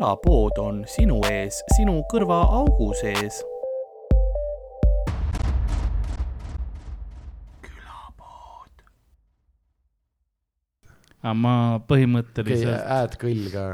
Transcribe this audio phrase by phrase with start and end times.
[0.00, 3.42] külapood on sinu ees, sinu kõrvaaugu sees.
[11.20, 13.64] aga ma põhimõtteliselt, hääd kõll ka.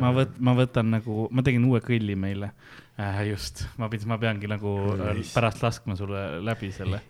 [0.00, 2.54] ma võt-, ma võtan nagu, ma tegin uue kõlli meile
[2.96, 3.20] äh,.
[3.28, 5.34] just, ma pidin, ma peangi nagu äh, Nice.
[5.36, 7.02] pärast laskma sulle läbi selle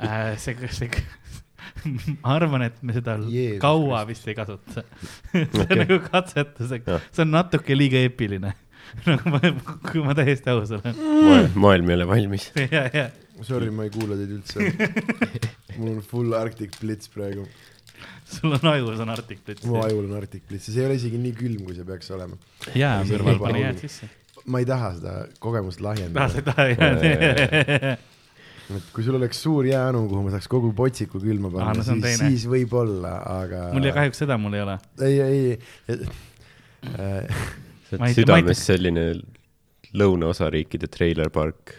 [0.00, 0.38] äh,.
[0.40, 0.88] see, see,
[1.84, 4.84] ma arvan, et me seda Jeesus kaua vist ei kasuta.
[5.32, 8.54] see on nagu katsetuseks see on natuke liiga eepiline.
[9.08, 9.40] nagu ma,
[9.88, 10.96] kui ma täiesti aus olen.
[11.54, 12.50] maailm ei ole valmis.
[12.76, 13.10] ja, ja,
[13.42, 14.66] Sorry, ma ei kuula teid üldse.
[15.78, 17.46] mul on full Arctic Blitz praegu.
[18.32, 19.64] sul on ajus on artiklit.
[19.68, 22.10] mu ajul on Arctic Blitz ja see ei ole isegi nii külm, kui see peaks
[22.14, 22.38] olema.
[22.78, 23.62] jaa, kõrval laulu.
[23.64, 24.08] jääd sisse.
[24.46, 26.28] ma ei taha seda kogemust ah, lahjendada.
[26.36, 28.08] seda jah.
[28.78, 31.92] Et kui sul oleks suur jäänu, kuhu ma saaks kogu potsiku külma panna no ah,,
[31.94, 32.30] on siis, teine.
[32.32, 33.62] siis võib-olla, aga.
[33.76, 34.78] mul ja kahjuks seda mul ei ole.
[35.08, 35.44] ei, ei,
[35.92, 36.10] ei.
[36.86, 39.06] sa ei- oled ei südames selline
[39.98, 41.74] lõunaosariikide treilerpark,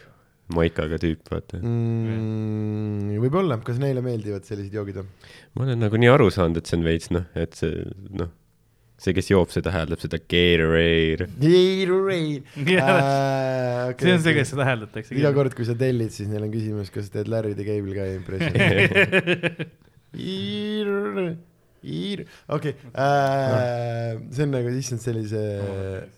[0.53, 1.57] maikaga tüüp, vaata.
[1.63, 5.09] Mm, võib-olla, kas neile meeldivad sellised joogid või?
[5.57, 8.29] ma olen nagu nii aru saanud, et see on veits noh, et see noh,
[9.03, 11.27] see, kes joob seda, hääldab seda Gatorade.
[11.43, 12.43] Gatorade.
[13.99, 15.15] see on see, kes seda hääldatakse.
[15.19, 18.15] iga kord, kui sa tellid, siis neil on küsimus, kas teed Larry the Cable Guy
[18.19, 19.67] impression'i.
[22.55, 22.73] okei,
[24.31, 25.41] see on nagu, issand, sellise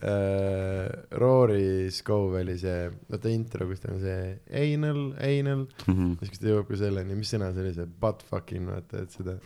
[0.06, 4.20] äh, Rory Scoveli see, vaata intro, kus ta on see
[4.62, 6.12] anal, anal, Mhm.
[6.22, 9.16] siis kus ta jõuab ka selleni, mis sõna see oli, see butt fucking, vaata, et
[9.18, 9.40] seda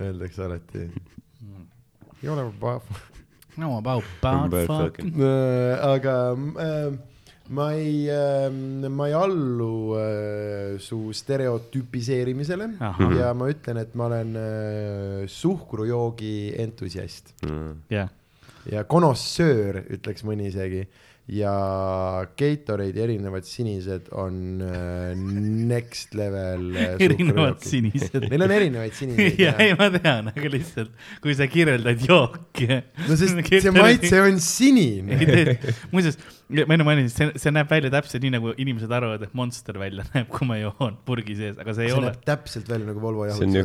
[0.00, 0.88] öeldakse alati.
[2.22, 2.84] Ei ole butt,
[3.56, 5.00] no about, about fuck.
[5.82, 6.98] aga äh,
[7.48, 14.10] ma ei äh,, ma ei allu äh, su stereotüpiseerimisele ahah, ja ma ütlen, et ma
[14.10, 17.34] olen äh, suhkrujoogi entusiast
[17.90, 18.12] jah.
[18.70, 20.84] ja konossöör, ütleks mõni isegi.
[21.30, 28.26] Ja Gatorade'i erinevad sinised on äh, next level äh, erinevad sinised.
[28.26, 30.92] Neil on erinevaid siniseid ja, ei ma tean, aga lihtsalt,
[31.22, 32.68] kui sa kirjeldad jooki.
[33.06, 35.56] no sest see maitse on sinine.
[35.94, 36.18] muuseas,
[36.50, 40.04] ma enne mainisin, see, see näeb välja täpselt nii, nagu inimesed arvavad, et Monster välja
[40.14, 43.28] näeb, kui ma joon purgi sees, aga see ei see ole täpselt välja nagu Volvo
[43.36, 43.56] see on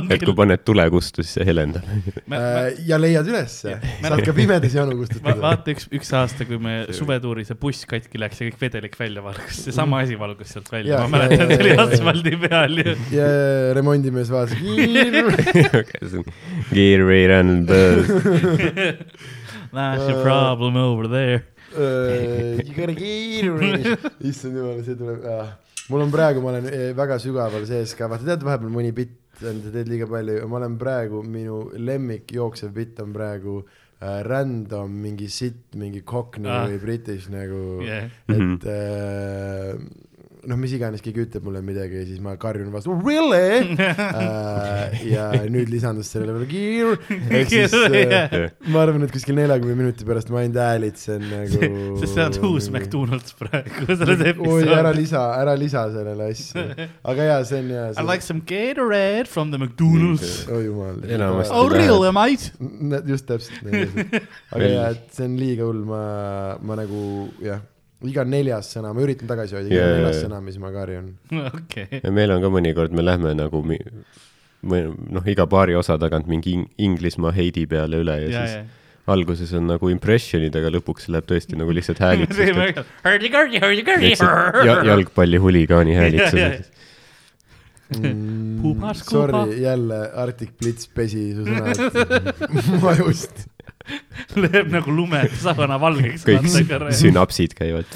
[0.00, 1.86] on et kui paned tulekustu, siis see helendab.
[2.40, 5.34] Äh, ja leiad ülesse, saad ka pimedas janu Va kustutada.
[5.42, 9.24] vaata üks, üks aasta, kui me suvetuuri see buss katki läks ja kõik vedelik välja
[9.24, 12.94] valgus, seesama asi valgus sealt välja, ma mäletan, see oli asfaldi peal ju.
[13.14, 13.28] ja
[13.76, 14.56] remondimees vaatas.
[16.70, 18.08] Gatorade and buzz.
[19.72, 21.44] That's the problem over there.
[21.70, 24.06] Gotta get it.
[24.30, 25.52] issand jumal, see tuleb ah..
[25.90, 29.16] mul on praegu, ma olen eh, väga sügaval sees ka, vaata tead vahepeal mõni bitt,
[29.40, 34.92] sa teed liiga palju, ma olen praegu, minu lemmik jooksev bitt on praegu äh, random
[35.06, 36.62] mingi sitt, mingi cockney Ah.
[36.64, 36.68] ah.
[36.70, 38.10] või british nagu Yeah.
[38.28, 39.74] et äh,
[40.48, 45.26] noh, mis iganes keegi ütleb mulle midagi ja siis ma karjun vastu really äh, ja
[45.50, 46.96] nüüd lisandus sellele veel gear
[47.40, 52.14] ehk siis äh, ma arvan, et kuskil neljakümne minuti pärast ma ainult häälitsen nagu sest
[52.14, 55.00] sa oled uus McDonalds praegu selles oi, ära episoodis.
[55.00, 56.64] lisa, ära lisa sellele asja.
[57.12, 57.86] aga jaa, see on hea.
[57.98, 60.46] I like some Gatorade from the McDonalds.
[60.48, 61.02] oh jumal.
[61.04, 62.52] Enamasti Oh really mate?
[63.06, 64.22] just täpselt nii.
[64.54, 66.02] aga jaa, et see on liiga hull, ma,
[66.64, 67.02] ma nagu
[67.44, 67.60] jah,
[68.08, 71.10] iga neljas sõna, ma üritan tagasi hoida, iga jaa, neljas sõna, mis ma karjun.
[71.50, 72.00] okei.
[72.02, 73.80] ja meil on ka mõnikord, me lähme nagu mi-
[74.64, 78.56] või noh, iga paari osa tagant mingi ing- Inglismaa heidi peale üle ja, ja, siis
[78.56, 78.64] ja.
[79.10, 82.52] alguses on nagu impressionid, aga lõpuks läheb tõesti nagu lihtsalt häälitsus.
[83.04, 84.12] hurdy-gurdy, hurdy-gurdy.
[84.64, 85.96] Ja, jalgpalli huligaani.
[87.90, 89.28] Puhas kuuba.
[89.28, 91.80] Mm, Sorry, jälle Arctic Blitz pesi su sõnad
[92.84, 93.46] majust.
[94.42, 96.26] lööb nagu lume sabana valgeks.
[96.26, 96.50] kõik
[97.00, 97.86] sünapsid käivad.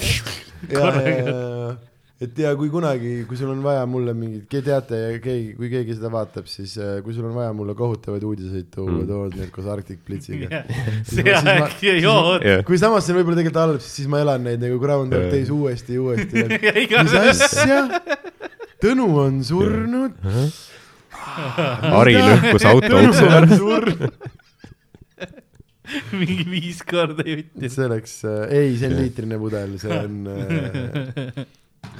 [2.15, 6.07] Et ja kui kunagi, kui sul on vaja mulle mingit, teate, keegi, kui keegi seda
[6.13, 9.07] vaatab, siis äh, kui sul on vaja mulle kohutavaid uudiseid tuua Mm.
[9.09, 10.61] tood need koos Arctic Blitziga.
[11.83, 12.45] ei jood.
[12.65, 16.05] kui samas see võib-olla tegelikult halb, siis ma elan neid nagu Groundhog Days uuesti ja
[16.05, 16.45] uuesti.
[16.93, 17.81] ja mis asja?
[18.79, 20.15] Tõnu on surnud.
[21.99, 23.59] Ari lõhkus auto ukse ära.
[26.19, 27.69] mingi viis korda jutti.
[27.69, 31.45] see oleks äh,, ei, see on liitrine pudel, see on äh,,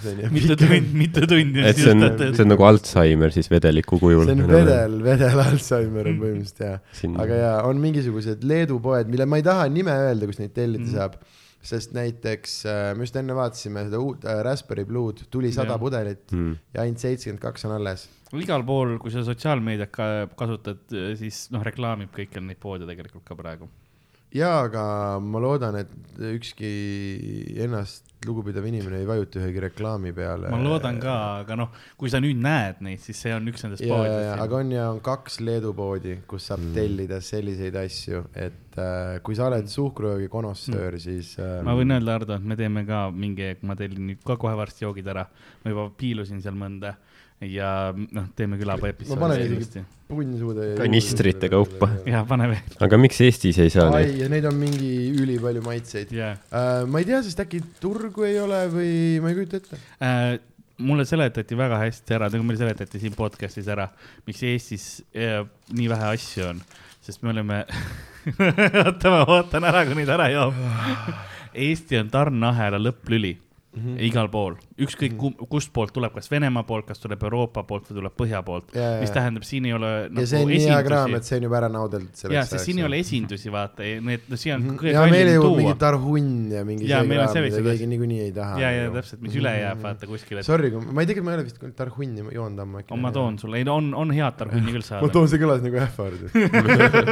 [0.01, 3.49] see on jah mitu tundi, mitu tundi et see on, see on nagu Alzheimer siis
[3.51, 4.25] vedeliku kujul.
[4.27, 6.81] see on vedel, vedel Alzheimer on põhimõtteliselt jaa.
[6.99, 7.15] Siin...
[7.21, 10.85] aga jaa, on mingisugused Leedu poed, mille ma ei taha nime öelda, kus neid tellida
[10.85, 10.93] mm.
[10.97, 11.17] saab,
[11.65, 16.27] sest näiteks äh, me just enne vaatasime seda uut äh, Raspberry Blue'd, tuli sada pudelit
[16.35, 16.57] Mm.
[16.75, 18.07] ja ainult seitsekümmend kaks on alles.
[18.33, 20.05] Igal pool, kui sa sotsiaalmeediat ka
[20.37, 20.85] kasutad,
[21.19, 23.69] siis noh, reklaamib kõikjal neid poode tegelikult ka praegu.
[24.35, 24.81] jaa, aga
[25.23, 26.71] ma loodan, et ükski
[27.63, 30.49] ennast lugupidav inimene ei vajuta ühegi reklaami peale.
[30.51, 31.13] ma loodan ka,
[31.43, 34.43] aga noh, kui sa nüüd näed neid, siis see on üks nendest ja, ja, poodidest.
[34.43, 36.73] aga on ja on kaks Leedu poodi, kus saab Mm.
[36.73, 42.15] tellida selliseid asju, et äh, kui sa oled suhkrujoogi konossöör, siis äh, ma võin öelda,
[42.19, 45.27] Ardo, et me teeme ka mingi, ma tellin nüüd ka kohe varsti joogid ära.
[45.63, 46.95] ma juba piilusin seal mõnda
[47.43, 50.67] ja noh, teeme külapea ma panen episoodi isegi punnsuude.
[50.77, 51.89] Kanistrite kaupa.
[52.07, 52.73] ja pane veel.
[52.85, 56.83] aga miks Eestis ei saa ai neid?, ja neid on mingi ülipalju maitseid ja äh,.
[56.87, 58.91] ma ei tea, sest äkki turgu ei ole või
[59.23, 59.81] ma ei kujuta ette.
[59.99, 60.37] äh,
[60.77, 63.89] mulle seletati väga hästi ära, nagu meile seletati siin podcast'is ära,
[64.27, 65.41] miks Eestis äh,
[65.75, 66.61] nii vähe asju on,
[67.03, 67.63] sest me oleme
[68.85, 70.61] oota, ma ootan ära, kuni ta ära joob.
[71.65, 73.35] Eesti on tarneahela lõpplüli
[73.75, 73.97] Mhm.
[74.07, 77.95] igal pool, ükskõik kum- kust poolt tuleb, kas Venemaa poolt, kas tuleb Euroopa poolt või
[77.99, 79.15] tuleb põhja poolt, Ja, ja, mis ja.
[79.19, 81.57] tähendab, siin ei ole ja nagu see on nii hea kraam, et see on juba
[81.59, 82.31] ära naudeldud.
[82.31, 84.95] ja, sest siin ei ole esindusi, vaata, need, no siia on kõige Mhm.
[84.95, 85.79] ja meile kallim jõuab mingi tuua.
[85.85, 88.59] tarhunn ja mingi see meil on sellised mida keegi niikuinii ei taha.
[88.59, 90.43] ja, ja täpselt, mis üle jääb, vaata kuskile.
[90.43, 92.97] Sorry, ma ei tea, kas ma ei ole vist tarhunni joonud ammu äkki.
[93.01, 95.09] ma toon sulle, ei no on, on head tarhunni küll ma saada.
[95.11, 96.21] toon, see kõlas nagu ähvard.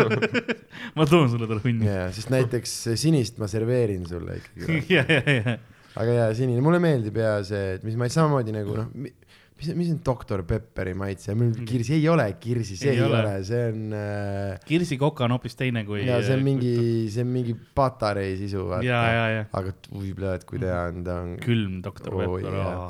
[0.95, 1.85] ma toon sulle tarhunni.
[1.87, 4.83] jaa, sest näiteks sinist ma serveerin sulle ikkagi.
[4.93, 5.57] ja, ja, ja,
[5.99, 9.91] aga jaa, sinine, mulle meeldib ja see, et mis ma samamoodi nagu noh, mis, mis
[9.93, 13.19] on doktor Pepperi maitse, mul kirsi ei ole kirsi, see Ei ei, ole.
[13.21, 16.01] ole, see on äh, kirsikoka on hoopis teine kui.
[16.07, 16.73] ja see on mingi,
[17.13, 19.45] see on mingi patarei sisu, vaata.
[19.61, 22.85] aga ui, pljat, kui ta on, ta on külm doktor Pepper jaa.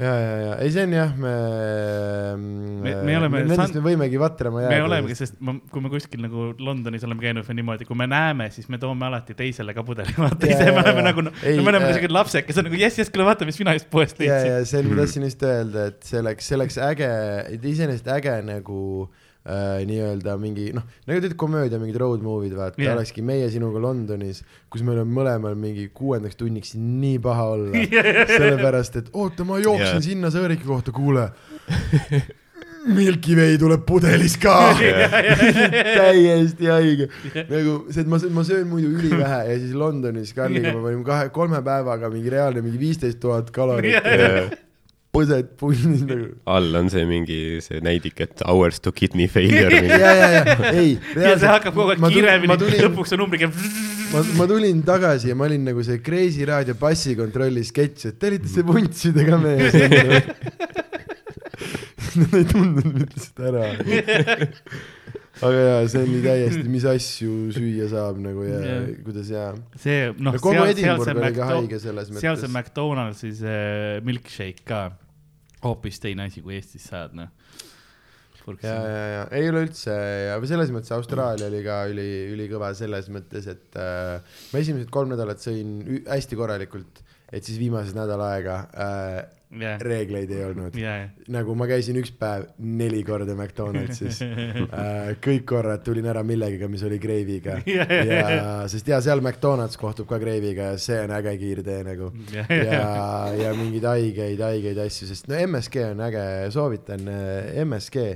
[0.00, 1.32] ja, ja, ja ei, see on jah, me
[2.82, 4.86] Me- me oleme Nendest san- me võimegi vatrama me jääda.
[4.86, 8.48] olemegi, sest ma, kui me kuskil nagu Londonis oleme käinud või niimoodi, kui me näeme,
[8.54, 11.08] siis me toome alati teisele ka pudeli, vaata Jaa, ise me jaa, oleme jaa.
[11.10, 11.92] nagu, no me oleme äh,
[12.48, 14.54] kes on nagu jess, jess, kuule vaata, mis mina just poest ja, leidsin.
[14.56, 17.10] ja see, ma tahtsin just öelda, et see oleks, see oleks äge,
[17.74, 22.94] iseenesest äge nagu äh, nii-öelda mingi noh, nagu tead komöödia mingid road movie'd vaata yeah.,
[22.94, 27.82] olekski meie sinuga Londonis, kus meil on mõlemal mingi kuuendaks tunniks nii paha olla.
[28.36, 30.06] Sellepärast et oota, ma jooksin yeah.
[30.06, 31.26] sinna sõõriki kohta, kuule.
[32.82, 34.54] Milky Way tuleb pudelis ka.
[35.98, 37.06] Täiesti haige,
[37.36, 41.30] nagu see, et ma, ma söön muidu ülivähe ja siis Londonis Karliga ma panin kahe,
[41.34, 44.02] kolme päevaga mingi reaalne mingi viisteist tuhat kalorit
[45.12, 46.30] põsed punnis nagu.
[46.48, 49.98] all on see mingi see näidik, et hours to kidney failure ja, mingi.
[50.00, 50.94] ja, ja ei.
[51.20, 52.56] ja see hakkab kogu aeg kiiremini,
[52.86, 53.50] lõpuks on numbriga.
[54.14, 58.32] ma, ma tulin tagasi ja ma olin nagu see Kreisi raadio passikontrolli sketš, et te
[58.32, 59.76] olite see vuntsidega mees.
[62.12, 63.68] Nad ei tundnud mitte seda ära.
[65.42, 68.82] aga jaa, see oli täiesti, mis asju süüa saab nagu ja Jah.
[69.04, 69.46] kuidas ja.
[69.80, 72.52] see noh, seal, seal see oli ka McDo- haige selles seal see.
[72.52, 74.82] McDonaldsi see milkshake ka
[75.64, 77.30] hoopis teine asi, kui Eestis saad, noh.
[78.62, 83.46] ja, ja, ja ei üleüldse ja selles mõttes Austraalia oli ka üli, ülikõva selles mõttes,
[83.52, 85.78] et äh, ma esimesed kolm nädalat sõin
[86.08, 89.20] hästi korralikult, et siis viimased nädal aega äh,
[89.60, 90.76] ja, reegleid ei olnud.
[90.78, 90.94] ja,
[91.32, 96.84] nagu ma käisin üks päev neli korda McDonaldsis äh,, kõik korrad tulin ära millegagi, mis
[96.88, 101.36] oli greiviga Ja, ja, sest ja seal McDonalds kohtub ka greiviga ja see on äge
[101.40, 102.82] kiirtee nagu ja, ja,
[103.38, 108.06] ja mingeid haigeid, haigeid asju, sest no MSG on äge, soovitan äh, MSG.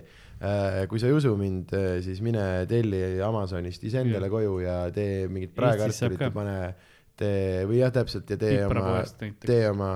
[0.88, 1.70] kui sa ei usu mind,
[2.04, 6.28] siis mine telli Amazonist iseendale koju ja tee mingit praekartulit ka.
[6.28, 6.58] ja pane,
[7.16, 9.48] tee või jah, täpselt ja tee oma piprapoest näiteks.
[9.48, 9.90] tee oma,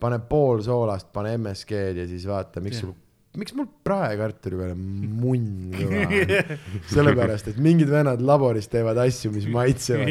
[0.00, 2.94] pane pool soolast, pane MSG-d ja siis vaata, miks sul,
[3.38, 4.82] miks mul praekartuli peal on
[5.20, 6.52] munn kõva on.
[6.90, 10.08] sellepärast, et mingid vennad laboris teevad asju, mis maitsevad.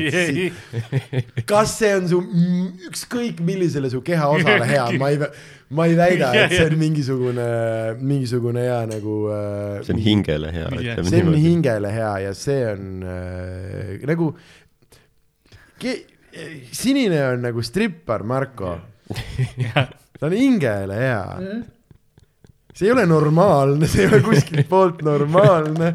[1.49, 2.19] kas see on su,
[2.89, 5.21] ükskõik millisele su kehaosale hea, ma ei,
[5.75, 7.47] ma ei väida, et see on mingisugune,
[8.01, 9.79] mingisugune hea nagu äh,.
[9.87, 11.45] see on hingele hea, ütleme see on niimoodi.
[11.47, 14.29] hingele hea ja see on äh, nagu,
[16.75, 18.77] sinine on nagu strippar, Marko.
[20.19, 21.23] ta on hingele hea.
[22.73, 25.93] see ei ole normaalne, see ei ole kuskilt poolt normaalne,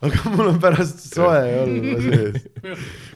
[0.00, 2.44] aga mul on pärast soe olla sees.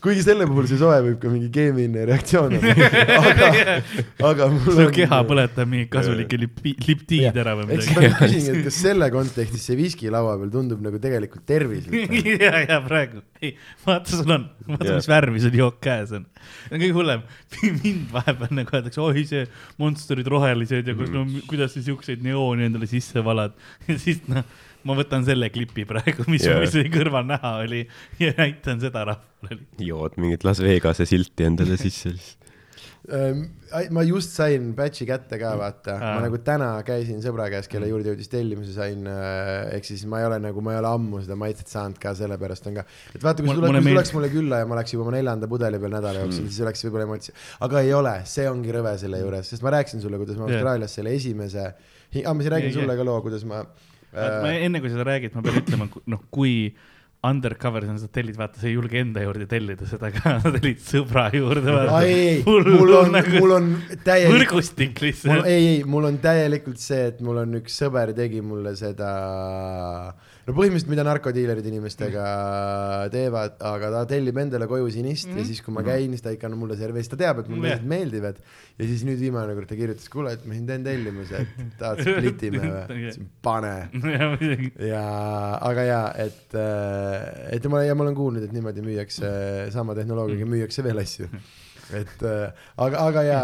[0.05, 2.89] kuigi selle puhul see soe võib ka mingi keemiline reaktsioon olla,
[3.31, 3.49] aga,
[4.31, 8.11] aga mul su keha põletab mingi kasulikke lipi-, liptiid ära või eks midagi.
[8.13, 12.53] ma küsingi, et kas selle kontekstis see viski laua peal tundub nagu tegelikult tervislik ja,
[12.67, 13.55] ja praegu, ei,
[13.87, 14.99] vaata, sul on, vaata, Jah.
[15.01, 16.29] mis värvi sul jook käes on.
[16.67, 17.25] see on kõige hullem,
[17.81, 19.47] mind vahepeal nagu öeldakse, oi see
[19.81, 23.57] Monsterid rohelised ja kus- no kuidas sa siukseid neooni endale sisse valad.
[23.89, 24.45] ja siis noh,
[24.89, 26.63] ma võtan selle klipi praegu, mis yeah.
[26.63, 27.85] mis oli kõrval näha oli
[28.23, 29.61] ja näitan seda rahvale.
[29.81, 32.33] jood mingit Las Vegase silti endale sisse siis.
[33.93, 36.13] ma just sain batch'i kätte ka, vaata, Aa.
[36.17, 40.29] ma nagu täna käisin sõbra käes, kelle juurde jõudis tellimuse sain, ehk siis ma ei
[40.31, 43.45] ole nagu, ma ei ole ammu seda maitset saanud ka, sellepärast on ka, et vaata,
[43.45, 45.97] kui Mul- sa tuled, mulle tuleks külla ja ma oleks juba oma neljanda pudeli peal
[45.99, 49.67] nädala jooksul, siis oleks võib-olla emotsioon, aga ei ole, see ongi rõve selle juures, sest
[49.67, 50.49] ma rääkisin sulle, kuidas ma.
[50.49, 51.67] Austraalias selle esimese,
[52.25, 53.03] ah ma siin räägin Jah, sulle jah.
[53.03, 56.55] ka loo, kuidas ma ma äh, enne kui seda räägid, ma pean ütlema, noh, kui
[57.25, 60.83] undercover sa seda tellid, vaata, sa ei julge enda juurde tellida seda ka, sa tellid
[60.85, 61.77] sõbra juurde.
[62.05, 63.71] ei, mul on, mul on
[64.05, 65.49] täielik võrgustik lihtsalt.
[65.49, 69.11] ei, ei, mul on täielikult see, et mul on üks sõber tegi mulle seda,
[70.45, 72.25] no põhimõtteliselt, mida narkodiilerid inimestega
[73.13, 75.41] teevad, aga ta tellib endale koju sinist mm.
[75.41, 77.51] ja siis, kui ma käin, siis ta ikka annab mulle servi, siis ta teab, et
[77.53, 77.85] mulle yeah.
[77.95, 78.41] meeldivad.
[78.79, 82.05] ja siis nüüd viimane kord ta kirjutas, kuule, et ma siin teen tellimuse, et tahad
[82.05, 82.85] splitime või?
[83.01, 83.75] ütlesin pane
[84.93, 85.05] ja,
[85.65, 86.57] aga ja, et,
[87.57, 89.35] et ma, ja ma olen kuulnud, et niimoodi müüakse,
[89.75, 91.31] sama tehnoloogiaga müüakse veel asju.
[91.93, 93.41] et äh, aga, aga ja,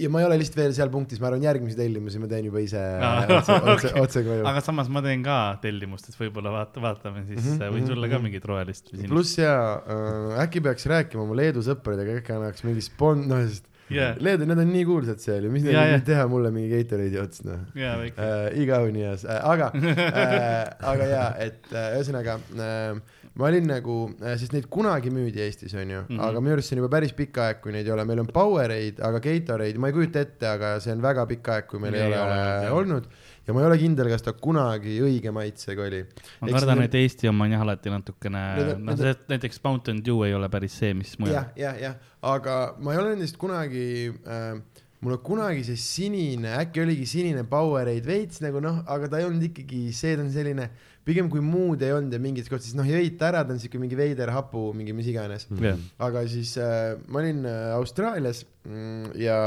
[0.00, 2.62] ja ma ei ole lihtsalt veel seal punktis, ma arvan, järgmisi tellimusi ma teen juba
[2.64, 4.02] ise Aa, otse, otse, okei.
[4.04, 4.46] otse koju.
[4.52, 7.92] aga samas ma teen ka tellimust, et võib-olla vaata, vaatame siis mm, -hmm, võin mhm,
[7.92, 8.28] sulle ka mhm.
[8.28, 13.26] mingit rohelist pluss ja äh, äkki peaks rääkima oma Leedu sõpradega, äkki annaks mingi spon-,
[13.30, 15.84] noh, sest jaa, Leedu, need on nii kuulsad seal ju, mis neil ja.
[15.92, 18.16] nüüd teha mulle mingi Gatorade'i ots, noh väike.
[18.18, 20.56] äh, igavene heas äh,, aga äh,,
[20.92, 25.74] aga jaa, et äh, ühesõnaga äh, ma olin nagu äh,, sest neid kunagi müüdi Eestis,
[25.76, 26.16] onju mm, Mhm.
[26.18, 26.24] -hmm.
[26.28, 28.26] aga minu arust see on juba päris pikk aeg, kui neid ei ole, meil on
[28.32, 31.94] Powerade, aga Gatorade, ma ei kujuta ette, aga see on väga pikk aeg, kui meil
[31.94, 32.76] ei, Ei ole, ole olnud, jah.
[32.80, 33.04] olnud
[33.46, 36.00] ja ma ei ole kindel, kas ta kunagi õige maitsega oli.
[36.40, 40.34] ma kardan, et Eesti oma on jah alati natukene on-, noh, näiteks Mountain Dew ei
[40.34, 43.86] ole päris see, mis mujal jah, jah, jah, aga ma ei ole nendest kunagi
[44.26, 44.58] äh,
[45.04, 49.26] mul on kunagi see sinine, äkki oligi sinine Powerade veits nagu noh, aga ta ei
[49.28, 50.70] olnud ikkagi, see on selline,
[51.06, 53.78] pigem kui muud ei olnud ja mingis kohas, siis noh, jõid ära, ta on siuke
[53.78, 55.46] mingi veider hapu, mingi mis iganes.
[55.62, 55.78] Jah.
[56.02, 59.38] aga siis äh, ma olin äh, Austraalias mm, ja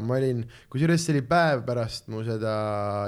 [0.00, 2.54] ma olin, kusjuures see oli päev pärast mu seda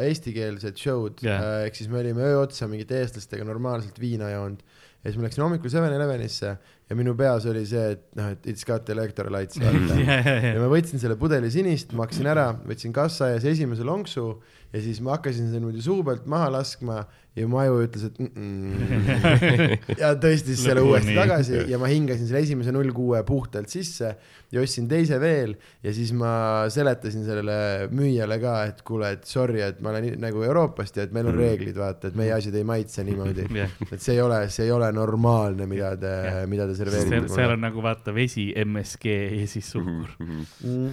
[0.05, 1.41] eestikeelset show'd Jah.
[1.41, 4.61] äh,, ehk siis me olime öö otsa mingite eestlastega normaalselt viina joonud
[5.07, 6.53] ja siis ma läksin hommikul Seven Elevenisse
[6.91, 10.55] ja minu peas oli see, et noh, et it's got electrolytes vaata ja, ja ja,
[10.63, 14.27] ma võtsin selle pudeli sinist, maksin ära, võtsin kassa ees esimese lonksu
[14.73, 17.05] ja siis ma hakkasin seda niimoodi suu pealt maha laskma
[17.37, 19.99] ja mu aju ütles, et mm -mm.
[20.03, 24.15] ja tõstis selle uuesti tagasi ja ma hingasin selle esimese null kuue puhtalt sisse
[24.53, 25.53] ja ostsin teise veel
[25.85, 30.43] ja siis ma seletasin sellele müüjale ka, et kuule, et sorry, et ma olen nagu
[30.49, 33.49] Euroopast ja et meil on reeglid, vaata, et meie asjad ei maitse niimoodi.
[33.61, 33.77] jah.
[33.91, 37.57] et see ei ole, see ei ole normaalne, mida te Jah., mida te serveerite seal
[37.57, 40.17] on nagu vaata vesi, MSG ja siis suhkur.
[40.25, 40.93] mm..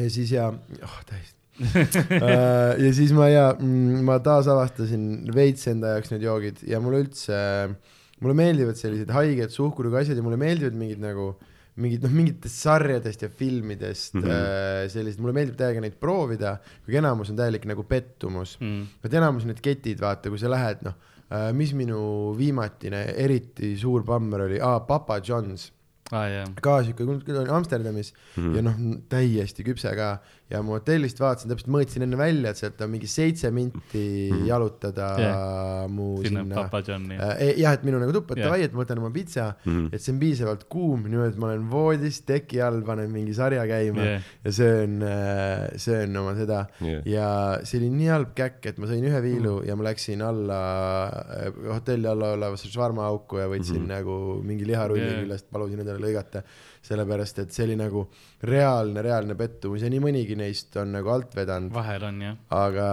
[0.00, 0.48] ja siis ja,
[0.82, 1.43] oh täiesti
[2.84, 7.36] ja siis ma ja mm, ma taasavastasin veits enda jaoks need joogid ja mulle üldse,
[8.24, 11.34] mulle meeldivad sellised haiged suhkruga asjad ja mulle meeldivad mingid nagu
[11.82, 14.22] mingid noh, mingitest sarjadest ja filmidest mm.
[14.22, 14.90] -hmm.
[14.92, 18.56] sellised, mulle meeldib täiega neid proovida, kuigi enamus on täielik nagu pettumus.
[18.60, 18.84] Mm.
[19.02, 20.94] vaat enamus need ketid, vaata, kui sa lähed, noh,
[21.56, 25.72] mis minu viimatine eriti suur pammer oli, aa, Papa John's
[26.12, 27.04] jaa, ka siuke
[27.48, 28.56] Amsterdamis mm -hmm.
[28.56, 28.74] ja noh,
[29.08, 30.18] täiesti küpse ka
[30.50, 34.44] ja ma hotellist vaatasin, täpselt mõõtsin enne välja, et sealt on mingi seitse minti Mhm.
[34.46, 35.88] jalutada Jah.
[35.88, 37.16] mu sinna sinna, Papa Johni.
[37.16, 37.56] äh,.
[37.58, 39.88] jah, et minu nagu tuppa, et davai, et ma võtan oma pitsa Mhm.
[39.92, 43.64] et see on piisavalt kuum, niimoodi, et ma olen voodis teki all, panen mingi sarja
[43.66, 45.00] käima jah, ja söön,
[45.76, 47.02] söön oma seda Jah.
[47.06, 47.28] ja
[47.64, 50.60] see oli nii halb käkk, et ma sõin ühe viilu ja ma läksin alla
[51.08, 53.86] äh, hotelli alla olevasse švarmaauku ja võtsin mm.
[53.86, 53.94] -hmm.
[53.96, 55.20] nagu mingi liharulli yeah.
[55.24, 56.42] küljest, palusin endale lõigata.
[56.84, 58.02] sellepärast, et see oli nagu
[58.44, 62.88] reaalne, reaalne pettumus ja nii mõnigi neist on nagu alt vedanud, vahel on jah, aga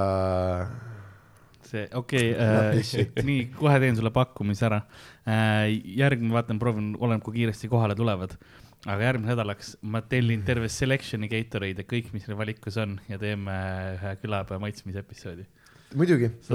[1.71, 4.81] see, okei okay, äh,, nii kohe teen sulle pakkumise ära
[5.25, 5.69] äh,.
[6.01, 8.35] järgmine, vaatan, proovin, oleneb, kui kiiresti kohale tulevad.
[8.81, 13.57] aga järgmiseks nädalaks ma tellin terve selection'i Gatorade'e, kõik, mis neil valikus on ja teeme
[13.95, 15.47] ühe külapäeva maitsmise episoodi.
[15.95, 16.53] muidugi ka?,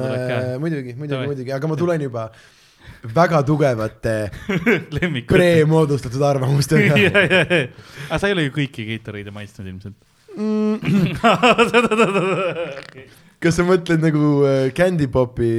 [0.58, 1.32] muidugi, muidugi, Davai.
[1.32, 2.30] muidugi, aga ma tulen juba
[3.14, 4.16] väga tugevate
[5.32, 6.98] pre-moodustatud arvamustega
[8.10, 11.16] aga sa ei ole ju kõiki Gatorade'e maitsnud ilmselt mm.
[13.42, 15.50] kas sa mõtled nagu äh, Candy Popi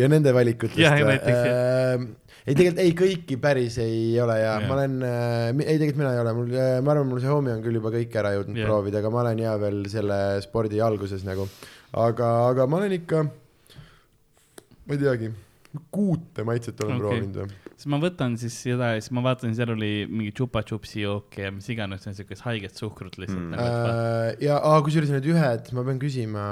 [0.00, 1.16] ja nende valikutest või?
[1.16, 1.96] äh,
[2.46, 4.66] ei, tegelikult ei, kõiki päris ei ole ja Jah.
[4.68, 7.56] ma olen äh,, ei tegelikult mina ei ole, mul äh,, ma arvan, mul see homie
[7.56, 8.70] on küll juba kõik ära jõudnud Jah.
[8.70, 11.48] proovida, aga ma olen ja veel selle spordi alguses nagu.
[11.96, 13.24] aga, aga ma olen ikka,
[14.86, 15.32] ma ei teagi,
[15.92, 17.04] kuute maitset olen okay.
[17.04, 17.72] proovinud või.
[17.74, 21.52] siis ma võtan siis seda ja siis ma vaatan, seal oli mingi chupa-chupsi jooke ja
[21.54, 23.52] mis iganes, see on siukest haiget suhkrut lihtsalt Mm.
[23.60, 26.44] Äh, ja kusjuures need ühed, ma pean küsima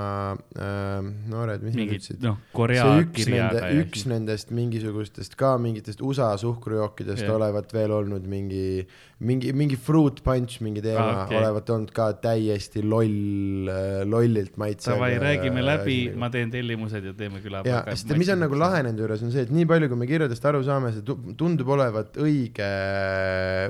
[0.52, 2.26] äh,, noored, mis et nad mingi ütlesid?
[2.54, 7.34] Korea see üks nende, ja üks nendest mingisugustest ka mingitest USA suhkrujookidest yeah.
[7.34, 8.84] olevat veel olnud mingi,
[9.24, 11.38] mingi, mingi fruit punch, mingi teema Ah, okay.
[11.38, 13.68] olevat olnud ka täiesti loll,
[14.08, 14.96] lollilt maitsev.
[14.96, 17.62] Davai, räägime läbi, ma teen tellimused ja teeme küla.
[17.68, 20.08] ja, sest mis on nagu lahe nende juures on see, et nii palju, kui me
[20.10, 22.70] kirjadest aru saame, see tu- tundub olevat õige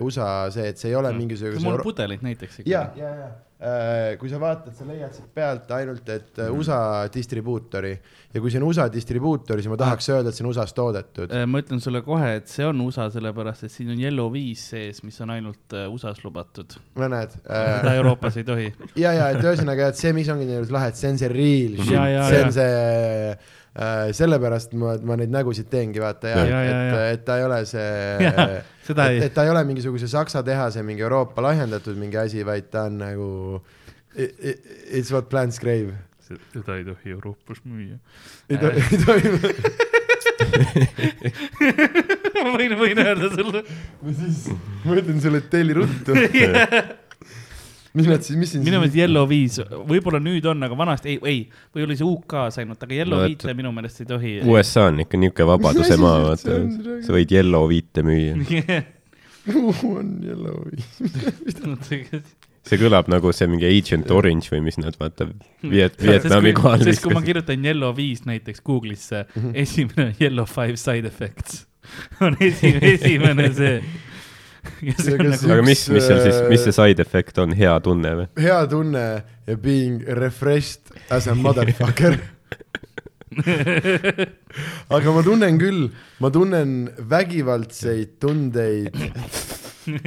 [0.04, 3.32] USA see, et see ei ole mingisuguse mul on pudelid näiteks ja, ja, ja
[3.64, 8.50] Äh, kui sa vaatad, sa leiad sealt pealt ainult, et äh, USA distribuutori ja kui
[8.52, 11.32] see on USA distribuutor, siis ma tahaks öelda, et see on USA-s toodetud.
[11.32, 14.66] Äh, ma ütlen sulle kohe, et see on USA, sellepärast et siin on Yellow Viis
[14.74, 16.76] sees, mis on ainult äh, USA-s lubatud.
[16.98, 17.96] no näed seda äh.
[18.02, 18.68] Euroopas ei tohi.
[19.04, 21.78] ja, ja et ühesõnaga, et see, mis ongi juures lahe, et see on see real
[21.78, 23.52] shit, see on see äh,,
[24.14, 26.76] sellepärast ma, ma neid nägusid teengi, vaata ja, Ja, ja,
[27.10, 27.90] et et ta ei ole see
[28.30, 32.70] et, ei- et ta ei ole mingisuguse Saksa tehase mingi Euroopa lahjendatud mingi asi, vaid
[32.70, 33.28] ta on nagu
[34.14, 35.90] it's what plants crave.
[36.24, 37.98] seda ei tohi Euroopas müüa.
[38.48, 39.28] ei to- ei tohi,
[42.44, 43.62] ma võin, võin öelda sulle.
[44.02, 44.44] ma siis,
[44.84, 46.16] ma ütlen sulle, et telli ruttu.
[47.94, 49.60] mis nad siis, mis siin minu meelest Yellow Viis,
[49.90, 51.42] võib-olla nüüd on, aga vanasti ei, ei,
[51.74, 54.32] või oli see UK-s ainult, aga Yellow No Viite minu meelest ei tohi.
[54.50, 58.34] USA on ikka niuke vabaduse maa, see vaata sa võid yellow viite müüa.
[59.92, 60.64] on yellow.
[62.64, 65.26] see kõlab nagu see mingi Agent Orange või mis nad vaata
[65.62, 67.28] Viet-, Vietnami kohal sest kui ma viskasid.
[67.28, 69.50] kirjutan Yellow Viis näiteks Google'isse, Mhm.
[69.64, 71.66] esimene on Yellow Five side effects
[72.24, 73.76] on esi-, esimene see.
[74.84, 78.28] nagu, aga mis, mis seal siis, mis äh, see side effect on, hea tunne või?
[78.44, 79.04] hea tunne
[79.46, 82.18] ja being refreshed as a motherfucker.
[84.94, 85.88] aga ma tunnen küll,
[86.22, 86.74] ma tunnen
[87.10, 88.94] vägivaldseid tundeid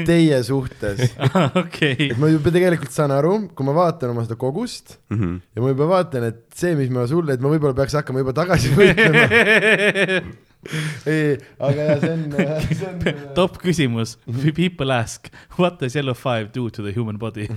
[0.07, 1.03] teie suhtes.
[1.61, 5.35] okei et ma juba tegelikult saan aru, kui ma vaatan oma seda kogust Mhm.
[5.53, 8.33] ja ma juba vaatan, et see, mis ma sulle, et ma võib-olla peaks hakkama juba
[8.37, 9.27] tagasi võitlema.
[11.11, 12.23] ei, aga ja see on,
[12.69, 13.01] see on.
[13.37, 14.17] top küsimus,
[14.55, 17.47] people ask, what does Yellow Five do to the human body?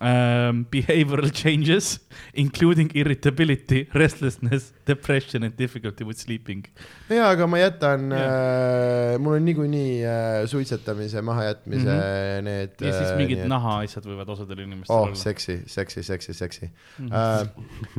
[0.00, 1.98] Um, behavioral changes
[2.34, 6.64] including irritability, restlessness, depression and difficulty with sleeping.
[7.10, 8.22] jaa, aga ma jätan Jah.
[8.22, 11.98] äh,, mul on niikuinii äh, suitsetamise, mahajätmise mm.
[11.98, 12.44] -hmm.
[12.46, 12.70] need.
[12.80, 15.18] ja siis mingid nahaasjad võivad osadel inimestel oh, olla.
[15.18, 17.12] seksi, seksi, seksi, seksi Mhm.
[17.12, 17.48] äh,.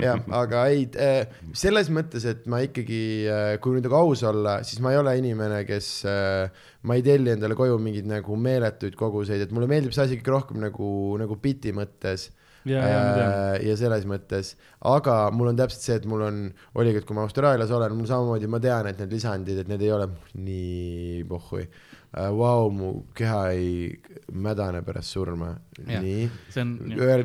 [0.06, 4.62] jah, aga ei äh,, selles mõttes, et ma ikkagi äh,, kui nüüd nagu aus olla,
[4.64, 6.50] siis ma ei ole inimene, kes äh,,
[6.88, 10.36] ma ei telli endale koju mingeid nagu meeletuid koguseid, et mulle meeldib see asi ikkagi
[10.36, 12.30] rohkem nagu, nagu biti mõttes
[12.68, 14.54] ja, äh, ja selles mõttes,
[14.88, 16.42] aga mul on täpselt see, et mul on,
[16.80, 19.86] oligi, et kui ma Austraalias olen, mul samamoodi, ma tean, et need lisandid, et need
[19.86, 21.86] ei ole nii pohhui uh,.
[22.10, 23.92] Vau, mu keha ei
[24.34, 25.52] mädane pärast surma.
[25.86, 26.24] Nii,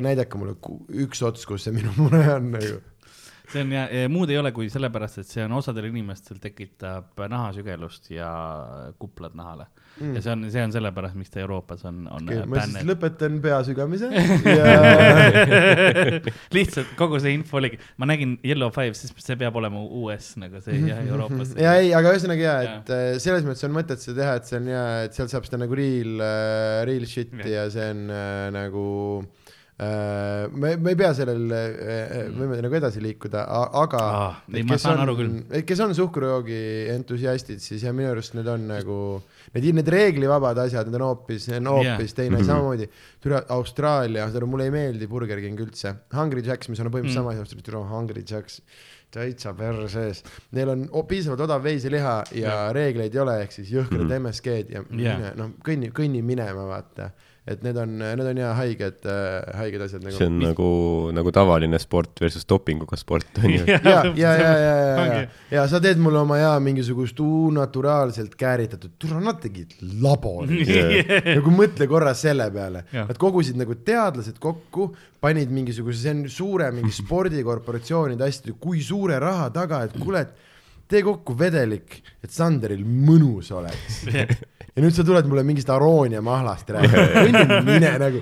[0.05, 0.53] näidake mulle
[1.05, 2.83] üks ots, kus see minu mure on nagu.
[3.51, 7.17] See on ja, ja muud ei ole kui sellepärast, et see on osadel inimestel tekitab
[7.31, 8.29] nahasügelust ja
[9.01, 9.67] kuplad nahale
[9.99, 10.15] mm..
[10.17, 12.87] ja see on, see on sellepärast, miks ta Euroopas on, on Okay, okay, ma siis
[12.89, 14.09] lõpetan pea sügamise
[14.59, 14.65] ja
[16.55, 20.61] lihtsalt kogu see info oligi, ma nägin Yellow Five, siis see peab olema US nagu
[20.65, 21.55] see jah, Euroopas.
[21.61, 24.61] ja ei, aga ühesõnaga ja, et äh, selles mõttes on mõtet seda teha, et see
[24.61, 26.17] on hea, et sealt saab seda nagu real,
[26.89, 27.51] real shit'i Jah.
[27.53, 28.85] ja see on äh, nagu
[29.77, 33.41] me, me ei pea sellel äh,, me võime nagu edasi liikuda,
[33.75, 35.01] aga Ah, kes on
[35.67, 36.59] kes on suhkrujoogi
[36.93, 38.97] entusiastid, siis ja minu arust need on nagu
[39.53, 42.17] need, need reeglivabad asjad, need on hoopis, on hoopis Jah.
[42.21, 42.45] teine Mhm.
[42.47, 42.89] samamoodi.
[43.25, 47.11] tule Austraalia, saad aru, mulle ei meeldi Burger King üldse, Hungry Jacks, mis on põhimõtteliselt
[47.11, 47.35] Mm.
[47.35, 48.61] sama asi, tule Hungry Jacks
[49.11, 52.73] täitsa perre sees, neil on o- piisavalt odav veiseliha ja Jah.
[52.73, 54.21] reegleid ei ole, ehk siis jõhkrad Mhm.
[54.25, 57.11] MSG-d ja mine, noh, kõnni, kõnni minema, vaata.
[57.45, 59.05] Et need on, need on ja haiged,
[59.59, 60.17] haiged asjad nagu.
[60.17, 60.69] see on nagu,
[61.13, 63.63] nagu tavaline sport versus dopinguga sport on ju.
[63.69, 67.19] ja, ja, ja, ja, ja, ja ja sa teed mulle oma hea mingisugust
[67.55, 70.69] naturaalselt kääritatud, tule nad tegid laboris.
[71.37, 74.89] nagu mõtle korra selle peale, nad kogusid nagu teadlased kokku,
[75.23, 80.54] panid mingisuguse, see on suure mingi spordikorporatsioonide asjade, kui suure raha taga, et kuule, et
[80.91, 84.03] tee kokku vedelik, et Sanderil mõnus oleks.
[84.75, 88.21] ja nüüd sa tuled mulle mingist aroonia mahlast rääkima, mine nagu.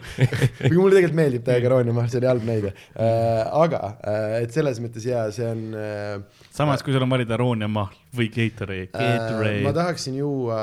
[0.62, 3.44] kuigi mulle tegelikult meeldib täiega aroonia mahl, see oli halb näide äh,.
[3.64, 7.68] aga äh,, et selles mõttes jaa, see on äh, samas, kui sul on valida Aroonia
[7.72, 9.72] mahl või Gatorade, Äh, ma Gatorade.
[9.74, 10.58] tahaksin juua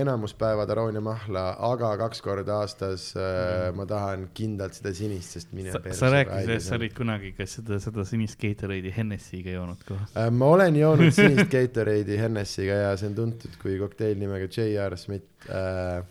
[0.00, 5.70] enamuspäevad aroonia mahla, aga kaks korda aastas äh, ma tahan kindlalt seda sinist, sest mine
[5.74, 10.10] sa rääkisid, et sa olid kunagi ka seda, seda sinist Gatorade'i Hennessy'ga joonud koos.
[10.18, 14.98] äh, ma olen joonud sinist Gatorade'i Hennessy'ga ja see on tuntud kui kokteil nimega J.R.
[14.98, 16.02] Smith äh,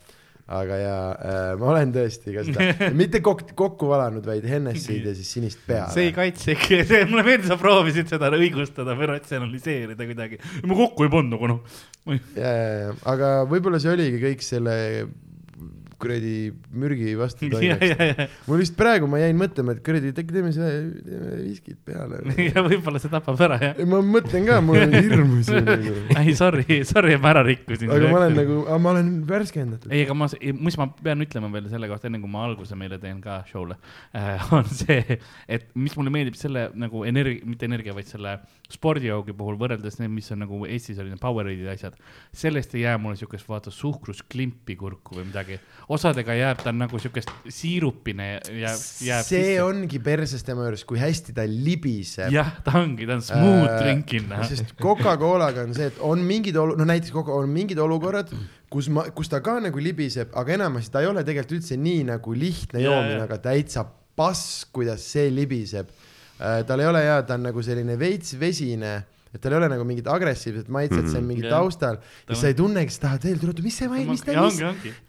[0.52, 2.68] aga ja äh, ma olen tõesti ka seda,
[3.02, 5.92] mitte kok-, kokku valanud, vaid Hennessy'd ja siis sinist peale.
[5.96, 6.58] see ei kaitse,
[6.90, 10.42] see, mulle meeldis, sa proovisid seda õigustada või ratsionaliseerida kuidagi.
[10.68, 11.78] ma kokku ei pannud nagu noh.
[12.12, 14.76] ja, ja, ja, aga võib-olla see oligi kõik selle
[16.04, 16.36] kuradi
[16.84, 17.94] mürgi vastu ja, toimeks.
[17.94, 21.38] ja, ja, mul vist praegu ma jäin mõtlema, et kuradi, et äkki teeme selle, teeme
[21.42, 22.22] viskid peale.
[22.50, 23.82] ja võib-olla see tapab ära jah.
[23.90, 25.96] ma mõtlen ka, mul on hirmus nagu.
[26.22, 27.92] ei, sorry, sorry, et ma ära rikkusin.
[27.94, 29.92] aga ma olen nagu, ma olen värskendatud.
[29.94, 30.30] ei, aga ma,
[30.68, 33.78] mis ma pean ütlema veel selle kohta, enne kui ma alguse meile teen ka show'le
[34.16, 38.38] äh, on see, et mis mulle meeldib selle nagu energia, mitte energia, vaid selle
[38.74, 41.98] spordijoogi puhul võrreldes need, mis on nagu Eestis olid need Powerade'id ja asjad.
[42.34, 45.60] sellest ei jää mulle siukest, vaata, suhkrusklimpi kurku või midagi.
[45.94, 49.58] osadega jääb ta nagu siukest siirupine jääb, jääb see.
[49.64, 52.32] ongi perses tema juures, kui hästi ta libiseb.
[52.34, 54.44] jah, ta ongi, ta on smooth Äh, drinking noh.
[54.48, 58.32] sest Coca-Colaga on see, et on mingid olu-, no näiteks Coca-, on mingid olukorrad,
[58.74, 62.08] kus ma, kus ta ka nagu libiseb, aga enamasti ta ei ole tegelikult üldse nii
[62.10, 63.28] nagu lihtne Jaa, joomine, jaa.
[63.28, 63.86] aga täitsa
[64.18, 65.90] pass, kuidas see libiseb.
[66.68, 68.94] Tal ei ole hea, ta on nagu selline veits vesine,
[69.34, 71.12] et tal ei ole nagu mingit agressiivset maitset mm, -hmm.
[71.12, 71.56] see on mingi Jaa.
[71.58, 74.32] taustal Ta ja on- sa ei tunnegi, sa tahad veel tulla, mis see, mis ta,
[74.32, 74.60] ja mis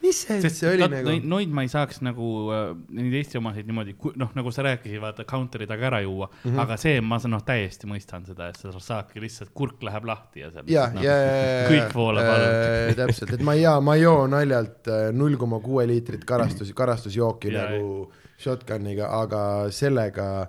[0.03, 3.67] mis see üldse oli nagu neid- Noid ma ei saaks nagu äh, neid Eesti omasid
[3.69, 6.51] niimoodi, noh, nagu sa rääkisid, vaata counter'i taga ära juua mm.
[6.51, 6.61] -hmm.
[6.65, 10.41] aga see, ma saan- noh, täiesti mõistan seda, et sa saadki lihtsalt, kurk läheb lahti
[10.41, 10.65] ja seal.
[10.73, 12.95] ja, ja, ja, kõik voolab äh, valu.
[13.03, 16.73] täpselt, et ma ei jaa, ma ei joo naljalt äh, null koma kuue liitrit karastus,
[16.73, 18.11] karastusjooki Jaa, nagu
[18.41, 20.49] shotgun'iga, aga sellega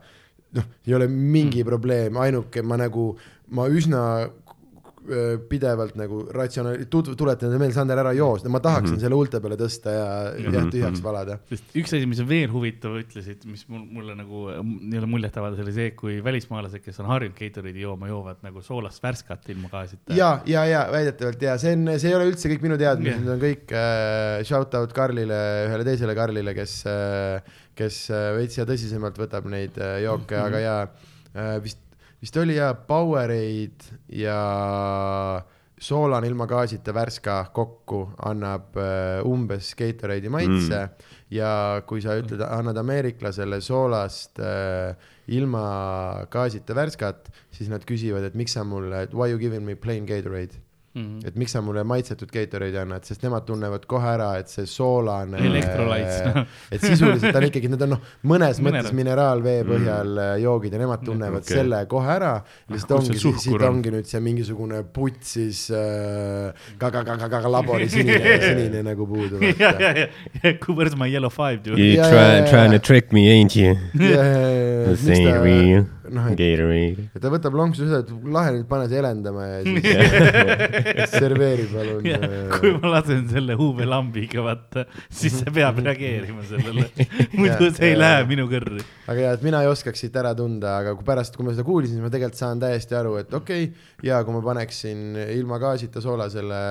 [0.55, 1.67] noh, ei ole mingi mm.
[1.67, 3.11] probleem, ainuke ma nagu,
[3.55, 4.01] ma üsna
[5.49, 9.03] pidevalt nagu ratsionaal-, tuletan meelde, Sander, ära joo, ma tahaksin mm -hmm.
[9.03, 10.55] selle huulte peale tõsta ja mm, -hmm.
[10.55, 11.37] ja tühjaks valada.
[11.49, 15.63] sest üks asi, mis on veel huvitav, ütlesid, mis mul, mulle nagu äh, nii-öelda muljetavaldas,
[15.65, 20.13] oli see, kui välismaalased, kes on harjunud Gatorade'i jooma, joovad nagu soolast värskat ilma gaasita.
[20.13, 23.21] ja, ja, ja väidetavalt ja see on, see ei ole üldse kõik minu teadmised Jah.
[23.21, 28.59] need on kõik äh, shout out Karlile, ühele teisele Karlile, kes äh,, kes äh, veits
[28.59, 30.47] ja tõsisemalt võtab neid äh, jooke mm, -hmm.
[30.47, 30.77] aga ja
[31.35, 31.81] äh, vist,
[32.21, 34.39] vist oli ja Powerade ja
[35.77, 41.09] soolane ilma gaasita värska kokku annab äh, umbes Gatorade'i maitse mm.
[41.35, 41.49] ja
[41.87, 44.95] kui sa ütled, annad ameeriklasele soolast äh,
[45.35, 45.65] ilma
[46.31, 50.61] gaasita värskat, siis nad küsivad, et miks sa mulle, why you giving me plain Gatorade,
[50.95, 51.27] Mhm.
[51.27, 55.39] et miks sa mulle maitsetud Gatorade'i annad, sest nemad tunnevad kohe ära, et see soolane.
[55.49, 56.45] Electrolytes, noh.
[56.71, 60.43] et sisuliselt on ikkagi, need on noh, mõnes Mineral- mõttes mineraalvee põhjal mm.
[60.45, 61.57] joogid ja nemad tunnevad okay.
[61.59, 62.31] selle kohe ära.
[62.71, 63.67] lihtsalt kus see ongi, siit on?
[63.73, 69.41] ongi nüüd see mingisugune puts siis äh, ka-ka-ka-ka-ka labori sinine, sinine nagu puudu.
[69.61, 71.79] ja, ja, ja, where's my yellow five dude?
[71.79, 73.75] You Ja, try ja, ja, trying to trick me, ain't you?
[73.95, 75.85] This ain't real.
[76.15, 81.67] noh, et ta võtab lonksu seda, et lahe nüüd pane see elendama ja siis serveeri
[81.71, 82.07] palun.
[82.55, 86.87] kui ma lasen selle huubelambiga, vaata, siis see peab reageerima sellele.
[87.39, 88.83] muidu see ei lähe minu kõrri.
[89.11, 91.67] aga ja, et mina ei oskaks siit ära tunda, aga kui pärast, kui ma seda
[91.67, 95.59] kuulsin, siis ma tegelikult saan täiesti aru, et okei okay,, ja kui ma paneksin ilma
[95.61, 96.61] gaasita soolasele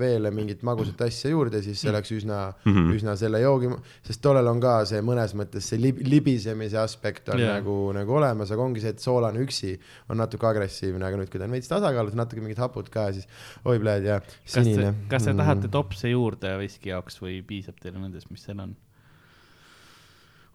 [0.00, 2.94] veele mingit magusat asja juurde, siis see oleks üsna mm, -hmm.
[2.98, 3.72] üsna selle joogi,
[4.06, 7.58] sest tollel on ka see mõnes mõttes see lib libisemise aspekt on yeah.
[7.58, 9.74] nagu, nagu olemas, aga ongi see, et soolane üksi
[10.12, 13.28] on natuke agressiivne, aga nüüd, kui ta on veits tasakaalus, natuke mingid hapud ka, siis
[13.64, 14.94] oi, pljääd ja sinine,.
[15.12, 18.76] kas te tahate topse juurde viski jaoks või piisab teile nendest, mis seal on?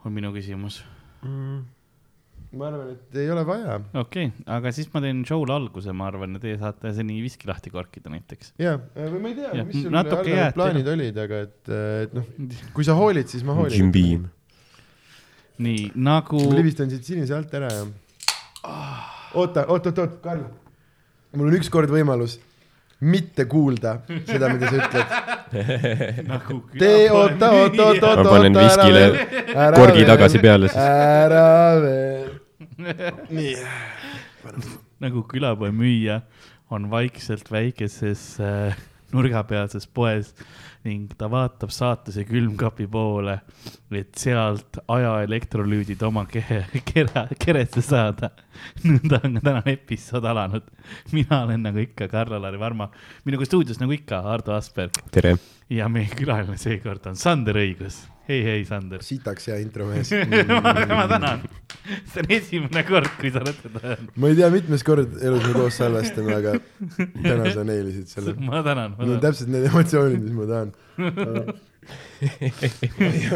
[0.06, 0.80] on minu küsimus.
[2.58, 6.08] ma arvan, et ei ole vaja okei okay,, aga siis ma teen show'le alguse, ma
[6.08, 8.54] arvan, ja teie saate seni viski lahti korkida näiteks.
[8.62, 11.60] ja, või ma ei tea mis sul natuke algavad plaanid olid, aga et,
[12.06, 12.34] et noh,
[12.78, 13.94] kui sa hoolid, siis ma Jim hoolin.
[13.98, 14.28] Beam.
[15.68, 17.88] nii nagu, ma libistan siit sinise alt ära ja.
[18.64, 20.44] oota, oot, oot, oot, Karl.
[21.36, 22.40] mul on ükskord võimalus
[23.00, 25.12] mitte kuulda seda, mida sa ütled.
[26.32, 30.10] nagu tee, oota, oota, oota, Ma oota, panen oota, ära viskile veel, ära korgi veel.
[30.12, 30.82] tagasi peale siis.
[30.82, 31.46] ära
[31.84, 32.34] veel.
[33.38, 33.54] nii,
[35.06, 36.22] nagu külapoe müüja
[36.74, 38.78] on vaikselt väikeses äh,
[39.14, 40.34] nurgapealses poes
[40.88, 43.38] ning ta vaatab saatuse külmkapi poole,
[43.92, 48.32] et sealt ajaelektrolüüdid oma kehe, kere, keresse saada.
[48.88, 50.68] nõnda on ka tänane episood alanud.
[51.12, 52.90] mina olen nagu ikka Karl-Alari Varma,
[53.26, 55.36] minuga stuudios nagu ikka Ardo Asperg tere.
[55.70, 58.06] ja meie külaline seekord on Sander Õigus.
[58.28, 59.04] hei, hei, Sander.
[59.06, 60.12] sitaks hea intro mees.
[60.98, 61.46] ma tänan.
[62.12, 64.12] see on esimene kord, kui sa oled seda öelnud.
[64.20, 66.58] ma ei tea, mitmes kord elus me koos salvestame, aga
[67.24, 68.36] täna sa neilisid selle.
[68.44, 70.76] ma tänan, Need on täpselt need emotsioonid, mis ma tahan.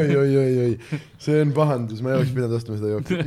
[0.02, 3.20] oi, oi, oi, oi, see on pahandus, ma ei oleks pidanud ostma seda sul jooki.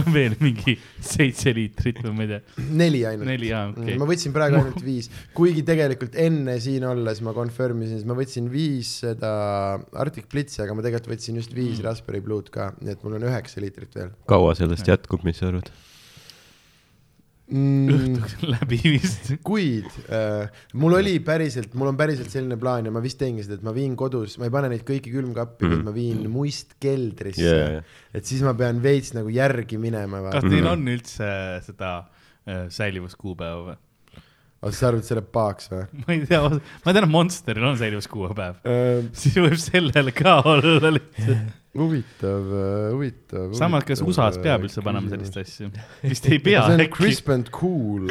[0.00, 3.28] on veel mingi seitse liitrit või ma ei tea, neli ainult.
[3.28, 7.84] neli, aa okei ma võtsin praegu ainult viis, kuigi tegelikult enne siin olles ma confirm
[7.86, 9.32] isin, siis ma võtsin viis seda
[10.02, 11.86] Arctic Blitzi, aga ma tegelikult võtsin just viis Mm.
[11.86, 15.48] Raspberry Blue'd ka, nii et mul on üheksa liitrit veel kaua sellest jätkub, mis sa
[15.50, 15.70] arvad?
[17.50, 17.88] mm,.
[17.96, 19.32] õhtuks läbi vist.
[19.44, 23.58] kuid äh, mul oli päriselt, mul on päriselt selline plaan ja ma vist teengi seda,
[23.60, 25.80] et ma viin kodus, ma ei pane neid kõiki külmkappi mm, Mhm.
[25.80, 25.84] -hmm.
[25.84, 27.84] ma viin muist keldrisse Jaa, yeah.
[28.14, 30.22] et siis ma pean veits nagu järgi minema.
[30.30, 31.30] kas teil on üldse
[31.66, 31.94] seda
[32.46, 33.78] äh, säilivuskuupäeva või?
[34.62, 36.40] Aga sa arvad, et see läheb pahaks või ma ei tea,
[36.84, 39.02] ma tean, et Monsteril on säilivuskuupäev, äh,?
[39.18, 41.50] siis võib sellel ka olla lihtsalt.
[41.78, 42.52] huvitav,
[42.92, 43.48] huvitav.
[43.58, 45.70] samas, kas USA-s peab üldse panema sellist asja?
[46.04, 46.96] vist ei pea see on äkki.
[47.00, 48.06] crisp and cool.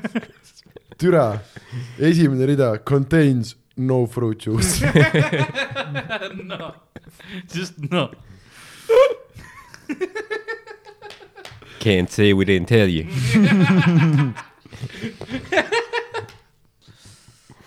[1.00, 1.26] türa,
[2.00, 4.80] esimene rida contains no fruit juice.
[6.44, 6.74] no,
[7.52, 8.10] just no.
[11.80, 13.06] Can't say we didn't tell you.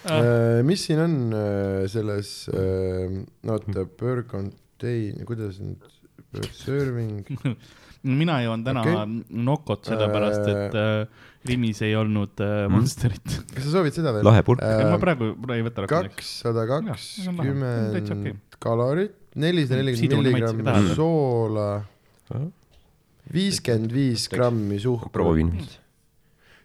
[0.03, 5.85] Äh, mis siin on äh, selles, oota, per contain, kuidas nüüd,
[6.33, 7.21] per serving,
[8.21, 9.05] mina joon täna okay.
[9.47, 12.73] Nokot sellepärast, et äh, Rimis ei olnud äh, Mhm.
[12.75, 13.37] Monsterit.
[13.55, 14.27] kas sa soovid seda veel?
[14.27, 14.59] lahe purk.
[14.63, 16.09] ma praegu ei võta rohkem.
[16.11, 20.99] kakssada kakskümmend kalorit, nelisada nelikümmend Sidruni maitsega milligrammi tähendab.
[20.99, 21.69] soola,
[23.31, 25.13] viiskümmend viis grammi suhkru.
[25.15, 25.55] proovin.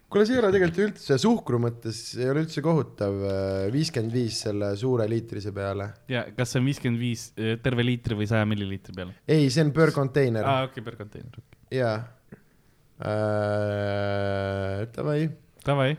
[0.09, 3.17] kuule, see ei ole tegelikult üldse suhkru mõttes ei ole üldse kohutav,
[3.73, 5.91] viiskümmend viis selle suure liitrise peale.
[6.11, 7.25] ja kas see on viiskümmend viis
[7.63, 9.17] terve liitri või saja milliliitri peale?
[9.29, 11.41] ei, see on per container aa, okei, per container.
[11.73, 11.97] jaa.
[14.95, 15.21] Davai
[15.63, 15.93] Davai.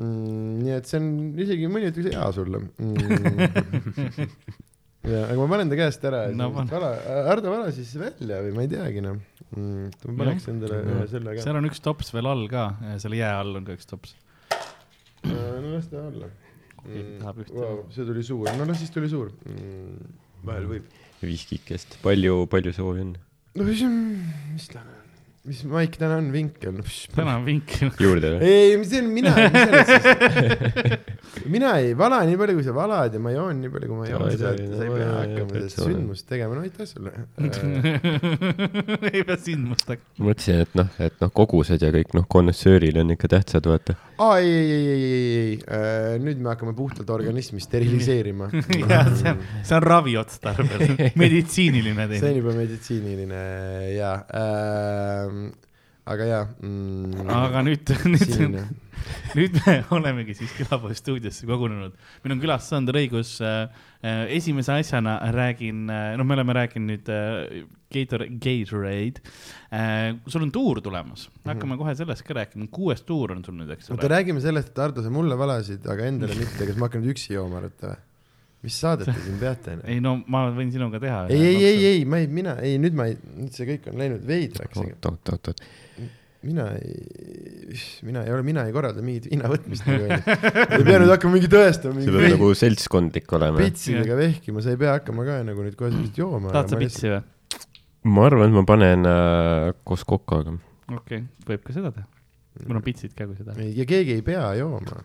[0.00, 0.54] mm,.
[0.64, 1.10] nii et see on
[1.44, 4.24] isegi mõni ütleks hea sulle mm.
[5.04, 6.92] ja, aga ma panen ta käest ära ja No vala,
[7.28, 9.18] Hardo vala siis välja või ma ei teagi noh
[9.54, 9.90] mm,.
[10.08, 11.44] ma paneks endale ühe selle ka.
[11.44, 12.70] seal on üks tops veel all ka,
[13.02, 14.16] selle jää all on ka üks tops.
[15.28, 16.30] no las ta olla
[16.84, 17.54] Keegi tahab ühte.
[17.56, 17.78] wow,.
[17.94, 20.10] see tuli suur, no las siis tuli suur mm,.
[20.44, 20.90] vahel võib.
[21.24, 23.14] viskikest, palju, palju soovi on?
[23.56, 23.84] no mis,
[24.52, 24.93] mis täna on,
[25.44, 26.82] mis maik täna on, vinkel no,.
[27.12, 27.90] täna on vinkel.
[28.00, 28.46] juurde või?
[28.48, 29.32] ei, see on mina,
[31.54, 34.06] mina ei vala nii palju, kui sa valad ja ma joon nii palju, kui ma
[34.08, 37.26] joon, sa sa ei pea hakkama seda sündmust tegema, no aitäh sulle äh.
[39.10, 40.30] ei pea sündmust hakkama.
[40.30, 43.98] mõtlesin, et noh, et noh, kogused ja kõik noh, konnoissöörile on ikka tähtsad, vaata.
[44.24, 48.48] aa ei, ei, ei, ei, ei, ei, nüüd me hakkame puhtalt organismi steriliseerima.
[48.94, 50.88] jah, see on, see on raviotstarbel,
[51.20, 53.44] meditsiiniline see on juba meditsiiniline
[53.98, 55.33] ja äh,,
[56.04, 57.28] aga jaa mm,.
[57.32, 58.58] aga nüüd, nüüd,
[59.38, 61.94] nüüd me olemegi siis Külapoe stuudiosse kogunenud.
[62.24, 63.70] meil on külas Sander Õigus äh,.
[64.36, 69.24] esimese asjana räägin, noh, me oleme rääkinud nüüd äh, Gator, Gatorade
[69.72, 70.12] äh,.
[70.28, 73.88] sul on tuur tulemas, hakkame kohe sellest ka rääkima, kuues tuur on sul nüüd, eks
[73.88, 74.12] oota, ole.
[74.18, 77.32] räägime sellest, et Hardo, sa mulle valasid, aga endale mitte, kas ma hakkan nüüd üksi
[77.38, 78.02] jooma, arvata või?
[78.64, 79.78] Mis saadet te siin peate?
[79.90, 81.24] ei no ma võin sinuga teha.
[81.32, 84.00] ei, ei, ei, ei, ma ei, mina, ei nüüd ma ei, nüüd see kõik on
[84.00, 84.80] läinud veidraks.
[84.80, 85.62] oot, oot, oot, oot.
[86.44, 87.76] mina ei,
[88.08, 91.52] mina ei ole, mina ei korralda mingit viina võtmist nagu ei pea nüüd hakkama mingi
[91.52, 93.62] tõestama, see peab nagu seltskondlik olema.
[93.62, 96.52] pitsidega vehkima, sa ei pea hakkama ka nagu nüüd kohe sellist jooma.
[96.54, 97.22] tahad sa pitsi või?
[98.04, 100.56] ma arvan, et ma panen äh, koos kokaga.
[100.88, 102.08] okei okay., võib ka seda teha.
[102.68, 103.56] mul on pitsid ka, kui seda.
[103.60, 105.04] ei, ja keegi ei pea jooma.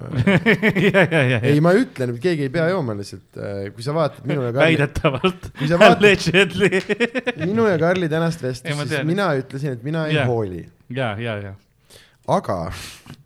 [0.94, 1.64] ja, ja, ja, ei, ja.
[1.64, 3.40] ma ütlen, et keegi ei pea jooma lihtsalt,
[3.76, 5.50] kui sa vaatad minu ja Karli, väidetavalt.
[5.58, 6.70] kui Allegedly.
[7.48, 9.08] minu ja Karli tänast vestlust, siis tean.
[9.08, 10.30] mina ütlesin, et mina ei Jah.
[10.30, 11.54] hooli, ja, ja, ja.
[12.30, 12.58] aga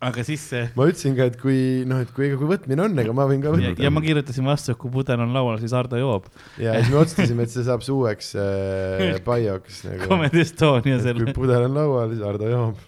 [0.03, 3.13] aga siis see ma ütlesin ka, et kui noh, et kui, kui võtmine on, ega
[3.15, 5.73] ma võin ka ja, võtta ja ma kirjutasin vastu, et kui pudel on laual, siis
[5.77, 6.27] Hardo joob.
[6.61, 10.09] ja siis me otsustasime, et see saab su uueks äh, bioks nagu.
[10.09, 11.37] Comedy Estonia kui selle.
[11.37, 12.83] pudel on laual, siis Hardo joob.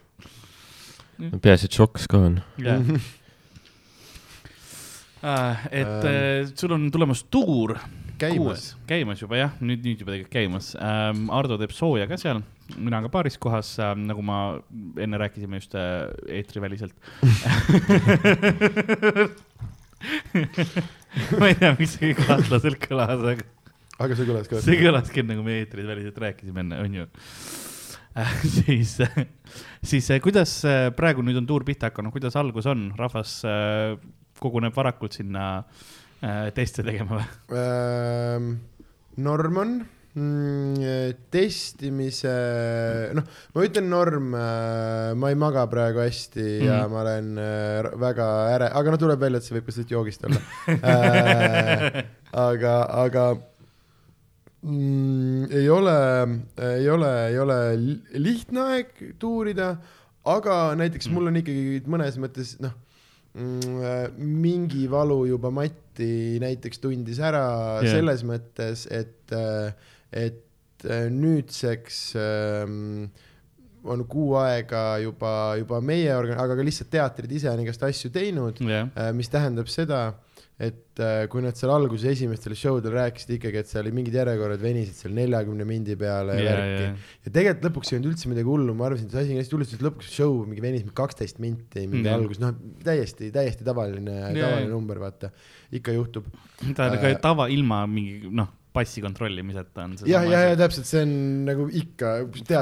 [1.42, 2.42] peaasi, et šoks ka on.
[5.21, 7.77] Et äh, sul on tulemas tuur.
[8.19, 8.77] käimas.
[8.88, 11.29] käimas juba jah, nüüd, nüüd juba tegelikult käimas ähm,.
[11.32, 12.41] Ardo teeb sooja ka seal,
[12.77, 14.38] mina ka paaris kohas ähm,, nagu ma
[14.99, 15.82] enne rääkisime just äh,
[16.39, 16.95] eetriväliselt
[21.39, 23.43] ma ei tea, miks see kahtlaselt kõlas, aga
[23.99, 24.62] aga see kõlas ka.
[24.63, 27.08] see kõlaski nagu me eetris väliselt rääkisime enne, onju.
[28.43, 28.95] siis,
[29.91, 33.97] siis äh, kuidas äh, praegu nüüd on tuur pihta hakanud, kuidas algus on, rahvas äh,
[34.39, 35.45] koguneb varakult sinna
[36.23, 37.30] äh, teste tegema või?
[37.60, 38.52] ähm,.
[39.19, 39.71] Norm on
[40.15, 42.32] mm, testimise,
[43.17, 43.25] noh,
[43.56, 46.63] ma ütlen norm, ma ei maga praegu hästi mm.
[46.69, 49.91] ja ma olen äh, väga äre, aga no tuleb välja, et see võib ka lihtsalt
[49.97, 50.39] joogist olla
[50.78, 51.99] äh,.
[52.47, 53.25] aga, aga
[54.63, 55.97] mm, ei ole,
[56.80, 59.73] ei ole, ei ole li- lihtne aeg tuurida,
[60.30, 61.15] aga näiteks Mm.
[61.17, 62.71] mul on ikkagi mõnes mõttes noh,
[63.38, 67.94] mingi valu juba Mati näiteks tundis ära yeah.
[67.94, 69.34] selles mõttes, et,
[70.12, 73.12] et äh, nüüdseks ähm,
[73.84, 78.12] on kuu aega juba, juba meie organ-, aga ka lihtsalt teatrid ise on igast asju
[78.15, 80.10] teinud, jah, mis tähendab seda,
[80.60, 84.60] et äh, kui nad seal alguses esimestel show del rääkisid ikkagi, et seal mingid järjekorrad
[84.60, 86.82] venisid seal neljakümne mindi peale ja, värki.
[86.84, 86.89] ja,
[87.24, 89.56] ja tegelikult lõpuks ei olnud üldse midagi hullu, ma arvasin, et see asi on hästi
[89.56, 92.12] hull, sest lõpuks show mingi venis mingi kaksteist minti, mingi mm.
[92.17, 92.52] algus, noh,
[92.84, 95.32] täiesti, täiesti tavaline, Jaa, tavaline number, vaata,
[95.80, 96.28] ikka juhtub.
[96.76, 101.08] ka Äh, tava ilma mingi noh, passi kontrollimiseta on see jah, ja, ja täpselt, see
[101.08, 101.13] on
[101.48, 102.17] nagu ikka.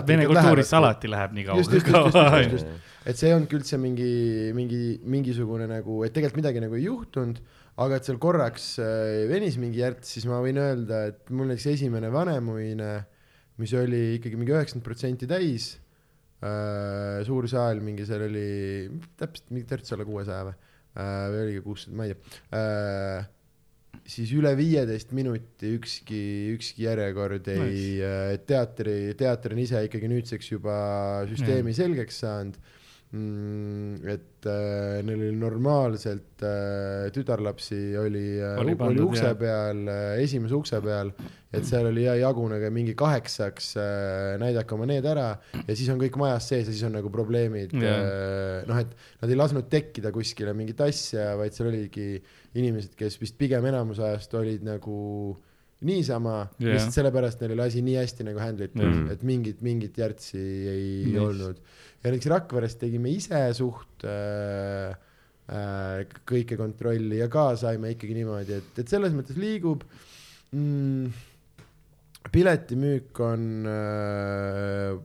[0.08, 3.36] Vene kultuuris alati läheb nii just, just, just, just, kaua just, just, et see ei
[3.36, 4.12] olnudki üldse mingi,
[4.56, 4.82] mingi,
[5.18, 7.42] mingisugune nagu, et tegelikult midagi nagu ei juhtunud,
[7.84, 11.70] aga et seal korraks äh, venis mingi järts, siis ma võin öelda, et mul näiteks
[11.76, 12.92] esimene vanemuine,
[13.62, 15.72] mis oli ikkagi mingi üheksakümmend protsenti täis
[16.42, 18.50] äh,, suur saal mingi, seal oli
[19.18, 23.26] täpselt mingi terts alla kuuesaja või äh,, või oligi kuussada, ma ei tea
[24.08, 26.22] siis üle viieteist minuti ükski,
[26.56, 28.12] ükski järjekord ei nice.,
[28.48, 30.78] teatri, teater on ise ikkagi nüüdseks juba
[31.30, 31.80] süsteemi yeah.
[31.82, 32.60] selgeks saanud.
[33.08, 39.38] Et äh, neil oli normaalselt äh, tütarlapsi oli, äh, Oli pandud, oli ukse jah.
[39.40, 41.14] peal äh,, esimese ukse peal,
[41.56, 45.30] et seal oli hea jagunege mingi kaheksaks äh,, näidake oma need ära
[45.62, 48.04] ja siis on kõik majas sees ja siis on nagu probleemid Jah.
[48.04, 48.92] äh, noh, et
[49.24, 52.18] nad ei lasknud tekkida kuskile mingit asja, vaid seal oligi
[52.60, 55.00] inimesed, kes vist pigem enamus ajast olid nagu
[55.86, 59.60] niisama yeah., lihtsalt sellepärast neil oli asi nii hästi nagu handle itud mm., et mingit,
[59.66, 61.22] mingit järtsi ei nice.
[61.22, 61.60] olnud.
[62.04, 64.94] Ja näiteks Rakveres tegime ise suht äh,
[65.50, 69.86] äh, kõike kontrolli ja ka saime ikkagi niimoodi, et, et selles mõttes liigub
[70.54, 71.12] mm,.
[72.34, 74.98] piletimüük on äh,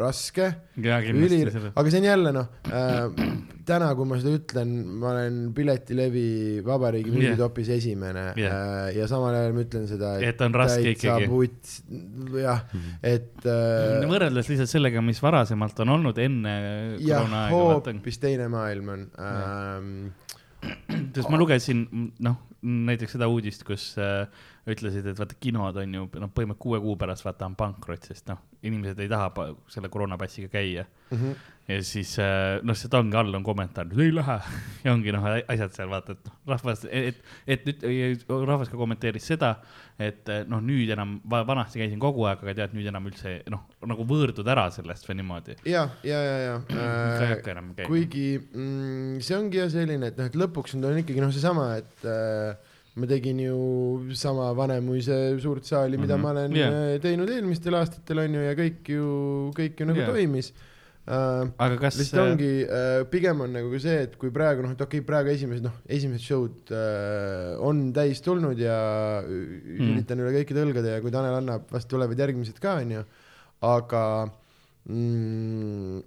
[0.00, 5.38] raske üli aga see on jälle noh äh,, täna, kui ma seda ütlen, ma olen
[5.56, 8.54] Piletilevi Vabariigi müügitopis esimene Jah.
[8.54, 11.28] äh, ja samal ajal ma ütlen seda, et on raske ikkagi.
[12.42, 12.64] jah,
[13.06, 16.54] et äh, võrreldes lihtsalt sellega, mis varasemalt on olnud enne
[16.98, 17.96] jah, koroona aega, vaata.
[17.98, 19.92] hoopis teine maailm on ähm,.
[21.14, 21.86] sest ma lugesin,
[22.22, 24.26] noh, näiteks seda uudist, kus äh,
[24.70, 28.28] ütlesid, et vaata kinod on ju, noh, põhimõtteliselt kuue kuu pärast vaata on pankrot, sest
[28.30, 30.86] noh, inimesed ei taha selle koroonapassiga käia.
[31.12, 31.32] Mhm.
[31.68, 34.36] ja siis äh, noh, sealt ongi all on kommentaar, ei lähe
[34.84, 39.26] ja ongi noh, asjad seal vaata, et noh, rahvas, et, et nüüd rahvas ka kommenteeris
[39.34, 39.52] seda,
[40.00, 43.66] et äh, noh, nüüd enam, vanasti käisin kogu aeg, aga tead, nüüd enam üldse noh,
[43.90, 45.58] nagu võõrdud ära sellest või niimoodi.
[45.68, 46.56] ja, ja, ja, ja
[47.36, 51.74] äh, kuigi mm, see ongi jah selline, et noh, et lõpuks on ikkagi noh, seesama,
[51.82, 53.56] et äh, ma tegin ju
[54.12, 56.22] sama Vanemuise suurt saali, mida Mhm.
[56.22, 57.00] ma olen yeah.
[57.00, 59.06] teinud eelmistel aastatel on ju ja kõik ju,
[59.56, 60.12] kõik ju nagu yeah.
[60.12, 60.52] toimis
[61.08, 61.48] äh,.
[61.56, 65.00] aga kas lihtsalt ongi äh,, pigem on nagu see, et kui praegu noh, et okei
[65.00, 68.76] okay,, praegu esimesed noh, esimesed show'd äh, on täis tulnud ja
[69.24, 69.88] mm.
[69.88, 73.06] üritan üle kõikide õlgade ja kui Tanel annab, vast tulevad järgmised ka onju,
[73.72, 74.04] aga
[74.84, 76.04] mm,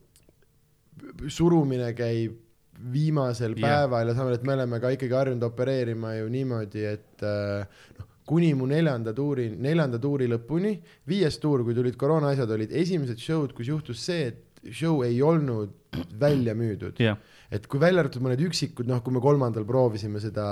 [1.33, 2.44] surumine käib
[2.91, 3.61] viimasel Jah.
[3.65, 8.09] päeval ja samal, et me oleme ka ikkagi harjunud opereerima ju niimoodi, et äh, noh,
[8.25, 10.75] kuni mu neljanda tuuri, neljanda tuuri lõpuni,
[11.09, 15.21] viies tuur, kui tulid koroona asjad, olid esimesed show'd, kus juhtus see, et show ei
[15.21, 15.73] olnud
[16.19, 16.99] välja müüdud.
[16.99, 17.17] jah,
[17.55, 20.45] et kui välja arvatud mõned üksikud, noh, kui me kolmandal proovisime seda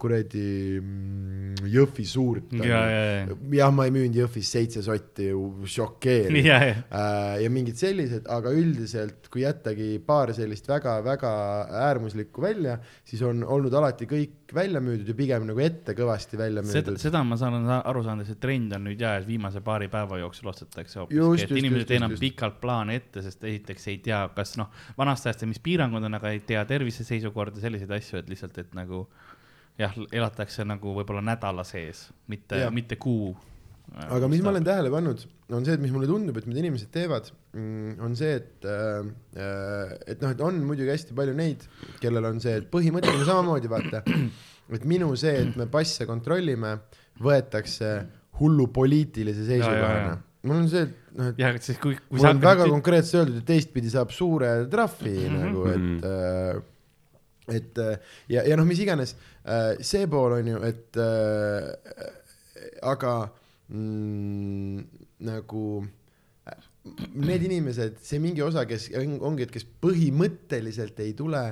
[0.00, 0.44] kuradi
[0.80, 2.52] mm, Jõhvi suurt.
[2.56, 5.30] ja, ja, ja, jah, ma ei müünud Jõhvis seitse sotti
[5.76, 6.44] šokeeriv.
[6.44, 11.30] ja, ja, Äh, ja mingid sellised, aga üldiselt, kui jättagi paar sellist väga-väga
[11.86, 16.64] äärmuslikku välja, siis on olnud alati kõik välja müüdud ja pigem nagu ette kõvasti välja
[16.66, 16.98] seda, müüdud.
[17.02, 19.86] seda ma saan sa- aru saanud, et see trend on nüüd ja, et viimase paari
[19.92, 22.34] päeva jooksul ostetakse Just, hoopiski, et just, inimesed just, ei enam just, just.
[22.34, 26.34] pikalt plaane ette, sest esiteks ei tea, kas noh, vanast ajast, mis piirangud on, aga
[26.34, 29.04] ei tea tervise seisukorda, selliseid asju, et lihtsalt, et nagu
[29.80, 33.32] jah, elatakse nagu võib-olla nädala sees, mitte mitte kuu.
[34.06, 36.92] aga mis ma olen tähele pannud, on see, et mis mulle tundub, et mida inimesed
[36.94, 37.30] teevad,
[38.04, 39.10] on see, et äh,,
[40.06, 41.66] et noh, et on muidugi hästi palju neid,
[42.02, 44.04] kellel on see, et põhimõtteliselt samamoodi vaata,
[44.70, 46.76] et minu see, et me passe kontrollime,
[47.20, 47.94] võetakse
[48.40, 50.18] hullu poliitilise Ja, ja, seisukohana ja..
[50.42, 52.70] Mul on see, et noh, et jah, et siis kui, kui mul on väga hakkad-
[52.76, 55.36] konkreetselt öeldud, et teistpidi saab suure trahvi mm Mhm.
[55.36, 55.44] -hmm.
[55.44, 57.96] nagu, et äh, et äh,
[58.28, 59.16] ja, ja noh, mis iganes,
[59.80, 61.74] see pool on ju, et äh,
[62.82, 63.14] aga
[63.68, 64.84] mm,
[65.26, 65.64] nagu
[66.46, 66.56] äh,
[67.14, 71.42] need inimesed, see mingi osa, kes on- ongi, et kes põhimõtteliselt ei tule,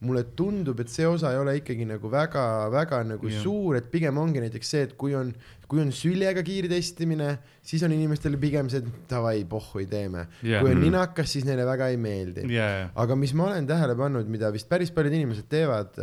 [0.00, 3.42] mulle tundub, et see osa ei ole ikkagi nagu väga-väga nagu yeah.
[3.42, 5.32] suur, et pigem ongi näiteks see, et kui on,
[5.68, 7.26] kui on süljega kiirtestimine,
[7.60, 10.62] siis on inimestele pigem see, et davai, pohhu ei teeme yeah..
[10.62, 10.84] kui on Mhm.
[10.86, 14.68] ninakas, siis neile väga ei meeldi ja, aga mis ma olen tähele pannud, mida vist
[14.70, 15.98] päris paljud inimesed teevad,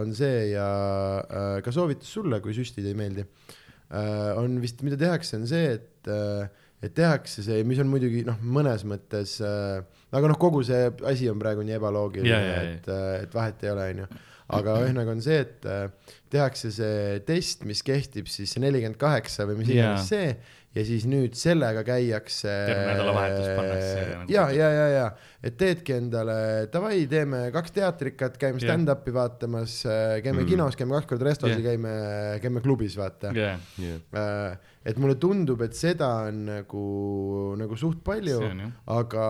[0.00, 0.68] on see ja
[1.22, 3.26] äh, ka soovitus sulle, kui süstid ei meeldi,
[4.36, 6.10] on vist, mida tehakse, on see, et,
[6.82, 11.38] et tehakse see, mis on muidugi noh, mõnes mõttes, aga noh, kogu see asi on
[11.40, 12.74] praegu nii ebaloogiline Ja, ja, ja.
[12.74, 12.90] et,
[13.28, 14.10] et vahet ei ole, onju.
[14.48, 19.58] Aga ühesõnaga on see, et äh, tehakse see test, mis kehtib siis nelikümmend kaheksa või
[19.62, 20.30] mis iganes see
[20.76, 22.52] ja siis nüüd sellega käiakse.
[24.30, 25.06] Ja, ja, ja, ja,
[25.42, 26.36] et teedki endale
[26.72, 29.78] davai, teeme kaks teatrikat, käime stand-up'i vaatamas,
[30.22, 30.44] käime Mhm.
[30.44, 30.50] mm.
[30.52, 31.58] kinos, käime kaks korda Jah.
[31.58, 31.94] ja käime,
[32.44, 33.32] käime klubis, vaata.
[33.34, 33.56] ja,
[34.84, 36.84] et mulle tundub, et seda on nagu,
[37.58, 38.38] nagu suht palju
[38.86, 39.24] aga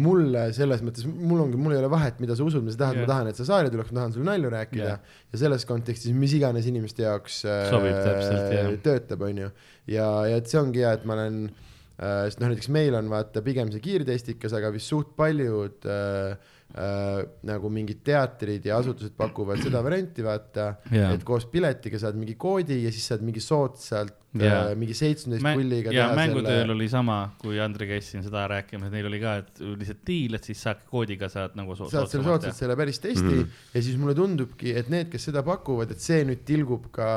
[0.00, 2.98] mulle selles mõttes, mul ongi, mul ei ole vahet, mida sa usud, mis sa tahad
[2.98, 5.16] yeah., ma tahan, et sa saali tuleks, ma tahan sulle nalju rääkida yeah.
[5.32, 8.70] ja selles kontekstis, mis iganes inimeste jaoks äh, Sobib täpselt, jah.
[8.84, 9.48] töötab, onju.
[9.94, 13.10] ja, ja et see ongi hea, et ma olen äh,, sest noh, näiteks meil on
[13.12, 19.16] vaata pigem see kiirtestikas, aga vist suht paljud äh, äh, nagu mingid teatrid ja asutused
[19.18, 21.12] pakuvad seda varianti, vaata Jaa.
[21.16, 25.92] et koos piletiga saad mingi koodi ja siis saad mingi soodsalt Äh, mingi seitsmeteist pulliga
[25.94, 29.62] ja mängutööl selle oli sama, kui Andri käis siin seda rääkimas, neil oli ka, et
[29.64, 33.24] lihtsalt diil, et siis saad koodiga saad nagu so saad selle soodsalt selle päris testi
[33.24, 33.38] mm.
[33.38, 33.62] -hmm.
[33.72, 37.08] ja siis mulle tundubki, et need, kes seda pakuvad, et see nüüd tilgub ka,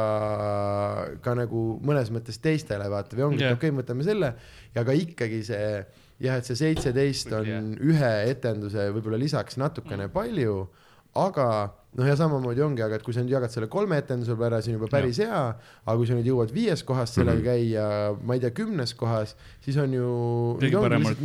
[1.20, 4.32] ka nagu mõnes mõttes teistele vaata või ongi yeah., okei okay,, võtame selle
[4.72, 5.68] ja ka ikkagi see
[6.24, 7.70] jah, et see seitseteist on Jah.
[7.92, 10.64] ühe etenduse võib-olla lisaks natukene palju,
[11.20, 11.52] aga
[11.98, 14.62] noh, ja samamoodi ongi, aga et kui sa nüüd jagad selle kolme etenduse peale ära,
[14.64, 15.42] see on juba päris hea,
[15.84, 17.48] aga kui sa nüüd jõuad viies kohas sellega Mhm.
[17.50, 17.86] käia,
[18.24, 19.36] ma ei tea, kümnes kohas,
[19.66, 20.08] siis on ju,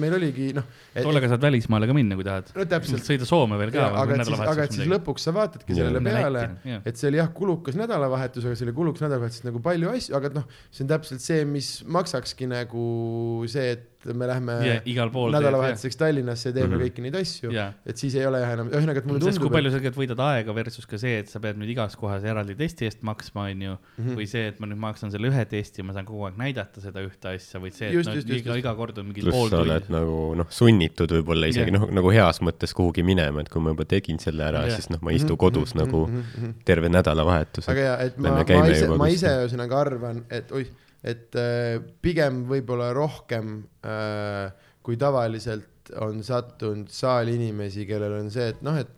[0.03, 0.65] meil oligi noh,
[1.07, 2.51] tollega saad välismaale ka minna, kui tahad.
[2.57, 6.01] no sõida Soome veel ka aga et siis, aga et siis lõpuks sa vaatadki sellele
[6.03, 6.45] peale,
[6.85, 10.27] et see oli jah, kulukas nädalavahetus, aga see oli kulukas nädalavahetus nagu palju asju, aga
[10.33, 15.11] et noh, see on täpselt see, mis maksakski nagu see, et me lähme ja igal
[15.11, 15.33] pool.
[15.35, 16.83] nädalavahetuseks Tallinnasse ja teeme Mhm.
[16.85, 19.49] kõiki neid asju, ja, et siis ei ole jah enam, ühesõnaga, et mulle sest kui
[19.49, 22.25] tundub, palju sa tegelikult võidad aega versus ka see, et sa pead nüüd igas kohas
[22.25, 23.77] eraldi testi eest maksma, onju.
[23.99, 24.15] Mhm.
[24.17, 26.81] või see, et ma nüüd maksan selle ühe testi ja ma saan kogu aeg näidata
[26.81, 28.59] seda ühte asja või see, et Just, no, just, iga, just.
[28.65, 29.93] iga kord on mingi pool sa oled tundi.
[29.99, 31.81] nagu noh, sunnitud võib-olla isegi Jah.
[31.81, 34.91] noh, nagu heas mõttes kuhugi minema, et kui ma juba tegin selle ära Jah., siis
[34.91, 36.53] noh, ma ei istu kodus Mhm, nagu mhm, mhm.
[36.65, 37.69] terve nädalavahetus.
[37.69, 40.67] aga ja, et ma, ma ise, ma ise ühesõnaga arvan, et oih,
[41.05, 44.53] et äh, pigem võib-olla rohkem äh,
[44.87, 48.93] kui tavaliselt on sattunud saali inimesi, kellel on see, et noh, et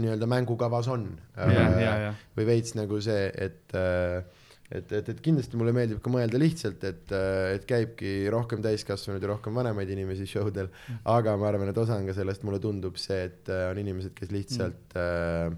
[0.00, 4.20] nii-öelda mängukavas on ja, ja, ja, või veits nagu see, et äh,
[4.70, 7.10] et, et, et kindlasti mulle meeldib ka mõelda lihtsalt, et,
[7.56, 10.70] et käibki rohkem täiskasvanuid ja rohkem vanemaid inimesi show del,
[11.10, 14.14] aga ma arvan, et osa on ka sellest, mulle tundub see, et äh, on inimesed,
[14.16, 15.50] kes lihtsalt äh,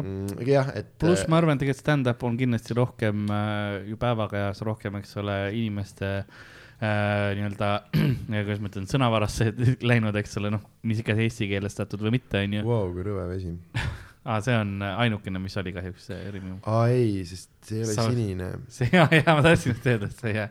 [0.00, 4.64] No, mm, jah, et pluss ma arvan, tegelikult stand-up on kindlasti rohkem äh, ju päevakäes
[4.66, 7.72] rohkem, eks ole, inimeste äh, nii-öelda,
[8.32, 9.50] kuidas ma ütlen, sõnavarasse
[9.90, 12.64] läinud, eks ole, noh, mis iganes eestikeelestatud või mitte, onju.
[12.68, 13.56] Vau, kui rõve vesi.
[14.24, 16.58] aa, see on ainukene, mis oli kahjuks see erinev.
[16.68, 20.10] aa ei, sest see ei ole Sa- sinine, see, ja, ja ma tahtsin just öelda,
[20.10, 20.50] et see jah,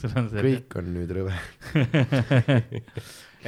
[0.00, 1.34] sul on see, kõik on nüüd rõve.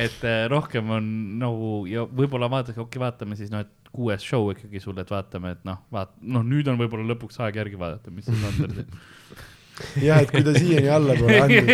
[0.05, 1.09] et äh, rohkem on
[1.40, 5.57] nagu ja võib-olla vaadake, okei vaatame siis noh, et kuues show ikkagi sulle, et vaatame,
[5.57, 8.95] et noh, vaat-, noh, nüüd on võib-olla lõpuks aeg järgi vaadata, mis siis Sander teeb.
[10.07, 11.70] jah, et kui ta siiani alla pole andnud,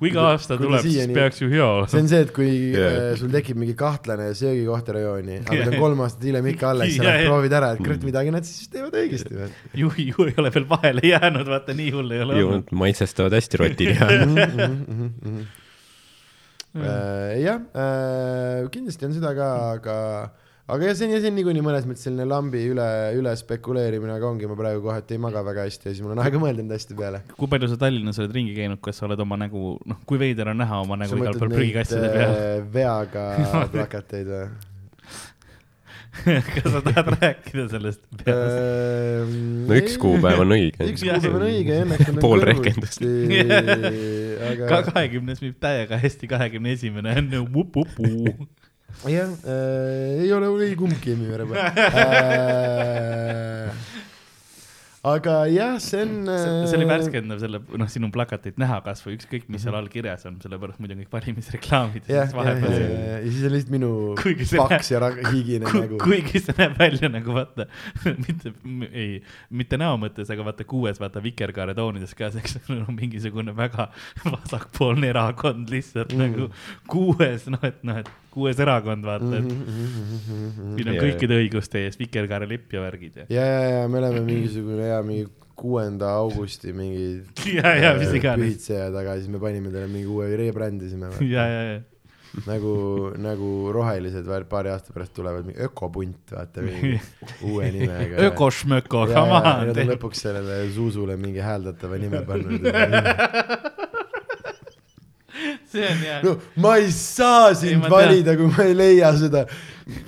[0.00, 2.00] kui iga aasta Kui tuleb, siis peaks ju hea see olema.
[2.00, 3.12] on see, et kui yeah.
[3.20, 7.06] sul tekib mingi kahtlane söögikoht rajooni, aga ta on kolm aastat hiljem ikka alles, sa
[7.06, 9.48] lähed proovid ära, et kurat, midagi nad siis teevad õigesti või.
[9.84, 12.68] ju, ju ei ole veel vahele jäänud, vaata nii hull ei ole ju olnud.
[12.68, 14.10] nad maitsestavad hästi rotid ja
[16.70, 17.58] Mhm, jah,
[18.70, 19.96] kindlasti on seda ka, aga,
[20.74, 22.86] aga jah, see on, see on niikuinii mõnes mõttes selline lambi üle,
[23.18, 26.22] üle spekuleerimine, aga ongi, ma praegu kohati ei maga väga hästi ja siis mul on
[26.24, 27.22] aega mõelda nende asjade peale.
[27.36, 30.52] kui palju sa Tallinnas oled ringi käinud, kas sa oled oma nägu, noh, kui veider
[30.54, 32.34] on näha oma nägu igal pool prügikasside peal?
[32.34, 33.30] äh, veaga
[33.74, 34.50] plakateid või?
[36.54, 39.34] kas sa tahad rääkida sellest peast?
[39.68, 40.88] no üks kuupäev on õige.
[40.90, 42.42] üks kuupäev on õige õnneks on Pool
[44.50, 48.48] aga kahekümnes viib täiega hästi, kahekümne esimene on nagu vup-vupu.
[49.08, 51.44] Jah äh,, ei ole ei kumbki ei müü ära
[51.80, 53.70] äh,.
[55.00, 56.28] aga jah, see on.
[56.68, 60.36] see oli värskendav selle, noh, sinu plakatit näha kasvõi ükskõik, mis seal all kirjas on,
[60.42, 63.90] sellepärast muidu on kõik valimisreklaamid ja ja, vahepeal ja, ja siis on lihtsalt minu
[64.60, 66.00] paks ja Ku, nägu.
[66.04, 67.64] kuigi see näeb välja nagu vaata,
[68.26, 68.52] mitte,
[68.90, 73.56] ei, mitte näo mõttes, aga vaata kuues vaata vikerkaare toonides ka, see on no, mingisugune
[73.56, 73.88] väga
[74.26, 76.26] vasakpoolne erakond lihtsalt mm.
[76.26, 76.50] nagu
[76.92, 80.74] kuues, noh, et noh, et kuues erakond vaata, et Mhm.
[80.76, 83.98] siin on Jaa, kõikide õiguste eest vikerkaare lipp ja värgid ja, ja, ja, ja me
[83.98, 85.26] oleme mingisugune ja mingi
[85.60, 87.22] kuuenda augusti mingi
[87.58, 88.46] ja, ja mis iganes.
[88.46, 91.10] pühitseja taga, siis me panime talle mingi uue rebrändisime.
[91.28, 91.80] ja, ja, ja,
[92.46, 96.94] nagu, nagu rohelised veel paari aasta pärast tulevad, mingi ökopunt, vaata mingi
[97.50, 98.22] uue nimega.
[98.30, 99.92] ökošmöko, ja, come ja nad on on.
[99.96, 102.70] lõpuks sellele Zuzule mingi hääldatava nime pannud.
[105.72, 106.20] see on hea.
[106.24, 109.44] no ma ei saa sind Ei, valida, kui ma ei leia seda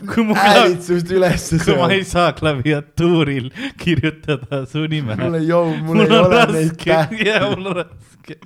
[0.06, 3.48] kui mu, häälitsust ülesse kui ma ei saa klaviatuuril
[3.80, 5.16] kirjutada su nime.
[5.20, 7.26] mul ei joo, mul ei ole neid tähti.
[7.28, 8.36] ja mul on raske.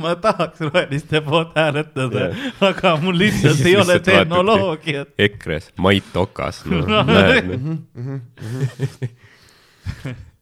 [0.00, 2.62] ma tahaks roheliste poolt hääletada Jah.
[2.70, 5.08] aga mul lihtsalt ei ole tehnoloogiat.
[5.18, 7.02] EKRE-s Mait Okas no, No.
[7.06, 7.46] näed,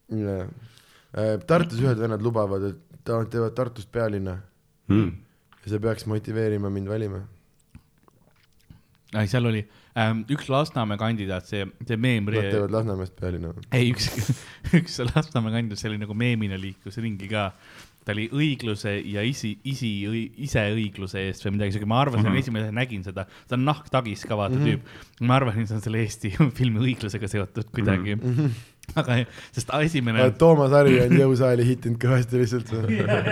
[1.17, 4.35] Äh, Tartus ühed vennad lubavad, et ta- teevad Tartust pealinna
[4.87, 5.07] mm.
[5.63, 7.21] Ja see peaks motiveerima mind valima.
[9.17, 9.63] ei, seal oli
[9.97, 12.29] ähm, üks Lasnamäe kandidaat, see, see meem.
[12.29, 13.53] Nad teevad Lasnamäest pealinna.
[13.75, 14.09] ei, üks,
[14.79, 17.51] üks Lasnamäe kandidaat, see oli nagu meemina liiklus ringi ka.
[18.05, 19.89] ta oli õigluse ja isi, isi,
[20.41, 22.31] ise õigluse eest või midagi siuke, ma arvasin mm.
[22.31, 22.45] -hmm.
[22.45, 24.85] esimese nägin seda, ta on nahktagis ka vaata mm -hmm.
[25.19, 25.25] tüüp.
[25.29, 28.37] ma arvasin, see on selle Eesti filmi õiglusega seotud kuidagi mm.
[28.37, 28.77] -hmm.
[28.99, 29.19] aga,
[29.55, 30.29] sest esimene.
[30.39, 32.73] Toomas Harri on jõusaali hittinud kõvasti lihtsalt.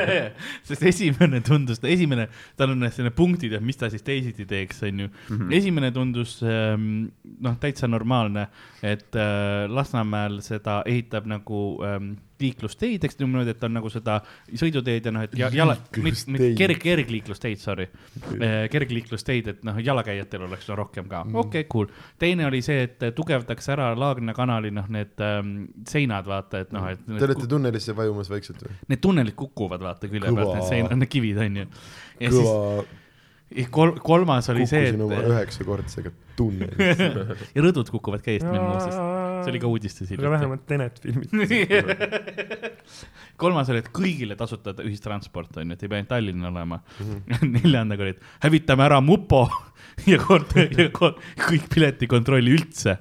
[0.70, 2.28] sest esimene tundus, esimene,
[2.60, 5.10] tal on selline punktid, et mis ta siis teisiti teeks, onju.
[5.58, 7.08] esimene tundus ähm,
[7.44, 8.48] noh, täitsa normaalne,
[8.86, 14.18] et äh, Lasnamäel seda ehitab nagu ähm, liiklusteid, eks niimoodi, et on nagu seda
[14.48, 16.58] sõiduteed ja noh, et ja, jala, Liiklusteid.
[16.60, 17.88] kerg, kergliiklusteid, sorry.
[18.74, 21.90] kergliiklusteid, et noh, jalakäijatel oleks no rohkem ka, okei okay,, cool.
[22.20, 25.56] teine oli see, et tugevdaks ära Laagna kanali noh, need ähm,
[25.88, 27.02] seinad, vaata, et noh, et.
[27.08, 28.78] Te olete tunnelisse vajumas vaikselt või?
[28.94, 31.68] Need tunnelid kukuvad, vaata külje pealt, need seinad, need kivid onju.
[32.22, 32.88] ja siis kõva,
[33.72, 37.08] kol, kolmas oli see, kukkusin oma et üheksakordsega tunnelisse.
[37.56, 38.98] ja rõdud kukuvad ka eest meil muuseas,
[39.44, 40.34] see oli ka uudistes aga.
[40.38, 41.32] vähemalt Tenet filmid.
[43.42, 47.12] kolmas oli, et kõigile tasuta ühistransport on ju, et ei pea ainult Tallinn olema mm.
[47.12, 47.52] -hmm.
[47.60, 49.46] neljandaga oli, et hävitame ära mupo
[50.12, 52.98] ja kord, ja kord, kõik piletikontrolli üldse.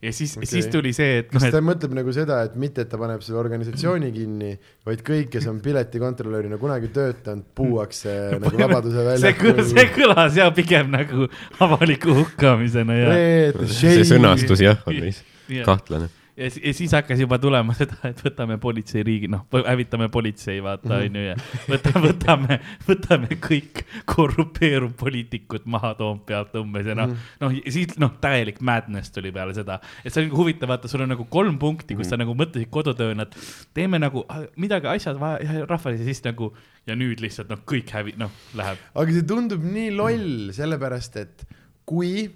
[0.00, 2.54] ja siis okay., siis tuli see, et kas noh, ta et mõtleb nagu seda, et
[2.60, 4.54] mitte, et ta paneb selle organisatsiooni kinni,
[4.86, 9.60] vaid kõik, kes on piletikontrolörina kunagi töötanud, puuakse nagu Vabaduse see, väljakul.
[9.74, 11.28] see kõlas ja pigem nagu
[11.66, 13.20] avaliku hukkamisena ja.
[13.66, 16.08] see sõnastus jah, on vist ja, kahtlane.
[16.40, 21.02] ja, ja siis hakkas juba tulema seda, et võtame politseiriigi, noh, hävitame politsei, vaata, Mhm.
[21.06, 21.34] onju, ja
[21.72, 27.28] võtame, võtame, võtame kõik korrupeerunud poliitikud maha Toompealt umbes ja noh, Mhm.
[27.42, 29.80] noh, siis noh, täielik madness tuli peale seda.
[30.04, 32.24] et see on nagu huvitav, vaata, sul on nagu kolm punkti, kus sa Mhm.
[32.24, 33.36] nagu mõtlesid kodutööna, et
[33.74, 36.52] teeme nagu ah, midagi asjad vaja, rahvale ja siis nagu
[36.86, 38.78] ja nüüd lihtsalt noh, kõik hävi-, noh, läheb.
[38.94, 41.44] aga see tundub nii loll, sellepärast et
[41.86, 42.30] kui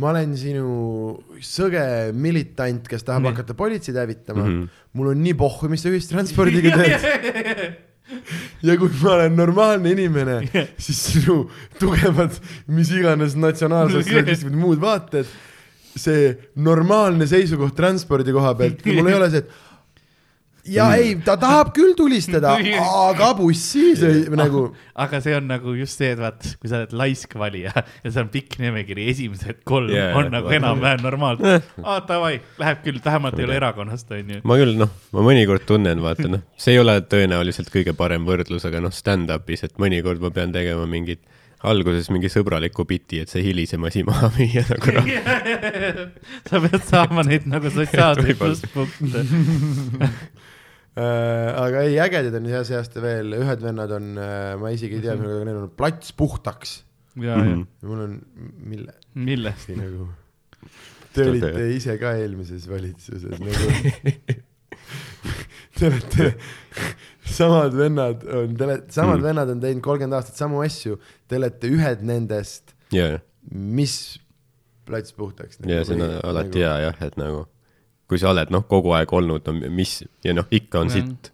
[0.00, 0.70] ma olen sinu
[1.44, 1.84] sõge
[2.16, 3.34] militant, kes tahab Nii.
[3.34, 4.56] hakata politseid hävitama mm.
[4.56, 4.82] -hmm.
[4.98, 7.78] mul on nii pohhu, mis sa ühistranspordiga teed.
[8.66, 10.40] ja kui ma olen normaalne inimene,
[10.78, 11.42] siis sinu
[11.78, 12.34] tugevad,
[12.72, 15.28] mis iganes natsionaalsotsialistid või muud vaated,
[16.00, 19.69] see normaalne seisukoht transpordi koha pealt, mul ei ole see, et
[20.68, 22.56] ja ei, ta tahab küll tulistada,
[23.08, 24.02] aga bussis
[24.34, 24.68] nagu
[25.00, 27.72] aga see on nagu just see, et vaat, kui sa oled laisk valija
[28.04, 31.56] ja seal on pikk nimekiri, esimesed kolm yeah, on nagu enam-vähem normaalne.
[31.56, 31.68] Eh.
[31.82, 34.42] aa, davai, läheb küll, vähemalt ei ole erakonnast, onju.
[34.46, 38.66] ma küll noh, ma mõnikord tunnen, vaata noh, see ei ole tõenäoliselt kõige parem võrdlus,
[38.68, 41.22] aga noh, stand-up'is, et mõnikord ma pean tegema mingit,
[41.70, 45.10] alguses mingi sõbraliku biti, et see hilisem asi maha müüa nagu noh,
[46.48, 49.24] sa pead saama neid nagu sotsiaalseid plusspunkte.
[50.96, 51.50] äh,.
[51.64, 55.04] aga ei, ägedad on hea see aasta veel, ühed vennad on äh,, ma isegi ei
[55.06, 56.80] tea, millega neil on plats puhtaks.
[57.16, 57.66] ja, ja, Mhm.
[57.82, 58.16] mul on,
[58.70, 59.68] mille, millest?
[59.76, 60.08] nagu,
[61.14, 63.70] te olite ise ka eelmises valitsuses nagu.
[65.78, 66.26] Te olete,
[67.38, 69.24] samad vennad on, te olete, samad Mm.
[69.30, 70.98] vennad on teinud kolmkümmend aastat samu asju,
[71.30, 73.18] te olete ühed nendest, ja,
[73.50, 73.94] mis
[74.88, 75.60] plats puhtaks.
[75.64, 77.46] ja see on alati hea jah, et nagu
[78.10, 80.98] kui sa oled noh, kogu aeg olnud, no mis ja noh, ikka on Jah.
[81.00, 81.30] sitt.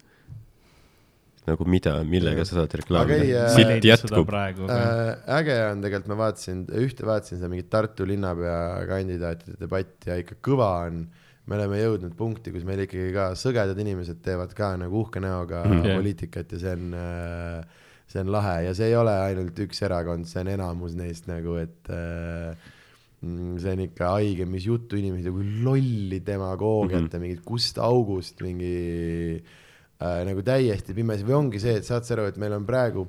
[1.46, 4.26] nagu mida, millega sa saad reklaamida ei, äh,, sitt jätkub.
[4.26, 4.66] praegu.
[4.66, 5.12] äh,.
[5.38, 8.58] äge on tegelikult, ma vaatasin, ühte vaatasin seda mingit Tartu linnapea
[8.90, 11.04] kandidaatide debatti ja ikka kõva on.
[11.46, 15.62] me oleme jõudnud punkti, kus meil ikkagi ka sõgedad inimesed teevad ka nagu uhke näoga
[15.64, 15.76] Mhm.
[15.76, 16.00] mm, Jah.
[16.00, 20.26] poliitikat ja see on äh, see on lahe ja see ei ole ainult üks erakond,
[20.26, 22.56] see on enamus neist nagu, et äh,
[23.22, 27.12] see on ikka haige, mis juttu inimesed, kui lolli demagoogiat Mhm.
[27.12, 29.40] ja mingit Gust August mingi
[30.00, 33.06] äh, nagu täiesti pimesi või ongi see, et saad sa aru, et meil on praegu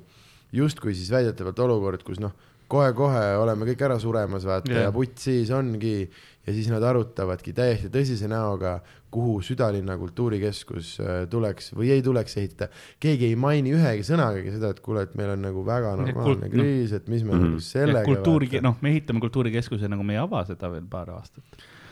[0.56, 2.32] justkui siis väidetavalt olukord, kus noh,
[2.68, 4.86] kohe-kohe oleme kõik ära suremas, vaata yeah.
[4.88, 6.08] ja putt siis ongi
[6.46, 8.78] ja siis nad arutavadki täiesti tõsise näoga,
[9.10, 12.68] kuhu südalinna kultuurikeskus äh, tuleks või ei tuleks ehitada.
[13.00, 16.52] keegi ei maini ühegi sõnagagi seda, et kuule, et meil on nagu väga normaalne noh.
[16.52, 17.44] kriis, et mis me Mhm.
[17.46, 18.04] nagu sellega.
[18.04, 21.44] kultuuri, noh, me ehitame kultuurikeskuse, nagu me ei ava seda veel paar aastat.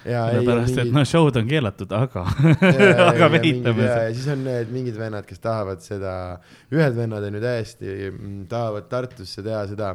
[0.06, 2.26] ja ei, sellepärast, et noh, show'd on keelatud, aga,
[3.10, 4.02] aga me ja, ehitame seda.
[4.04, 6.12] ja siis on need mingid vennad, kes tahavad seda,
[6.70, 7.96] ühed vennad on ju täiesti,
[8.48, 9.94] tahavad Tartusse teha seda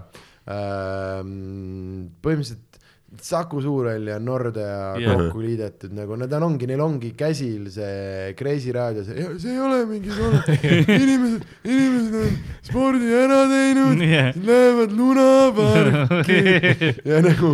[0.51, 2.70] ähm, põhimõtteliselt
[3.19, 5.17] Saku Suurhall ja Nordea yeah.
[5.19, 9.81] kokku liidetud nagu, nad on, ongi, neil ongi käsil see Kreisi raadio, see, ei ole
[9.89, 10.39] mingi soolo,
[11.03, 12.37] inimesed, inimesed on
[12.69, 14.31] spordi ära teinud Yeah.
[14.47, 16.39] lähevad lunaparki
[17.11, 17.51] ja nagu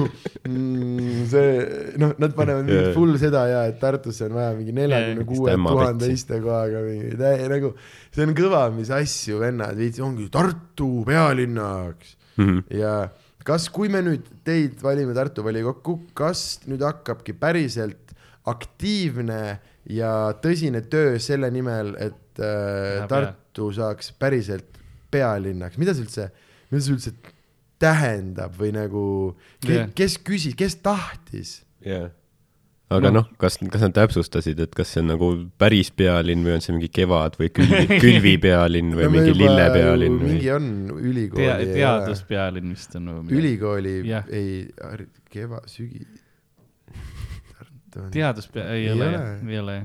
[0.47, 1.49] mm, see
[2.01, 2.91] noh, nad panevad yeah.
[2.95, 7.73] full seda ja, et Tartusse on vaja mingi neljakümne kuue tuhande istekohaga mingi täie nagu,
[8.13, 12.59] see on kõva, mis asju vennad viitsi, ongi Tartu pealinnaks Mhm.
[12.69, 13.07] ja
[13.47, 18.13] kas, kui me nüüd teid valime Tartu volikokku, kas nüüd hakkabki päriselt
[18.47, 19.41] aktiivne
[19.91, 20.11] ja
[20.43, 24.77] tõsine töö selle nimel, et äh, Läheb Tartu saaks päriselt
[25.11, 26.29] pealinnaks, mida see üldse,
[26.71, 27.15] mida see üldse
[27.81, 29.03] tähendab või nagu
[29.97, 31.61] kes küsis, kes tahtis?
[31.85, 32.09] jah.
[32.95, 35.29] Aga noh, kas, kas nad täpsustasid, et kas see on nagu
[35.59, 40.51] päris pealinn või on see mingi kevad või külvi, külvipealinn või mingi lillepealinn või mingi?
[40.55, 43.41] on ülikooli tea-, teaduspealinn vist on või midagi.
[43.41, 44.29] ülikooli Jah.
[44.31, 44.53] ei,
[45.33, 46.05] keva, sügi.
[47.57, 49.09] Tartu on, teaduspea-, ei Ei ole
[49.49, 49.75] ei ole.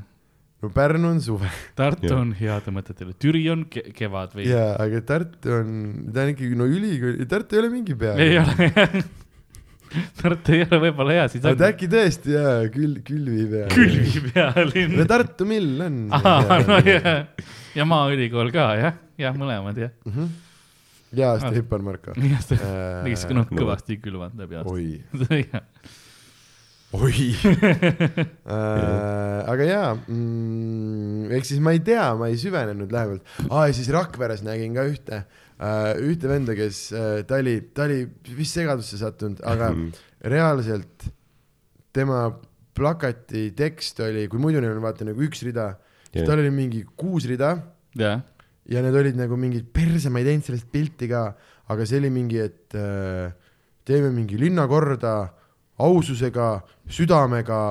[0.63, 2.21] no Pärnu on suve Tartu Jah.
[2.21, 4.47] on heade mõtetele, Türi on ke kevad või?
[4.47, 5.75] ja, aga Tartu on,
[6.15, 8.15] ta on ikkagi no ülikooli, Tartu ei ole mingi pea.
[8.23, 8.71] ei ole
[10.21, 13.67] Tartu ei ole võib-olla hea, siis on äkki tõesti jaa, küll, külvi pea.
[13.73, 15.09] külvipealinn no.
[15.11, 15.99] Tartu mill on.
[16.71, 17.17] no ja,
[17.77, 19.93] ja Maaülikool ka jah, jah, mõlemad jah.
[21.17, 22.17] ja aasta Hippan Marko.
[22.17, 24.73] jah, see Äh, tegis ka noh, kõvasti külvanud läbi aasta.
[24.73, 24.87] oi,
[26.93, 27.29] oi
[28.47, 29.39] äh,.
[29.49, 33.25] aga jaa mm,, ehk siis ma ei tea, ma ei süvenenud lähemalt.
[33.49, 35.42] aa, ja siis Rakveres nägin ka ühte äh,,
[36.03, 38.05] ühte venda, kes äh,, ta oli, ta oli
[38.37, 39.71] vist segadusse sattunud, aga
[40.33, 41.07] reaalselt
[41.95, 42.25] tema
[42.75, 45.75] plakati tekst oli, kui muidu neil on vaata nagu üks rida,
[46.09, 47.55] siis tal oli mingi kuus rida.
[47.99, 48.23] Jah,
[48.71, 51.27] ja need olid nagu mingid perse, ma ei teinud sellest pilti ka,
[51.73, 53.33] aga see oli mingi, et äh,
[53.87, 55.15] teeme mingi linna korda
[55.83, 57.63] aususega, südamega,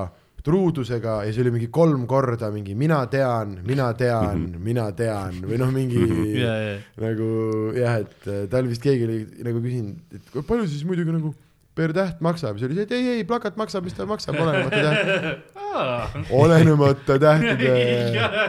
[0.45, 5.41] truudusega ja see oli mingi kolm korda mingi mina tean, mina tean, mina tean.
[5.45, 6.01] või noh, mingi
[6.39, 7.29] ja, ja, nagu
[7.77, 11.33] jah, et äh, tal vist keegi oli nagu küsinud, et palju siis muidugi nagu
[11.75, 14.81] per täht maksab, siis oli see, et ei, ei plakat maksab, mis ta maksab, olenemata
[14.83, 15.61] täht,
[16.41, 17.71] olenemata tähtede,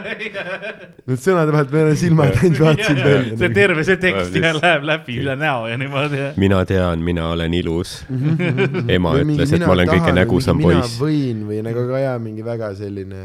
[1.07, 3.37] need sõnade vahelt veel silmad ainult vaatasid välja.
[3.39, 7.55] see terve see tekst ja läheb läbi üle näo ja niimoodi mina tean, mina olen
[7.55, 7.95] ilus.
[8.11, 10.97] ema Või mingi ütles, et ma olen kõige nägusam poiss.
[10.99, 13.23] mina võin või nagu ka jaa, mingi väga selline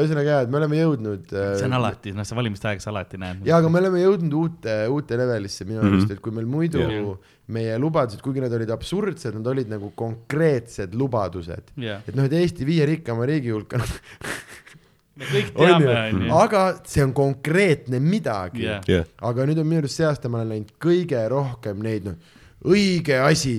[0.00, 2.90] ühesõnaga jaa, et me oleme jõudnud äh, see on alati, noh, see valimiste aeg sa
[2.92, 3.44] alati näed.
[3.48, 5.92] jaa, aga me oleme jõudnud uute, uute levelisse minu Mhm.
[5.94, 7.16] arust, et kui meil muidu Jah.
[7.48, 11.72] meie lubadused, kuigi need olid absurdsed, nad olid nagu konkreetsed lubadused.
[11.76, 13.78] jah, et noh, et Eesti viie rikkama riigi hulka,
[15.16, 16.32] me kõik teame, ju, onju.
[16.42, 18.82] aga see on konkreetne midagi Jah.
[18.90, 22.34] jah, aga nüüd on minu arust see aasta ma olen näinud kõige rohkem neid, noh,
[22.66, 23.54] õige asi.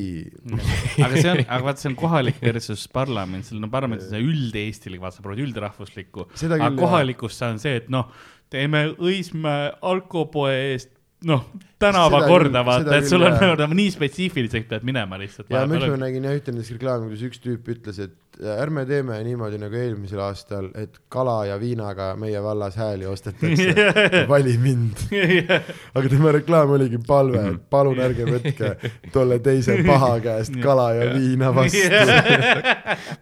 [1.04, 4.26] aga see on, aga vaata, see on kohalik versus parlament, seal on parlamendis on see
[4.28, 6.28] üld-eestilik, vaata, sa proovid üldrahvuslikku.
[6.50, 8.12] Aga küll, kohalikus see on see, et noh,
[8.54, 10.92] teeme Õismäe alkopoe eest,
[11.28, 11.48] noh,
[11.82, 13.58] tänava Seda korda küll- vaata, et sul on jah.
[13.64, 15.50] nagu nii spetsiifiliseks pead minema lihtsalt.
[15.50, 18.86] ja ma ükspäev nägin jah ühte nendest reklaami, kus üks tüüp ütles, et äh, ärme
[18.90, 23.74] teeme niimoodi nagu eelmisel aastal, et kala ja viinaga meie vallas hääli ostetakse,
[24.34, 25.06] vali mind.
[25.98, 28.74] aga tema reklaam oligi palve, et palun ärge võtke
[29.14, 31.82] tolle teise paha käest kala ja viina vastu.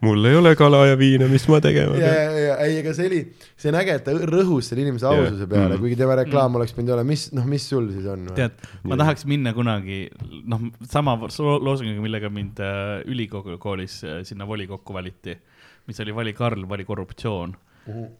[0.01, 2.59] mul ei ole kala ja viina, mis ma tegema ja, pean.
[2.66, 3.22] ei, aga see oli,
[3.55, 6.74] see on äge, et ta rõhus selle inimese aususe peale Mm., kuigi tema reklaam oleks
[6.76, 8.26] pidanud olema, mis, noh, mis sul siis on?
[8.38, 8.55] tead,
[8.88, 10.05] ma tahaks minna kunagi,
[10.47, 15.05] noh, sama lo- loosungiga, millega mind äh, ülikoolis äh, sinna volikokku valiti,
[15.88, 17.56] mis oli vali Karl, vali korruptsioon.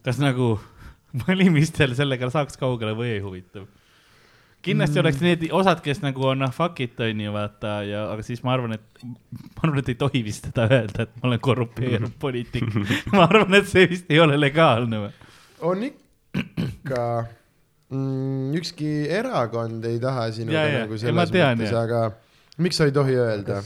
[0.06, 0.54] kas nagu
[1.26, 3.66] valimistel sellega saaks kaugele või ei huvitav?
[4.66, 8.42] kindlasti oleks need osad, kes nagu on noh fuck it onju vaata ja, aga siis
[8.46, 9.06] ma arvan, et
[9.54, 12.68] ma arvan, et ei tohi vist seda öelda, et ma olen korrumpeerunud poliitik.
[13.14, 15.12] ma arvan, et see vist ei ole legaalne või?
[15.70, 17.02] on ikka
[17.90, 20.84] mm,, ükski erakond ei taha sinuga Ja, ja.
[20.84, 21.84] nagu selles tean, mõttes, ja.
[21.86, 23.62] aga miks sa ei tohi öelda?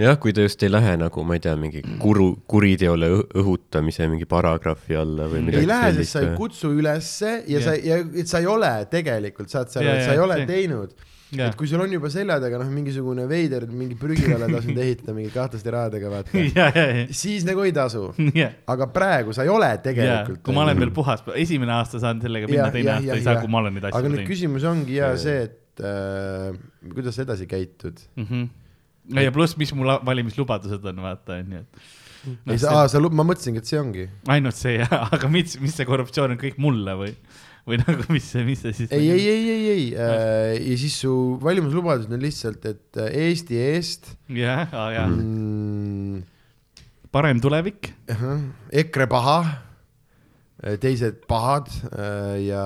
[0.00, 4.26] jah, kui ta just ei lähe nagu, ma ei tea, mingi kuru, kuriteole õhutamise mingi
[4.30, 7.66] paragrahvi alla või midagi ei lähe, sest sa ei kutsu ülesse ja Jah.
[7.68, 10.24] sa, ja et sa ei ole tegelikult, saad sa aru, Ja, et ja, sa ei
[10.24, 10.94] ole see- teinud.
[11.34, 11.48] Jah.
[11.50, 15.32] et kui sul on juba selja taga noh, mingisugune veider mingi prügilale tasunud ehitada mingi
[15.34, 18.04] kahtlaste rahadega, vaata, ja, ja, ja, siis nagu ei tasu.
[18.38, 20.42] ja, aga praegu sa ei ole ja, tegelikult.
[20.46, 23.50] kui ma olen veel puhas, esimene aasta saan sellega minna, teine aasta ei saa, kui
[23.50, 26.54] ma olen neid asju aga nüüd teinud küsimus ongi ja see, et äh,
[26.92, 28.28] kuidas sa edasi käitud mm.
[28.28, 28.46] -hmm.
[29.12, 31.84] Ja pluss, mis mu la- valimislubadused on, vaata onju, et no,.
[32.24, 34.04] Noh, ei saa, sa, ma mõtlesingi, et see ongi.
[34.32, 37.10] ainult see jah, aga mis, mis see korruptsioon on kõik mulle või,
[37.68, 40.96] või nagu mis see, mis see siis ei, ei, ei, ei, ei äh, ja siis
[41.04, 46.24] su valimislubadused on lihtsalt, et äh, Eesti eest jah, jah, mm,,
[47.12, 48.40] parem tulevik, ahah,
[48.84, 49.38] EKRE paha,
[50.80, 52.64] teised pahad äh, ja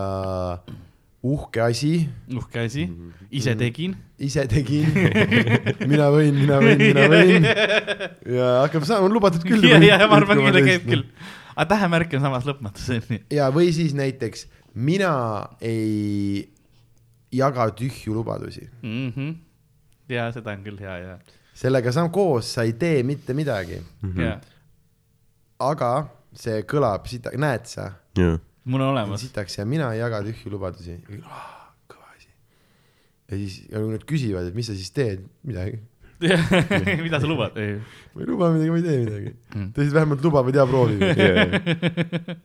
[1.22, 1.92] uhke asi,
[2.30, 2.84] uhke asi,
[3.34, 3.96] ise tegin.
[4.22, 4.86] ise tegin,
[5.90, 7.48] mina võin, mina võin, mina võin.
[8.38, 9.64] Ja hakkab saama lubatud küll.
[9.66, 11.02] ja, ja, ma arvan küll, käib küll.
[11.56, 13.22] aga tähemärk on samas lõpmatuseni.
[13.34, 14.46] ja, või siis näiteks
[14.78, 15.10] mina
[15.60, 16.46] ei
[17.34, 19.32] jaga tühju lubadusi, Mhm.
[20.08, 21.18] ja seda on küll hea ja,
[21.58, 23.82] sellega sa koos sa ei tee mitte midagi,
[24.16, 24.38] ja.
[25.58, 26.06] Aga
[26.38, 28.38] see kõlab näed sa, jah,
[28.68, 29.20] mul on olemas.
[29.24, 30.98] sitaks ja mina ei jaga tühju lubadusi.
[31.88, 32.30] kõva asi.
[33.30, 35.80] ja siis, ja kui nad küsivad, et mis sa siis teed, midagi.
[37.06, 37.54] mida sa lubad?
[37.54, 39.68] ma ei luba midagi, ma ei tee midagi Mm..
[39.76, 41.20] teised vähemalt lubavad ja proovivad.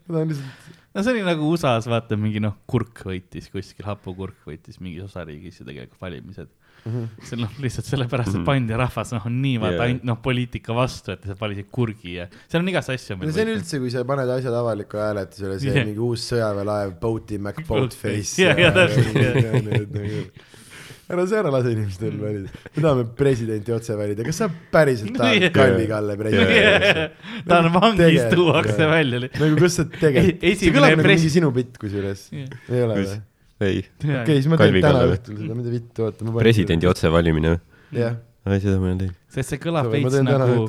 [0.07, 4.45] ma tahan lihtsalt, no see oli nagu USA-s vaata mingi noh, kurk võitis kuskil, hapukurk
[4.47, 6.51] võitis mingis osariigis ja tegelikult valimised.
[6.83, 9.89] See noh, lihtsalt sellepärast, et pandi rahvas noh, on nii vaata Jaa.
[9.89, 13.19] ainult noh, poliitika vastu, et lihtsalt valisid kurgi ja seal on igast asju.
[13.21, 15.87] no see on üldse, kui sa paned asjad avalikule hääletusele, see Jah.
[15.87, 18.35] mingi uus sõjaväelaev, Boaty McBoatface.
[18.43, 20.43] Jah, jah, täpselt,
[21.13, 25.49] ära sa ära lase inimestel valida, me tahame presidenti otse valida, kas sa päriselt tahad.
[25.55, 27.43] Kalvi Kalle presidenti?
[27.49, 29.19] ta on vangis, Tegelikult, tuuakse välja.
[29.27, 33.21] nagu kas sa tegelikult, see kõlab nagu mingi sinu bitt kusjuures, ei ole või?
[33.69, 37.59] ei, okei, siis ma teen täna õhtul seda, mida vittu, oota, presidendi otsevalimine või?
[37.99, 39.19] jah, ei, seda ma ei teinud.
[39.35, 40.65] sest see kõlab veits nagu,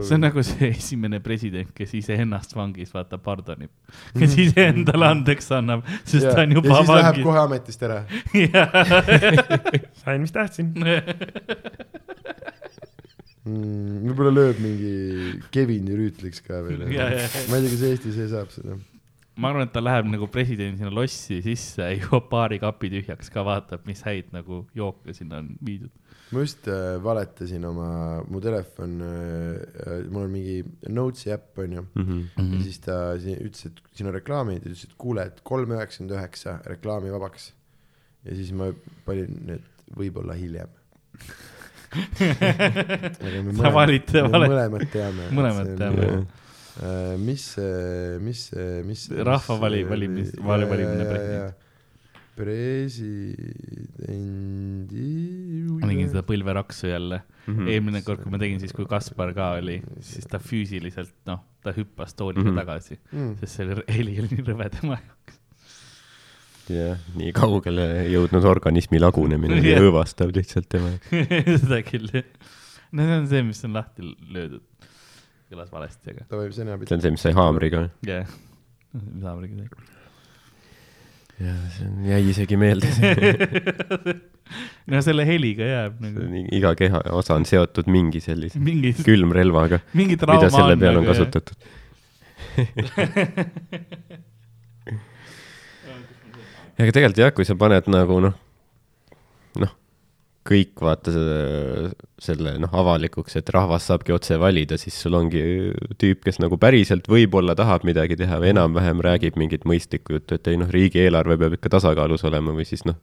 [0.00, 3.72] see on nagu see esimene president, kes iseennast vangis vaata pardonib,
[4.16, 7.26] kes iseendale andeks annab, sest ta on ja juba siis läheb vangis.
[7.28, 8.02] kohe ametist ära.
[10.02, 10.72] sain, mis tahtsin.
[13.50, 14.94] Mm, võib-olla lööb mingi
[15.54, 16.84] Kevini rüütliks ka veel.
[16.84, 17.28] Ja, ma ja, ei ja.
[17.48, 18.76] tea, kas Eesti see saab seda.
[19.40, 23.42] Ma arvan, et ta läheb nagu president sinna lossi sisse, joob paari kapi tühjaks ka,
[23.46, 25.90] vaatab, mis häid nagu jooke sinna on viidud.
[26.30, 27.86] ma just äh, valetasin oma,
[28.30, 30.58] mu telefon äh,, mul on mingi
[30.94, 32.20] Notes'i äpp onju Mhm.
[32.36, 32.52] mm.
[32.54, 36.58] ja siis ta ütles, et siin on reklaamid ütles, et kuule, et kolm üheksakümmend üheksa
[36.70, 37.48] reklaamivabaks.
[38.28, 38.70] ja siis ma
[39.08, 39.66] panin need
[39.96, 40.70] võib-olla hiljem.
[43.60, 45.24] Sa valid- valed- mõlemad teame.
[45.34, 46.20] mõlemad teame, jah.
[46.20, 46.39] äh,
[47.20, 49.24] mis see, mis see, mis see.
[49.26, 51.66] Rahva vali- valimis- vali- valimine president.
[52.40, 53.36] presidendi.
[55.84, 57.56] nägin seda põlveraksu jälle mm.
[57.56, 57.68] -hmm.
[57.68, 61.74] eelmine kord, kui ma tegin, siis kui Kaspar ka oli, siis ta füüsiliselt, noh, ta
[61.76, 62.50] hüppas tooliga mm.
[62.50, 62.60] -hmm.
[62.62, 63.36] tagasi, mm..
[63.42, 63.66] sest see
[63.98, 65.34] heli oli nii rõve tema jaoks.
[66.70, 71.06] jah, nii kaugele jõudnud organismi lagunemine oli õõvastav lihtsalt tema jaoks.
[71.66, 72.24] seda küll, jah.
[72.92, 74.69] no see on see, mis on lahti löödud.
[75.50, 77.78] Kõlas valesti, aga ta võib sena see on see, mis sai haamriga.
[78.06, 78.28] jah yeah..
[78.94, 79.68] mis haamriga sai?
[81.40, 82.88] jah, see on, jäi isegi meelde.
[84.90, 86.16] no selle heliga jääb nagu
[86.58, 91.04] iga keha osa on seotud mingi sellise mingi, külmrelvaga, mingi trauma mida selle peal on
[91.06, 91.56] nagu, kasutatud.
[96.80, 98.34] aga tegelikult jah, kui sa paned nagu noh,
[99.60, 99.72] noh,
[100.50, 105.42] kõik vaata selle, selle noh, avalikuks, et rahvas saabki otse valida, siis sul ongi
[106.02, 110.50] tüüp, kes nagu päriselt võib-olla tahab midagi teha või enam-vähem räägib mingit mõistlikku juttu, et
[110.50, 112.98] ei noh, riigieelarve peab ikka tasakaalus olema või siis noh,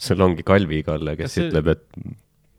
[0.00, 1.84] sul ongi Kalvi Kalle, kes Kas see- ütleb, et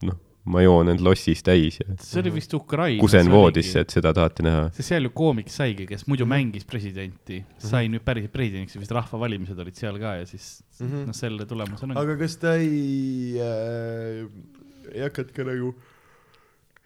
[0.10, 3.00] noh, ma joon end lossis täis ja see oli vist Ukraina.
[3.02, 4.64] kusen voodisse, et seda tahate näha.
[4.74, 8.92] sest seal ju koomik saigi, kes muidu mängis presidenti, sai nüüd päriselt presidendiks ja vist
[8.98, 11.04] rahvavalimised olid seal ka ja siis Mhm.
[11.12, 11.94] noh, selle tulemusena.
[12.00, 14.26] aga kas ta ei äh,,
[14.96, 15.76] ei hakanud ka nagu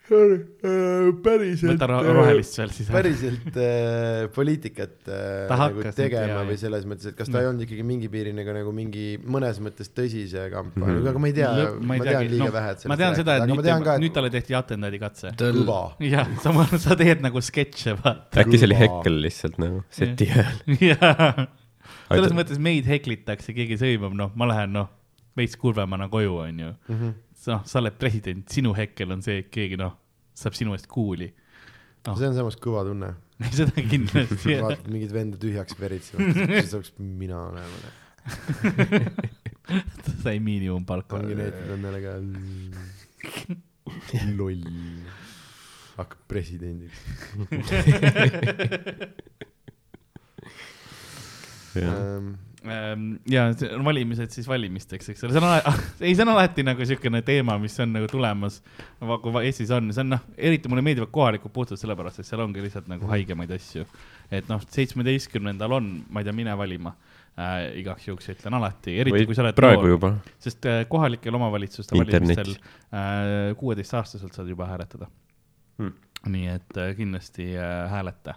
[0.06, 2.90] päriselt võta ro- rohelist seal siis.
[2.94, 6.62] päriselt äh, poliitikat äh, nagu nüüd, tegema jaa, või jah.
[6.62, 9.90] selles mõttes, et kas ta ei olnud ikkagi mingi piirini ka nagu mingi mõnes mõttes
[9.90, 11.10] tõsise kampaania mm, -hmm.
[11.10, 11.52] aga ma ei tea,
[11.82, 14.14] ma tean liiga no, vähe, et ma tean seda, et ma nüüd, tean ka, nüüd
[14.14, 15.34] et talle tehti atendaadikatse.
[15.42, 15.82] kõva.
[16.16, 16.54] jah, sa,
[16.86, 18.44] sa teed nagu sketše, vaata.
[18.44, 18.80] äkki see oli.
[18.86, 21.48] Hekkel lihtsalt nagu seti ajal.
[22.14, 24.92] selles mõttes meid heklitakse, keegi sõimab, noh, ma lähen, noh,
[25.38, 26.74] veits kurvemana koju, onju.
[27.52, 29.94] noh, sa oled president, sinu hekkel on see, et keegi, noh,
[30.36, 31.30] saab sinu eest kuuli.
[32.08, 33.12] noh, see on samas kõva tunne,
[33.58, 34.58] seda kindlasti.
[34.62, 37.94] vaatad mingit venda tühjaks veritsemas, siis saaks mina olema.
[40.24, 41.20] sai miinimumpalka.
[41.20, 42.14] ongi need, need on jälle ka
[44.40, 44.66] loll,
[45.98, 47.00] hakkab presidendiks.
[51.76, 52.34] Ehm,
[53.30, 56.66] ja see on valimised siis valimisteks, eks ole, see on alati, ei, see on alati
[56.66, 58.62] nagu siukene teema, mis on nagu tulemas.
[59.00, 62.64] kui Eestis on, see on noh, eriti mulle meeldivad kohalikud puhtalt sellepärast, et seal ongi
[62.64, 63.86] lihtsalt nagu haigemaid asju.
[64.34, 66.96] et noh, seitsmeteistkümnendal on, ma ei tea, mine valima
[67.36, 67.76] äh,.
[67.82, 69.92] igaks juhuks ütlen alati, eriti või kui sa oled praegu.
[69.96, 70.16] juba.
[70.42, 72.42] sest äh, kohalikel omavalitsuste Internet.
[72.42, 72.58] valimistel
[72.90, 75.12] äh, kuueteistaastaselt saad juba hääletada
[75.76, 75.92] Hmm.
[76.32, 78.34] nii et äh, kindlasti äh, hääleta,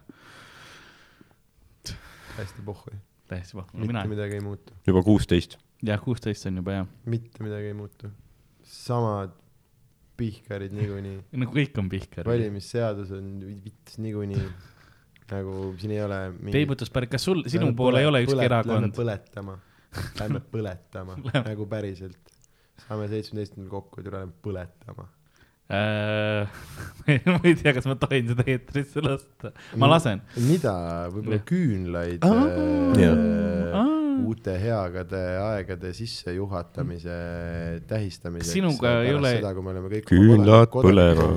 [2.37, 2.97] hästi pohhui,
[3.29, 5.59] täiesti vahva, mitte mina, midagi ei muutu, juba kuusteist.
[5.87, 8.11] jah, kuusteist on juba hea, mitte midagi ei muutu.
[8.63, 9.37] samad
[10.19, 12.27] pihkarid niikuinii, nagu kõik on pihkar.
[12.29, 13.31] valimisseadus on
[13.65, 14.49] vits niikuinii,
[15.33, 16.57] nagu siin ei ole mingi...
[16.57, 18.97] peibutuspärik, kas sul, sinu pool ei ole ükski Lähme erakond?
[18.97, 19.59] põletama,
[20.21, 21.45] lähme põletama Lähme.
[21.53, 22.35] nagu päriselt.
[22.87, 25.09] saame seitsmeteistkümnendal kokku ja tuleme põletama.
[25.69, 26.49] Äh,
[27.29, 30.23] ma ei tea, kas ma tohin seda eetrisse lasta, ma lasen.
[30.41, 30.73] mida,
[31.13, 37.19] võib-olla küünlaid äh, uute heagade aegade sissejuhatamise
[37.91, 38.55] tähistamiseks.
[38.57, 41.37] Sinuga ei ole- seda, kui me oleme kõik Küünlad põlevad.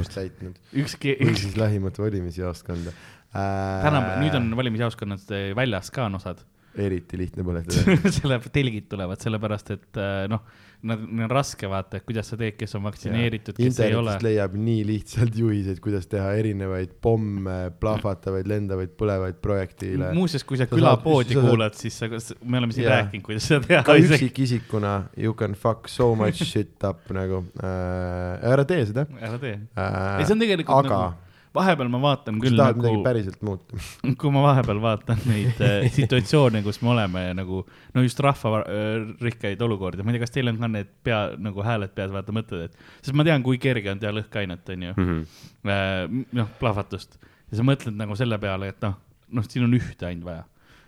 [0.80, 3.84] ükski, või siis lähimat valimisjaoskonda äh,.
[3.84, 6.40] täna, nüüd on valimisjaoskonnad eh, väljas ka on osad.
[6.80, 7.96] Eriti lihtne põletada.
[8.18, 10.42] selle, telgid tulevad sellepärast, et äh, noh,
[10.88, 14.16] nad, neil on raske vaata, et kuidas sa teed, kes on vaktsineeritud, kes ei ole
[14.24, 20.10] leiab nii lihtsalt juhiseid, kuidas teha erinevaid pomme, plahvatavaid, lendavaid, põlevaid projektiile.
[20.18, 23.02] muuseas, kui sa Sa külapoodi saad- sa saad- kuulad, siis sa, me oleme siin Jaa.
[23.02, 28.52] rääkinud, kuidas seda teha ka üksikisikuna you can fuck so much shit up nagu äh,.
[28.54, 29.60] ära tee seda ära tee.
[29.76, 30.20] äh,.
[30.20, 33.42] ei, see on tegelikult aga nagu, vahepeal ma vaatan kui küll tahad midagi nagu, päriselt
[33.44, 33.80] muuta,
[34.22, 39.62] kui ma vahepeal vaatan neid äh, situatsioone, kus me oleme ja nagu, no just rahvarikkaid
[39.68, 42.66] olukordi, ma ei tea, kas teil on ka need pea, nagu hääled peas, vaata mõtted,
[42.70, 46.24] et, sest ma tean, kui kerge on teha lõhkeainet, onju, Mhm.
[46.40, 47.20] noh, plahvatust.
[47.52, 48.96] ja sa mõtled nagu selle peale, et noh,
[49.32, 50.46] noh, siin on ühte ainult vaja.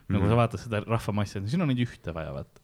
[0.09, 0.29] nagu Mhm.
[0.31, 2.59] sa vaatad seda rahvamassi, siin on ainult ühte vaja, vaata.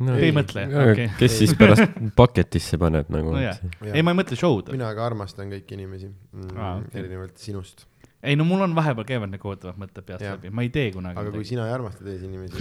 [0.00, 0.64] No, Te ei mõtle?
[0.92, 1.08] Okei.
[1.18, 4.72] kes siis pärast paketisse paneb nagu no ei, ma ei mõtle show'd.
[4.74, 7.00] mina ka armastan kõiki inimesi mm, Aa, okei.
[7.04, 7.86] erinevalt sinust,
[8.22, 10.34] ei no mul on vahepeal käivad nagu ootavad mõtted peast Jah.
[10.36, 11.48] läbi, ma ei tee kunagi aga kui midagi.
[11.54, 12.52] sina ei armasta teisi inimesi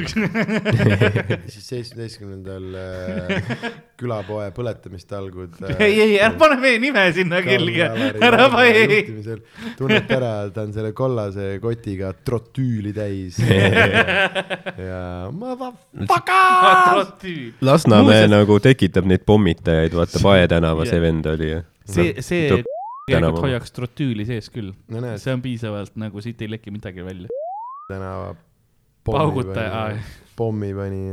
[1.53, 3.51] siis seitsmeteistkümnendal äh,
[3.99, 7.89] külapoe põletamistalgud äh, ei, ei, ära pane meie nime sinna külge,
[8.30, 9.01] ära pane,
[9.82, 13.41] tunnete ära, ta on selle kollase kotiga trotüüli täis
[14.80, 15.03] ja
[15.36, 17.03] motherfucker.
[17.66, 21.64] Lasnamäe Muuseas- nagu tekitab neid pommitajaid, vaata Pae tänava see vend oli ju.
[21.89, 22.78] see, see Tuleb
[23.10, 27.28] tegelikult hoiaks trotüüli sees küll, no see on piisavalt nagu siit ei leki midagi välja.
[27.89, 28.34] tänava
[29.07, 29.84] paugutaja,
[30.39, 31.03] pommipani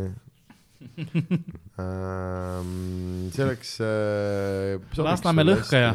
[1.81, 3.29] ähm,.
[3.33, 4.81] see oleks äh,.
[5.01, 5.93] Lasnamäe lõhkaja..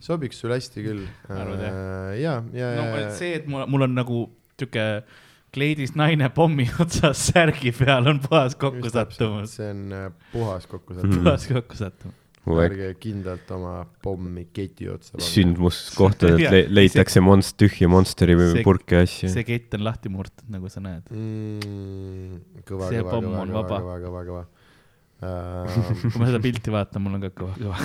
[0.00, 1.72] sobiks sul hästi küll Arvad, jah?
[1.72, 2.20] äh,.
[2.22, 4.22] ja, ja, no ja, ja see, et mul, mul on nagu
[4.60, 4.86] sihuke
[5.54, 11.22] kleidis naine pommi otsas särgi peal on puhas kokkusattumus, see on äh, puhas kokkusattumus.
[11.24, 12.19] puhas kokkusattumus.
[12.48, 15.26] Ärge kindlalt oma pommi keti otsa pange.
[15.28, 19.28] sündmuskohtadelt le leitakse monst-, tühja Monsteri purki ja asju.
[19.32, 21.04] see kett on lahti murtud, nagu sa näed.
[21.12, 22.64] mm,.
[22.64, 23.78] kõva, See kõva, pomm kõva, on kõva, vaba.
[23.84, 24.42] kõva, kõva, kõva
[25.20, 25.68] uh.
[26.10, 27.76] kui ma seda pilti vaatan, mul on ka kõva, kõva,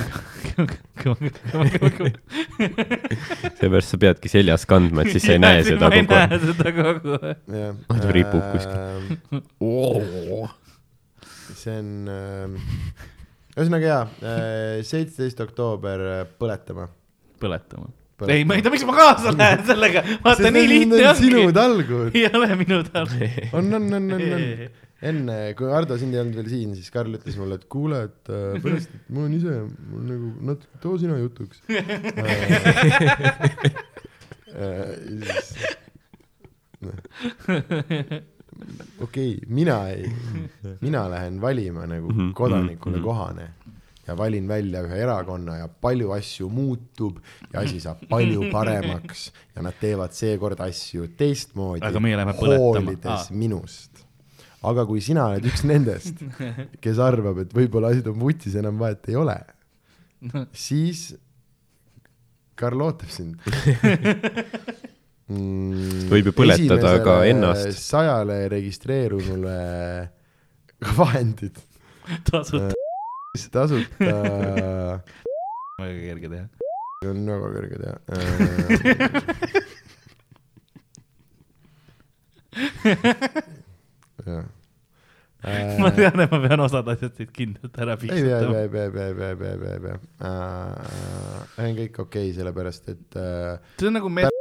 [1.04, 2.12] kõva, kõva, kõva, kõva,
[3.60, 6.30] seepärast sa peadki seljas kandma, et siis sa ei näe seda ma ei kogu aeg.
[6.32, 7.44] näe seda kogu aeg.
[7.92, 8.80] Ah, ta ripub kuskil.
[11.56, 13.12] see on äh,,
[13.56, 14.06] ühesõnaga jaa,
[14.84, 16.90] seitseteist oktoober äh, põletama.
[17.40, 17.88] põletama.
[18.28, 21.56] ei, ma ei tea, miks ma kaasa lähen sellega, vaata nii lihtne sinu ongi.
[21.56, 22.10] talgud.
[22.16, 23.08] ei ole minu tal.
[23.54, 24.44] on, on, on, on, on.
[25.10, 28.24] enne, kui Ardo sind ei olnud veel siin, siis Karl ütles mulle, et kuule, et
[28.32, 29.54] äh, pärast, mul on ise,
[29.92, 31.58] mul nagu natuke, too sina jutuks
[34.56, 34.92] äh.
[39.02, 40.12] okei okay,, mina ei,
[40.82, 43.04] mina lähen valima nagu Mhm, kodanikule mhm.
[43.06, 43.48] kohane.
[44.08, 47.18] ja valin välja ühe erakonna ja palju asju muutub
[47.54, 53.18] ja asi saab palju paremaks ja nad teevad seekord asju teistmoodi, Aga meie läheme põletama.
[53.32, 54.06] minust.
[54.64, 56.22] aga kui sina oled üks nendest,
[56.82, 59.36] kes arvab, et võib-olla asjad on vutsis, enam vahet ei ole,
[60.68, 61.16] siis
[62.56, 63.36] Karl ootab sind
[65.32, 66.08] mm,.
[66.12, 67.72] Võib ju põletada ka ennast.
[67.80, 69.60] sajale registreerunule
[70.98, 71.58] vahendid
[72.30, 72.74] tasuta
[73.52, 73.86] tasuta
[75.80, 76.46] väga kerge teha.
[77.10, 77.98] on väga kõrged jah.
[84.26, 84.46] jah.
[85.80, 88.54] ma tean, et ma pean osad asjad siit kindlalt ära ei pea, ei piksutama.
[88.54, 89.98] pea, ei pea, ei pea, ei pea, ei pea, ei pea, ei pea.
[91.66, 94.35] on kõik okei, sellepärast et äh, see on nagu me-,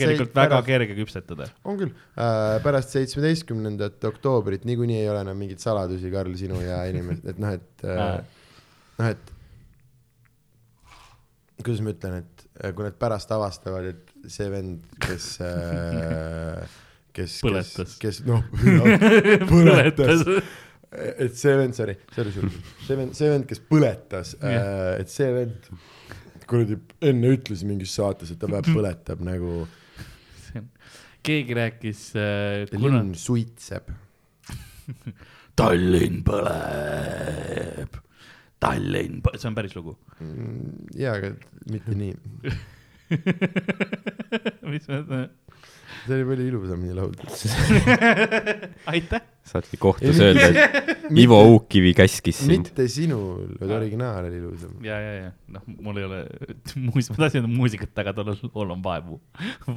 [0.00, 1.48] tegelikult väga pärast- kerge küpsetada.
[1.64, 1.92] on küll.
[2.16, 7.42] Äh,, pärast seitsmeteistkümnendat oktoobrit niikuinii ei ole enam mingeid saladusi, Karl, sinu ja inimesed, et
[7.42, 8.20] noh, et äh,
[9.00, 9.34] noh, et
[11.64, 16.64] kuidas ma ütlen, et äh, kui nad pärast avastavad, et see vend, kes äh,
[17.16, 18.42] kes, kes kes noh,
[19.50, 20.24] põletas,
[20.90, 22.52] et see vend, sorry, sorry, sorry,
[22.86, 25.70] see vend, see vend, kes põletas äh,, et see vend
[26.50, 29.60] kuradi enne ütles mingis saates, et ta vähe põletab nagu
[31.26, 33.90] keegi rääkis äh,, kuna linn suitseb.
[35.60, 37.98] Tallinn põleb,
[38.62, 39.96] Tallinn, see on päris lugu.
[40.96, 41.34] jaa, aga
[41.70, 42.14] mitte nii.
[44.72, 45.24] mis ma,
[46.06, 47.30] see oli palju ilusamini lauldud.
[48.92, 49.22] aitäh.
[49.50, 52.68] saadki kohtus öelda, et Ivo Uukkivi käskis sind.
[52.68, 54.76] mitte sinul, vaid originaal oli ilusam.
[54.84, 56.20] ja, ja, ja noh, mul ei ole
[56.90, 59.20] muus-, ma tahtsin muusikat, aga tollel lool on vaevu,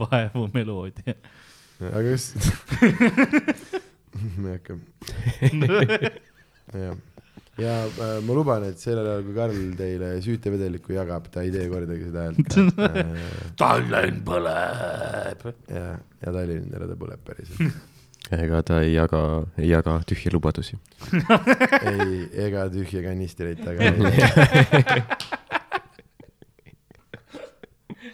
[0.04, 1.18] vaevu meloodia.
[1.90, 2.30] aga kas
[4.38, 4.80] ma ei hakka,
[6.74, 7.02] jah.
[7.62, 11.68] Ja äh, ma luban, et sellel ajal, kui Karl teile süütevedelikku jagab, ta ei tee
[11.72, 12.54] kordagi seda häält
[12.88, 13.26] äh,.
[13.60, 15.48] Tallinn põleb.
[15.70, 15.88] ja,
[16.24, 17.82] ja Tallinn ära ta põleb päriselt.
[18.44, 19.22] ega ta ei jaga,
[19.60, 20.80] ei jaga tühje lubadusi.
[21.92, 23.94] ei, ega tühja kanistreid taga ei.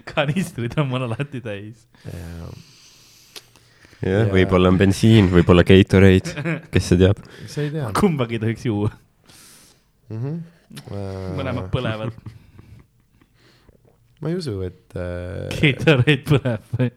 [0.10, 1.88] kanistrid on mul alati täis.
[2.04, 2.68] Ja jah
[4.00, 6.32] Ja-, võib-olla on bensiin, võib-olla Gatorade,
[6.72, 7.20] kes see teab.
[7.52, 8.92] sa ei tea kumbagi ei tohiks juua,
[10.10, 10.22] mm.
[10.22, 11.36] -hmm.
[11.38, 12.16] mõlemad põlevad.
[14.20, 16.92] ma ei usu, et äh, Gatorade põleb või?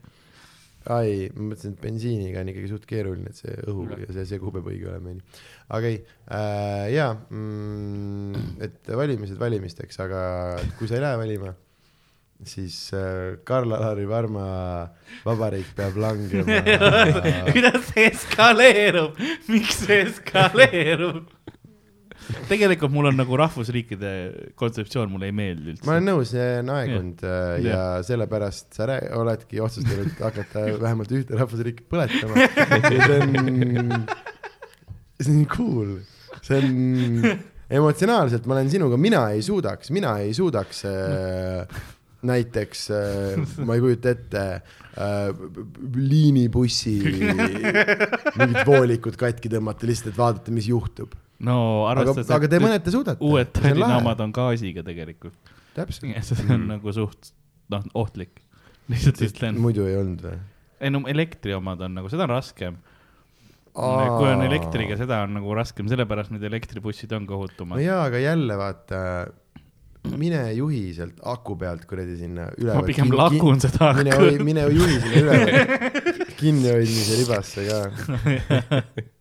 [0.91, 4.55] ai, ma mõtlesin, et bensiiniga on ikkagi suht keeruline, et see õhu ja see segub
[4.57, 5.43] peab õige olema, onju.
[5.79, 10.23] aga ei äh,, jaa mm,, et valimised valimisteks, aga
[10.79, 11.55] kui sa ei lähe valima,
[12.49, 14.47] siis äh, Karl-Alari Varma
[15.23, 16.59] vabariik peab langema
[17.55, 19.21] kuidas see eskaleerub,
[19.53, 21.31] miks see eskaleerub?
[22.51, 24.12] Tegelikult mul on nagu rahvusriikide
[24.59, 25.87] kontseptsioon mulle ei meeldi üldse.
[25.89, 27.95] ma olen nõus, see on aegunud äh, ja Jah.
[28.09, 28.89] sellepärast sa
[29.20, 32.49] oledki otsustanud hakata vähemalt ühte rahvusriiki põletama.
[32.91, 33.97] see on,
[35.20, 35.97] see on cool,
[36.43, 37.33] see on
[37.73, 41.83] emotsionaalselt, ma olen sinuga, mina ei suudaks, mina ei suudaks äh,
[42.23, 45.33] näiteks äh,, ma ei kujuta ette äh,,
[45.97, 46.95] liinibussi
[48.39, 51.16] mingid voolikud katki tõmmata lihtsalt, et vaadata, mis juhtub.
[51.47, 53.24] No aga, arvestades, aga te mõned te suudate.
[53.24, 55.53] uued Tallinna omad on gaasiga tegelikult.
[55.76, 56.16] täpselt.
[56.28, 57.34] see on nagu suht,
[57.72, 58.43] noh, ohtlik.
[58.93, 59.61] lihtsalt ütlen.
[59.62, 60.40] muidu ei olnud või?
[60.82, 62.80] ei no elektri omad on nagu, seda on raskem.
[63.72, 67.80] kui on elektriga, seda on nagu raskem, sellepärast need elektribussid on no kohutumad.
[67.82, 68.99] jaa, aga jälle vaata,
[70.18, 72.74] mine juhi sealt aku pealt kuradi sinna üle.
[72.74, 75.90] ma pigem lakun seda mine akku., mine juhi sinna üle
[76.43, 77.78] kinnihoidmise ribasse ka.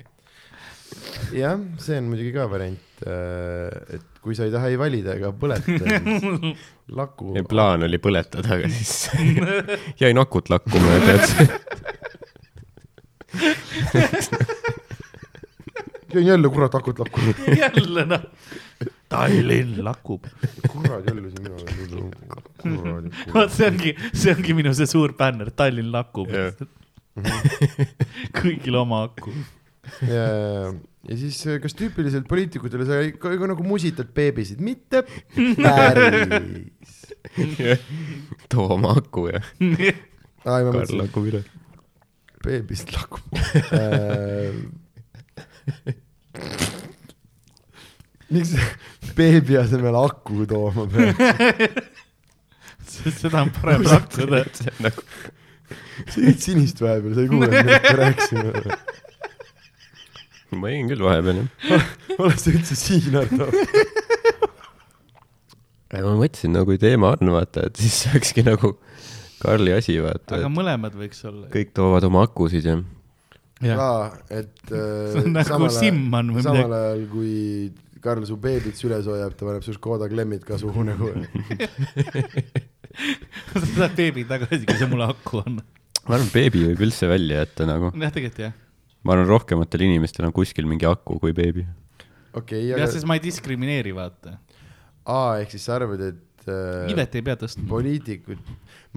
[1.35, 5.65] jah, see on muidugi ka variant, et kui sa ei taha ei valida ega põleta,
[5.65, 6.57] siis
[6.99, 7.33] laku.
[7.49, 9.09] plaan oli põletada, aga siis
[10.01, 11.23] jäin akut lakkuma ja tead,
[16.13, 17.19] jäin jälle kurat akut lakku.
[17.57, 18.27] jälle noh,
[19.09, 20.27] Tallinn lakub.
[20.67, 21.55] kurat jälle siin mina
[22.91, 23.11] olen.
[23.33, 26.29] vot see ongi, see ongi minu see suur bänner, Tallinn lakub
[28.41, 29.33] kõigil oma aku.
[30.05, 30.71] ja, ja
[31.09, 35.03] siis kas tüüpiliselt poliitikutele sa ka, ka nagu musitad beebisid, mitte
[35.57, 37.01] päris.
[38.51, 39.41] too oma aku ja
[40.43, 41.43] Karl lakub üle.
[42.45, 43.41] beebist lakub
[43.77, 44.53] äh,.
[48.31, 48.55] miks
[49.17, 51.81] beebi asemel aku tooma peab?
[52.91, 54.43] seda on parem lakkuda.
[54.83, 55.05] nagu
[56.09, 58.51] sa jõid sinist vahepeal, sa ei kuulanud, millest me rääkisime.
[60.59, 61.91] Ma jäin küll vahepeal jah.
[62.17, 63.49] oled sa üldse siin, Ardo?
[65.91, 68.75] ma mõtlesin nagu kui teema on vaata, et siis see olekski nagu
[69.41, 71.47] Karli asi vaata aga mõlemad võiks olla.
[71.53, 72.79] kõik toovad oma akusid ja
[73.61, 76.81] jah, aa, et see on äh, nagu samal ajal, Simman või samal midagi.
[76.81, 77.33] ajal kui
[78.01, 81.11] Karl su beebit süles hoiab, ta paneb su Škoda klemmid ka suhu nagu.
[83.53, 85.59] sa saad beebi tagasi, kui see mulle aku on.
[86.07, 87.91] ma arvan, beebi võib üldse välja jätta nagu.
[87.93, 88.57] jah, tegelikult jah.
[89.03, 91.65] Ma arvan, rohkematel inimestel on kuskil mingi aku kui beebi.
[92.33, 94.37] okei, jah, aga sest ma ei diskrimineeri, vaata.
[95.05, 96.19] aa, ehk siis sa arvad, et
[96.49, 97.65] äh, iivet ei pea tõstma.
[97.69, 98.39] poliitikud,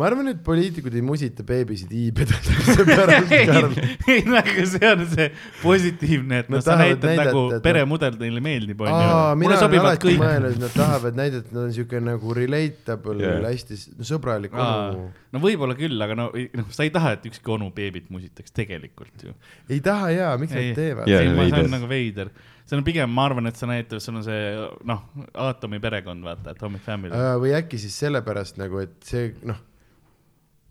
[0.01, 3.76] ma arvan, et poliitikud ei musita beebisid iibedesse pärast, Karl.
[4.11, 5.28] ei, nagu see on see
[5.62, 8.95] positiivne, et noh, sa näitad näidata, nagu et peremudel neile meeldib, onju.
[8.97, 10.22] mina mulle olen sobivad alati kõik.
[10.22, 14.57] mõelnud, et nad tahavad näidata, et nad on siuke nagu relatable yeah., hästi no, sõbralik
[14.57, 15.07] onu.
[15.34, 19.28] no võib-olla küll, aga no, noh, sa ei taha, et ükski onu beebit musitaks tegelikult
[19.28, 19.36] ju.
[19.68, 22.30] ei taha jaa, miks nad teevad Jaa, ei, no ma, see on nagu veider.
[22.64, 24.40] See on pigem, ma arvan, et sa näitad, sul on see
[24.88, 25.04] noh,
[25.46, 27.12] Atomi perekond, vaata, Atomic Family.
[27.12, 29.60] Äh, või äkki siis sellepärast nagu, et see noh,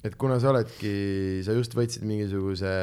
[0.03, 0.93] et kuna sa oledki,
[1.45, 2.73] sa just võtsid mingisuguse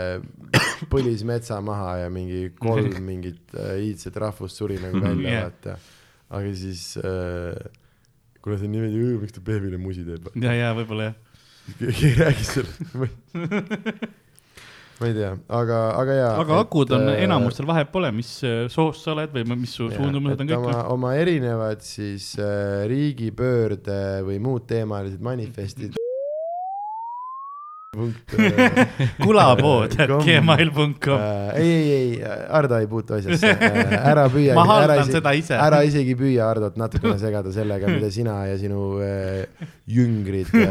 [0.93, 5.35] põlismetsa maha ja mingi kolm mingit äh, iidset rahvust suri nagu välja Jah.
[5.35, 5.77] yeah., vaata.
[6.39, 7.59] aga siis äh,
[8.41, 11.19] kuna see on niimoodi, miks ta beebile musi teeb, ja, ja võib-olla jah.
[11.79, 12.81] keegi ei räägi sellest.
[15.01, 16.33] ma ei tea, aga, aga jaa.
[16.43, 19.89] aga akud on äh, enamustel, vahet pole, mis äh, soost sa oled või mis su
[19.95, 20.59] suundumused on kõik.
[20.59, 26.00] oma, oma erinevad siis äh, riigipöörde või muud teemalised manifestid.
[28.39, 31.19] äh, kulapood, et Kom- gmail.com.
[31.19, 34.55] äh, ei, ei, ei, Ardo ei puutu asjasse äh, ära püüa.
[34.55, 35.57] ma haldan seda ise.
[35.59, 40.71] ära isegi püüa Hardot natukene segada sellega, mida sina ja sinu äh, jüngrid äh,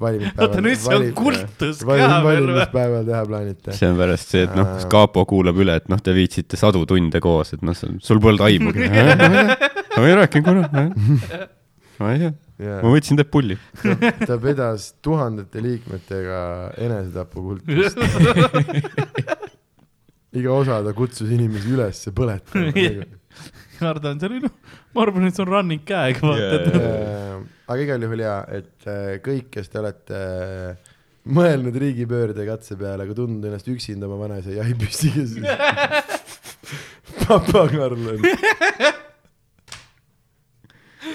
[0.00, 0.48] valimispäeval.
[0.48, 2.24] oota, nüüd see on kultus ka veel või?
[2.30, 3.76] valimispäeval teha plaanite.
[3.76, 6.88] see on pärast see, et noh, kas Kaapo kuulab üle, et noh, te viitsite sadu
[6.88, 8.88] tunde koos, et noh, sul polnud aimugi.
[8.88, 11.48] ma ei rääkinud korra.
[12.00, 13.58] ma ei tea, ma võtsin teid pulli.
[14.26, 16.40] ta pidas tuhandete liikmetega
[16.86, 18.02] enesetapukultust.
[20.38, 23.06] iga osa ta kutsus inimesi üles põletama.
[23.78, 24.54] Hardo on seal, noh,
[24.94, 26.78] ma arvan, et see on running gag, vaata, Jaa.
[26.82, 30.94] Äh, aga igal juhul jaa, et äh, kõik, kes te olete äh,
[31.30, 35.44] mõelnud riigipöörde katse peale, aga tundnud ennast üksinda oma vanaisa jahipüssiga, siis
[37.28, 38.26] papa Karl on.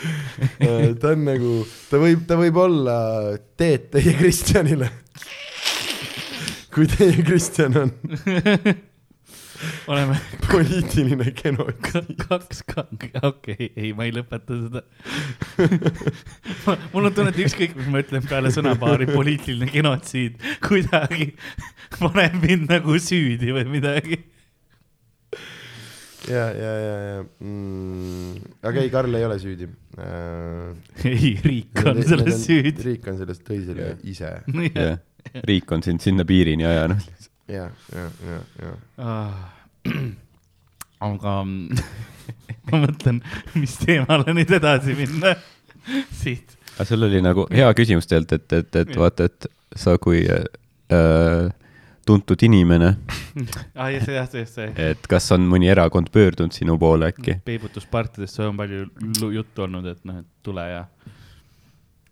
[1.01, 1.57] ta on nagu,
[1.89, 2.97] ta võib, ta võib olla
[3.59, 4.89] teed teie Kristjanile.
[6.73, 7.93] kui teie Kristjan on
[9.87, 10.17] oleme
[10.51, 12.15] poliitiline genotsiid.
[12.27, 12.63] kaks,
[13.21, 14.83] okei, ei, ma ei lõpeta seda.
[16.93, 21.31] mul on tunne, et ükskõik, mis ma ütlen peale sõnapaari poliitiline genotsiid, kuidagi
[21.99, 24.19] paneb mind nagu süüdi või midagi.
[26.31, 29.82] ja, ja, ja, ja mm,, aga ei, Karl ei ole süüdi äh,.
[29.97, 32.85] ei, riik on selles süüdi.
[32.87, 34.31] riik on sellest tõi selle ise
[34.73, 34.97] jah,
[35.49, 37.05] riik on sind sinna piirini ajanud.
[37.51, 38.73] ja, ja, ja, ja.
[38.97, 39.45] Ah.
[41.03, 41.35] aga
[42.71, 43.21] ma mõtlen,
[43.59, 45.35] mis teemale nüüd edasi minna
[46.15, 46.55] siit.
[46.77, 51.51] aga sul oli nagu hea küsimus tegelikult, et, et, et vaata, et sa kui äh,
[52.05, 52.89] tuntud inimene,
[53.79, 54.67] ah, jah, see, jah, see, see.
[54.91, 57.37] et kas on mõni erakond pöördunud sinu poole äkki?
[57.47, 58.87] peibutuspartidest on palju
[59.33, 60.83] juttu olnud, et noh, et tule ja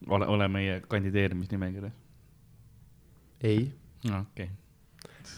[0.08, 1.94] ole, ole meie kandideerimisnimekirjas.
[3.44, 3.68] ei
[4.08, 4.50] okei okay.,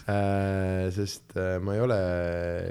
[0.06, 1.98] äh,, sest äh, ma ei ole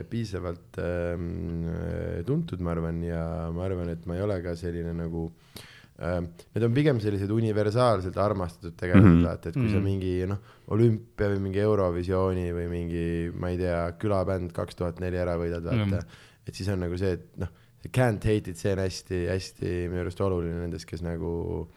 [0.10, 5.28] piisavalt äh, tuntud, ma arvan, ja ma arvan, et ma ei ole ka selline nagu
[5.28, 9.20] äh, Need on pigem sellised universaalselt armastatud tegelased mm.
[9.20, 9.28] -hmm.
[9.28, 9.74] vaata, et kui mm -hmm.
[9.74, 9.86] sa Mhm.
[9.86, 15.18] mingi noh, olümpia või mingi Eurovisiooni või mingi, ma ei tea, külabänd kaks tuhat neli
[15.18, 15.92] ära võidad, vaata mm.
[15.92, 16.48] -hmm.
[16.48, 20.02] et siis on nagu see, et noh, see can't hate it, see on hästi-hästi minu
[20.02, 21.70] arust oluline nendes, kes nagu,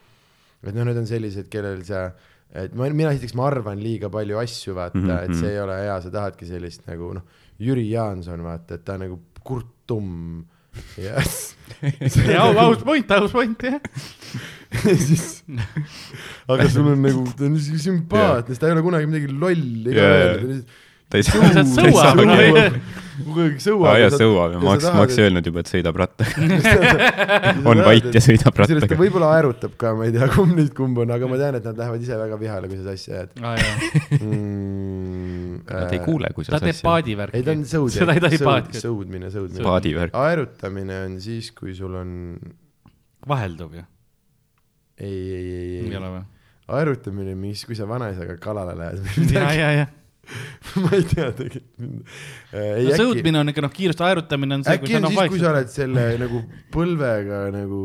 [0.63, 2.13] et noh, need on sellised, kellel sa
[2.55, 5.25] et ma, mina esiteks, ma arvan liiga palju asju, vaata mm, -hmm.
[5.25, 5.55] et see mhm.
[5.55, 7.23] ei ole hea, sa tahadki sellist nagu noh,
[7.61, 10.45] Jüri Jaanson, vaata, et ta on nagu Kurt Tumm
[12.33, 13.81] ja aus point, aus point, jah.
[14.85, 15.27] ja siis,
[16.49, 19.97] aga sul on nagu, ta on niisugune sümpaatne, sest ta ei ole kunagi midagi lolli
[19.97, 20.79] ka öelnud.
[21.11, 22.15] ta ei Sa saa, ta ei saa
[23.25, 23.87] kogu aeg sõuab.
[23.89, 26.49] aa jaa, sõuab ja Max, Max ei öelnud juba, et sõidab rattaga.
[27.71, 29.01] on vait ja sõidab kusjuures ta rattaga.
[29.01, 31.81] võib-olla aerutab ka, ma ei tea, kumb nüüd kumb on, aga ma tean, et nad
[31.81, 33.31] lähevad ise väga vihale, kui sa sassi ajad.
[35.75, 37.41] Nad ei kuule, kui sa ta teeb paadivärki.
[37.41, 37.93] ei, ta on sõud.
[37.95, 38.81] seda ei tohi paati.
[38.83, 39.65] sõudmine, sõudmine.
[39.67, 40.17] paadivärk.
[40.23, 42.15] aerutamine on siis, kui sul on,
[43.27, 43.85] vaheldub ju,
[45.01, 46.25] ei, ei, ei, ei ei ole, või?
[46.79, 49.63] aerutamine on siis, kui sa vanaisaga kalale lähed või ja, midagi.
[49.63, 49.87] ja, ja.
[50.83, 52.15] ma ei tea tegelikult.
[52.53, 55.71] no sõudmine on ikka noh, kiirust aerutamine on see, äkki on siis, kui sa oled
[55.71, 56.43] selle nagu
[56.75, 57.83] põlvega nagu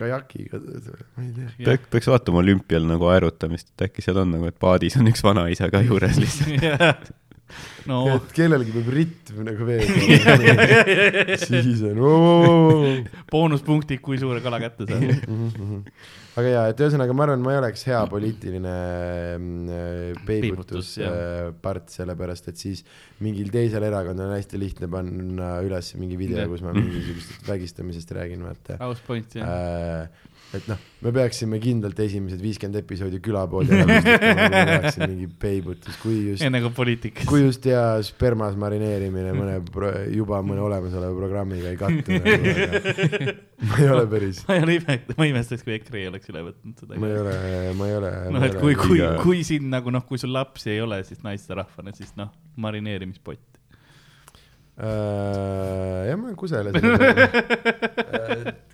[0.00, 1.48] kajakiga, ma ei tea.
[1.68, 5.24] peaks, peaks vaatama olümpial nagu aerutamist, et äkki seal on nagu, et paadis on üks
[5.26, 7.10] vanaisa ka juures lihtsalt.
[7.90, 9.90] no et kellelgi peab ritm nagu vees
[10.34, 10.66] olema.
[11.40, 12.94] siis on oo.
[13.32, 15.24] boonuspunktid, kui suure kala kätte saad.
[16.38, 18.74] Aga jaa, et ühesõnaga ma arvan, ma ei oleks hea poliitiline
[19.34, 21.16] mm, peibutus Peibutus, jah.
[21.58, 22.84] äh, sellepärast et siis
[23.24, 28.46] mingil teisel erakonnal on hästi lihtne panna üles mingi video, kus ma mingisugusest vägistamisest räägin,
[28.46, 29.50] vaata aus point jah.
[29.50, 30.29] äh,.
[30.56, 36.44] Et noh, me peaksime kindlalt esimesed viiskümmend episoodi kui me tahaks mingi peibutus, kui just
[36.46, 37.28] enne kui poliitikas.
[37.30, 43.36] kui just hea spermas marineerimine mõne pro, juba mõne olemasoleva programmiga ei kattu nagu,.
[43.70, 46.44] ma ei ole päris, ma ei ole ime, ma imestaks, kui EKRE ei oleks üle
[46.48, 46.98] võtnud seda.
[46.98, 47.36] ma ei ole,
[47.78, 48.12] ma ei ole.
[48.34, 51.94] noh, et kui, kui kui siin nagu noh, kui sul lapsi ei ole, siis naisterahvana,
[51.96, 53.44] siis noh, marineerimispott.
[54.80, 56.08] äh,.
[56.08, 57.22] jah, ma ei kusele selle peale.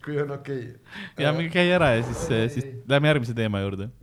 [0.05, 1.25] kui on okei okay..
[1.25, 2.23] ja minge käi ära ja siis,
[2.55, 3.85] siis lähme järgmise teema juurde.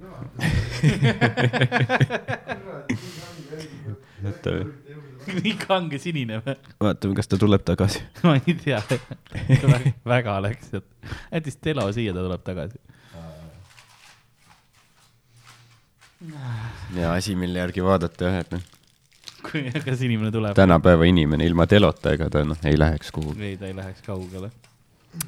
[5.44, 6.56] nii kange sinine või?
[6.82, 8.02] vaatame, kas ta tuleb tagasi.
[8.28, 8.82] ma ei tea,
[10.08, 12.82] väga läks, et jättis telo siia, ta tuleb tagasi.
[16.96, 18.64] ja asi, mille järgi vaadata jah, et noh,
[19.44, 20.56] kui, kas inimene tuleb?
[20.58, 23.52] tänapäeva inimene ilma telota, ega ta noh, ei läheks kuhugi.
[23.52, 24.52] ei, ta ei läheks kaugele.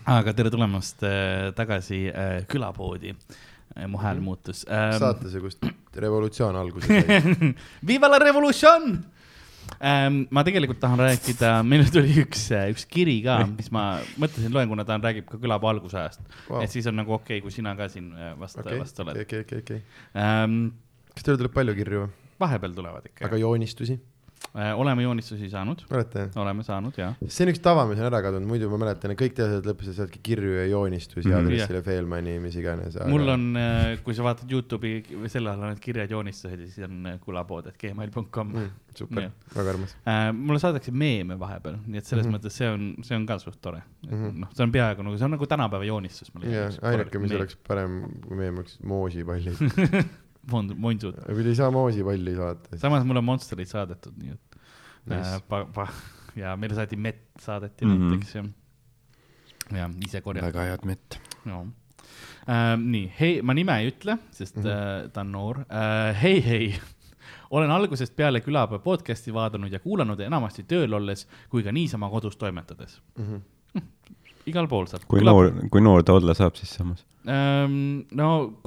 [0.09, 3.87] aga tere tulemast äh, tagasi äh, külapoodi äh,.
[3.91, 4.97] mu hääl muutus ähm,.
[5.01, 5.65] saate see, kust
[6.05, 7.51] revolutsioon alguse sai.
[7.91, 8.89] Viva la revolution
[9.77, 10.23] ähm,.
[10.31, 13.87] ma tegelikult tahan rääkida, meil tuli üks, üks kiri ka, mis ma
[14.21, 16.63] mõtlesin, loen, kuna ta on, räägib ka külapuu algusajast wow..
[16.63, 19.05] et siis on nagu okei okay,, kui sina ka siin äh, vast okay., okei, vast
[19.05, 19.81] oled okei, okei, okei.
[20.17, 20.61] ähm,.
[21.13, 22.13] kas teile tuleb palju kirju või?
[22.39, 23.37] Vahepeal tulevad ikka aga.
[23.41, 23.99] joonistusi?
[24.75, 25.81] oleme joonistusi saanud,
[26.35, 27.09] oleme saanud ja.
[27.27, 29.97] see on üks tava, mis on ära kadunud, muidu ma mäletan, et kõik teadlased lõpetasid
[29.99, 31.37] saatki kirju ja joonistusi Mhm.
[31.39, 32.97] aadressile Failmani, mis iganes.
[33.11, 33.45] mul on,
[34.03, 37.67] kui sa vaatad Youtube'i selle all on need kirjad joonistused ja siis on äh, külapood,
[37.71, 38.71] et gmail.com mm,.
[38.95, 39.95] super Jah., väga armas.
[40.07, 40.31] äh,.
[40.33, 42.31] mulle saadetakse meeme vahepeal, nii et selles mm.
[42.31, 42.39] -hmm.
[42.39, 44.11] mõttes see on, see on ka suht tore mm.
[44.11, 44.25] Mhm.
[44.25, 44.43] -hmm.
[44.45, 46.31] noh, see on peaaegu nagu, see on nagu tänapäeva joonistus.
[46.81, 49.57] ainuke, mis oleks parem, kui meie oleks moosipallid.
[50.51, 51.15] Monsud.
[51.22, 54.59] aga kui te ei saa moosipalli saata, siis samas mulle on Monsterid saadetud, nii et
[55.05, 55.35] Nice.
[55.35, 55.88] äh, pa, pa,
[56.35, 58.09] ja meile saati mett saadeti mm -hmm.
[58.09, 58.43] näiteks ja,
[59.77, 60.47] ja ise korjati.
[60.47, 61.19] väga head mett.
[61.45, 61.67] no.
[62.49, 62.77] äh,.
[62.80, 64.63] nii, hei, ma nime ei ütle, sest mm.
[64.63, 65.05] -hmm.
[65.05, 66.22] äh, ta on noor äh,.
[66.22, 66.76] hei, hei,
[67.57, 72.38] olen algusest peale külapäeva podcast'i vaadanud ja kuulanud enamasti tööl olles kui ka niisama kodus
[72.38, 73.01] toimetades.
[73.17, 73.35] Mhm.
[74.45, 75.05] igal pool saab.
[75.07, 77.05] kui noor, kui noor ta olla saab siis samas?
[77.27, 78.05] ähm,.
[78.11, 78.61] no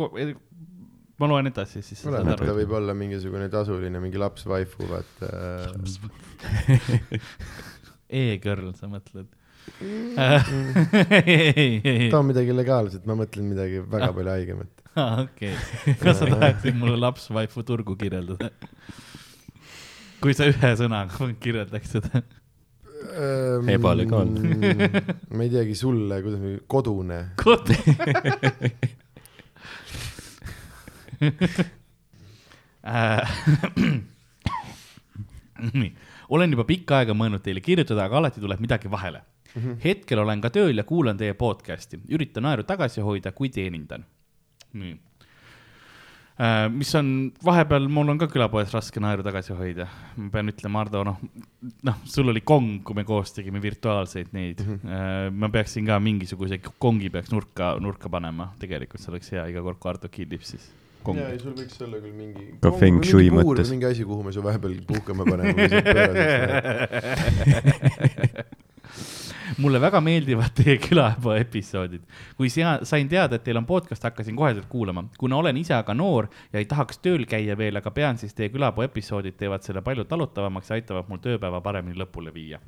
[1.18, 4.82] ma loen edasi, siis sa saad oleneb, ta võib olla mingisugune tasuline mingi laps waifu,
[4.90, 5.26] vaata.
[8.08, 9.28] E-girl, sa mõtled?
[9.84, 10.16] Mm.
[12.12, 14.70] too midagi legaalset, ma mõtlen midagi väga palju haigemat.
[15.24, 15.54] okei,
[16.00, 18.48] kas sa tahaksid mulle lapsvaifu turgu kirjeldada?
[20.22, 22.22] kui sa ühe sõnaga kirjeldaks seda.
[23.70, 24.38] Ebalegaalne.
[24.42, 24.56] Mm,
[25.30, 26.40] ma ei teagi, sulle, kuidas,
[26.70, 27.18] kodune.
[27.38, 27.70] kod-.
[35.80, 35.90] nii,
[36.34, 39.20] olen juba pikka aega mõelnud teile kirjutada, aga alati tuleb midagi vahele.
[39.82, 44.04] hetkel olen ka tööl ja kuulan teie podcast'i, üritan naeru tagasi hoida, kui teenindan.
[44.78, 44.94] nii.
[46.70, 51.02] mis on, vahepeal mul on ka külapoes raske naeru tagasi hoida, ma pean ütlema, Ardo,
[51.08, 51.18] noh,
[51.82, 54.78] noh, sul oli kong, kui me koos tegime virtuaalseid neid mm.
[54.84, 55.34] -hmm.
[55.34, 59.78] ma peaksin ka mingisuguse kongi peaks nurka, nurka panema, tegelikult see oleks hea iga kord,
[59.80, 60.70] kui Ardo killib, siis
[61.06, 62.44] kong ja, ei sul võiks olla küll mingi.
[62.62, 63.68] Ka feng shui mõttes.
[63.72, 65.68] mingi asi, kuhu me su vahepeal puhkama paneme,
[69.58, 72.02] mulle väga meeldivad teie külapäeva episoodid.
[72.36, 75.04] kui sea-, sain teada, et teil on podcast, hakkasin koheselt kuulama.
[75.18, 78.48] kuna olen ise aga noor ja ei tahaks tööl käia veel, aga pean, siis teie
[78.54, 82.60] külapäeva episoodid teevad selle palju talutavamaks ja aitavad mul tööpäeva paremini lõpule viia.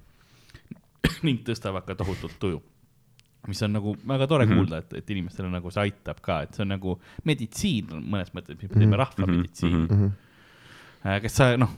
[1.27, 2.63] ning tõstavad ka tohutult tuju.
[3.49, 4.59] Mis on nagu väga tore mm Mhm.
[4.61, 4.67] -hmm.
[4.67, 8.57] kuulda, et, et inimestele nagu see aitab ka, et see on nagu meditsiin mõnes mõttes,
[8.63, 9.87] me teeme rahvameditsiini mm.
[9.91, 10.07] Mhm.
[11.05, 11.23] -hmm.
[11.23, 11.71] kas sa noh,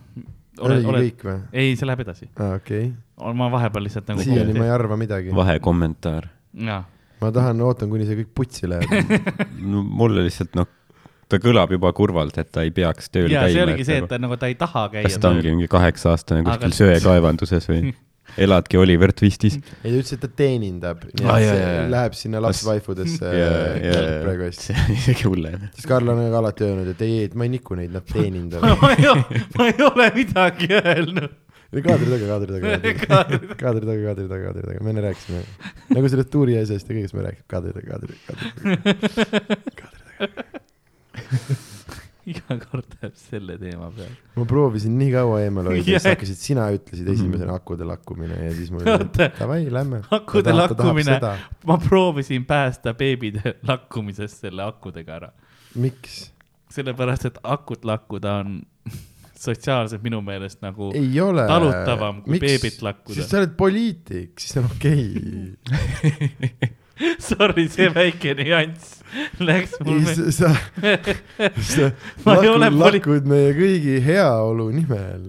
[0.61, 1.39] oled, oled, kõik või?
[1.53, 2.29] ei, see läheb edasi.
[2.37, 2.93] aa, okei.
[3.35, 4.23] ma vahepeal lihtsalt nagu.
[4.23, 5.31] siiani ma ei arva midagi.
[5.35, 6.29] vahekommentaar.
[7.23, 8.91] ma tahan, ootan, kuni see kõik putsi läheb.
[9.73, 10.67] no mulle lihtsalt noh,
[11.29, 13.71] ta kõlab juba kurvalt, et ta ei peaks tööl ja see käima.
[13.71, 16.41] oligi see, et ta nagu, ta ei taha käia kas ta ongi mingi kaheksa aastane
[16.43, 17.95] Aga- kuskil söekaevanduses või?
[18.41, 19.55] eladki Oliver Twistis.
[19.59, 21.89] ei, ta ütles, et ta teenindab, nii Aa, et see jaa, jaa.
[21.93, 23.27] läheb sinna lapsvaifudesse
[24.23, 24.63] praegu hästi.
[24.71, 25.61] see on isegi hullem.
[25.77, 28.77] siis Karl on aga alati öelnud, et ei, et ma ei niku neid, nad teenindavad.
[28.83, 29.25] ma ei ole,
[29.59, 31.31] ma ei ole midagi öelnud.
[31.73, 35.41] kaadri taga, kaadri taga, kaadri Kaadri- taga, kaadri taga, kaadri taga, me enne rääkisime.
[35.97, 38.47] nagu sellest tuuri asjast ja kõigest me rääkisime, kaadri taga, kaadri, kaadri
[40.23, 40.43] taga.
[42.33, 44.15] iga kord läheb selle teema peale.
[44.37, 48.71] ma proovisin nii kaua eemal hoida, siis hakkasid, sina ütlesid esimesena akude lakkumine ja siis
[48.75, 48.97] Oota.
[48.99, 50.03] ütlesin, davai, lähme.
[50.19, 51.19] Akude lakkumine.
[51.67, 55.33] ma proovisin päästa beebide lakkumisest selle akudega ära.
[55.75, 56.29] miks?
[56.73, 58.63] sellepärast, et akut lakkuda on
[59.43, 63.19] sotsiaalselt minu meelest nagu talutavam kui beebit lakkuda.
[63.19, 65.11] siis sa oled poliitik, siis on okei
[65.67, 66.71] okay..
[67.19, 69.02] Sorry, see väike nüanss
[69.49, 70.51] läks mul ei, me- sa,
[71.69, 71.89] sa
[72.25, 75.25] poli- lakud meie kõigi heaolu nimel.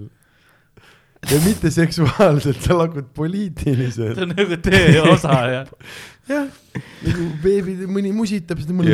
[1.32, 4.24] ja mitte seksuaalselt, sa lakud poliitiliselt see.
[4.28, 5.62] on nagu töö osa ja
[6.30, 6.48] jah,
[7.08, 8.92] nagu beebi, mõni musitab seda, mõni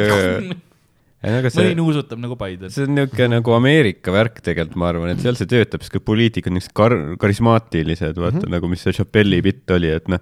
[1.20, 2.70] aga see mõni, nuusutab nagu Biden.
[2.74, 6.03] see on niisugune nagu Ameerika värk tegelikult, ma arvan, et seal see töötab, sest kui
[6.06, 8.45] poliitikud on niisugused kar-, karismaatilised, vaata mm Mhm.
[8.45, 8.56] -hmm.
[8.56, 10.22] nagu mis see Chappelli bitt oli, et noh,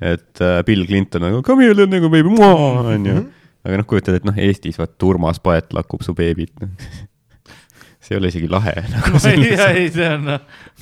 [0.00, 3.14] et äh, Bill Clinton nagu come here nagu baby, onju.
[3.14, 3.28] Mhm.
[3.64, 6.70] Aga noh, kujutad, et noh, Eestis vaata Urmas Paet lakub su beebit, noh.
[8.04, 10.30] see ei ole isegi lahe nagu ei, see, ei, see on,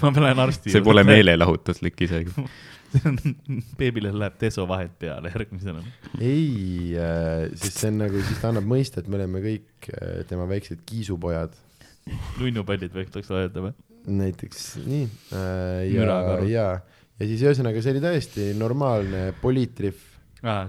[0.02, 1.04] ma lähen arsti see pole.
[1.06, 2.46] meelelahutuslik isegi.
[3.80, 5.84] beebile läheb desovahet peale järgmisena.
[6.20, 6.96] ei,
[7.54, 10.82] sest see on nagu, siis ta annab mõista, et me oleme kõik äh, tema väiksed
[10.88, 11.54] kiisupojad,
[12.40, 13.74] nunnupallid võiks öelda või?
[14.02, 15.92] näiteks nii äh,.
[15.92, 16.06] ja
[16.50, 16.66] ja,
[17.20, 20.00] ja siis ühesõnaga see oli täiesti normaalne poliitrihv,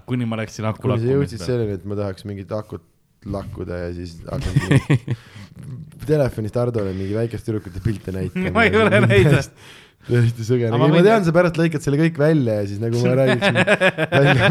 [0.10, 2.86] kuni ma läksin aku kuni sa jõudsid selleni, et ma tahaks mingit akut
[3.26, 5.16] lakkuda ja siis hakkasin
[6.10, 8.52] telefonist Hardole mingi väikeste tüdrukute pilte näitama.
[8.52, 9.64] Ma ei ole näidanud.
[10.08, 13.14] täiesti sõge, ma ma tean, sa pärast lõikad selle kõik välja ja siis nagu ma
[13.22, 13.60] räägiksin
[14.18, 14.50] välja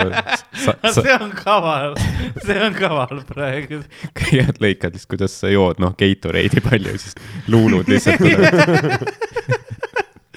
[0.00, 0.24] aga
[0.64, 1.94] sa, sa see on kaval,
[2.42, 3.82] see on kaval praegu.
[4.18, 7.14] kõigepealt lõikad lihtsalt, kuidas sa jood, noh, Gatorade'i palju, siis
[7.52, 9.69] luulud lihtsalt tulevad.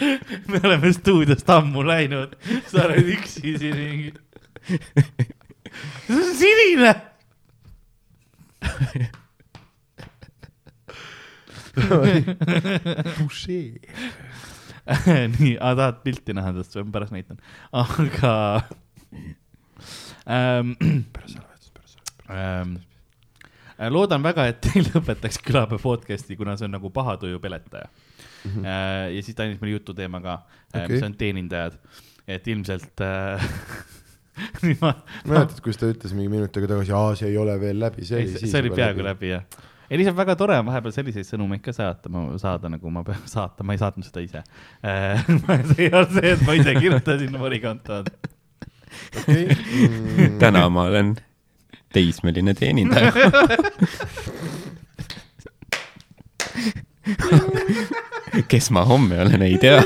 [0.52, 2.36] me oleme stuudiost ammu läinud,
[2.72, 4.12] sa oled üksi siin mingi.
[6.08, 6.94] see on sinine.
[15.40, 17.38] nii, aga tahad pilti näha tast või ma pärast näitan,
[17.72, 18.34] aga
[20.30, 20.70] ähm,.
[22.34, 22.70] Ähm,
[23.92, 27.88] loodan väga, et ei lõpetaks külapäeva podcast'i, kuna see on nagu paha tuju peletaja
[28.44, 28.52] mm.
[28.52, 29.16] -hmm.
[29.16, 30.96] ja siis ta andis meile jututeema ka okay., Okei.
[30.96, 31.80] mis on teenindajad,
[32.28, 33.52] et ilmselt äh,
[34.64, 34.94] nüüd ma,
[35.30, 38.22] mäletad, kus ta ütles mingi minut aega tagasi, aa, see ei ole veel läbi, see
[38.22, 39.44] oli siis see oli peaaegu läbi jah.
[39.90, 43.28] ei lihtsalt väga tore on vahepeal selliseid sõnumeid ka saata, ma saada nagu ma pean
[43.36, 44.46] saata, ma ei saatnud seda ise.
[45.74, 48.10] see ei olnud see, et ma ise kirjutasin vorikontod.
[49.22, 50.40] okei mm,.
[50.42, 51.16] täna ma olen
[51.94, 53.14] teismeline teenindaja.
[58.52, 59.84] kes ma homme olen, ei tea.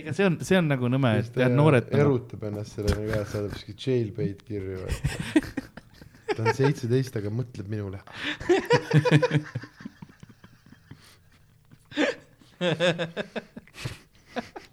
[0.00, 2.00] ega see on, see on nagu nõme, et tead noored nagu,.
[2.04, 4.78] erutab ennast sellega ka, et saadab siuke jailbait kirju.
[6.30, 7.98] ta on seitseteist, aga mõtleb minule.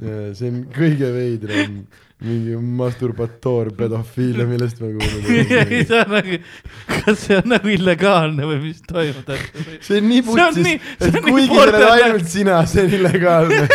[0.00, 1.82] see on kõige veidram
[2.22, 6.38] mingi masturbatoor pedofiilia, millest see on nagu,
[6.92, 9.82] kas see on nagu illegaalne või mis toimub täpselt?
[9.82, 10.68] see on nii putsis
[11.08, 13.66] et kuigi sa oled ainult sina, see on illegaalne.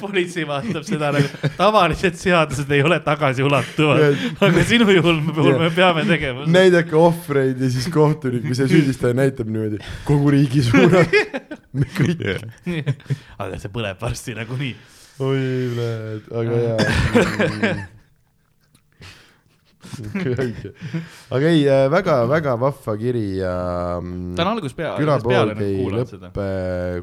[0.00, 6.04] politsei vaatab seda nagu, tavalised seadused ei ole tagasiulatuvad, aga sinu juhul me, me peame
[6.08, 9.78] tegema näidake ohvreid ja siis kohtunik või see süüdistaja näitab niimoodi
[10.08, 11.12] kogu riigi suunas.
[11.76, 12.24] me kõik,
[13.38, 14.74] aga see põleb varsti nagunii.
[15.24, 15.44] oi,
[16.40, 17.88] aga jaa.
[21.34, 21.62] aga ei,
[21.92, 23.52] väga-väga vahva kiri ja.
[24.36, 26.30] ta on algusest pea- külapool peale nagu kuulanud seda.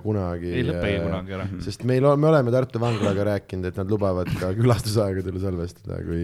[0.03, 0.51] kunagi.
[0.59, 1.47] ei lõpe ei kunagi ära.
[1.65, 6.23] sest meil on, me oleme Tartu vanglaga rääkinud, et nad lubavad ka külastusaegadel salvestada, kui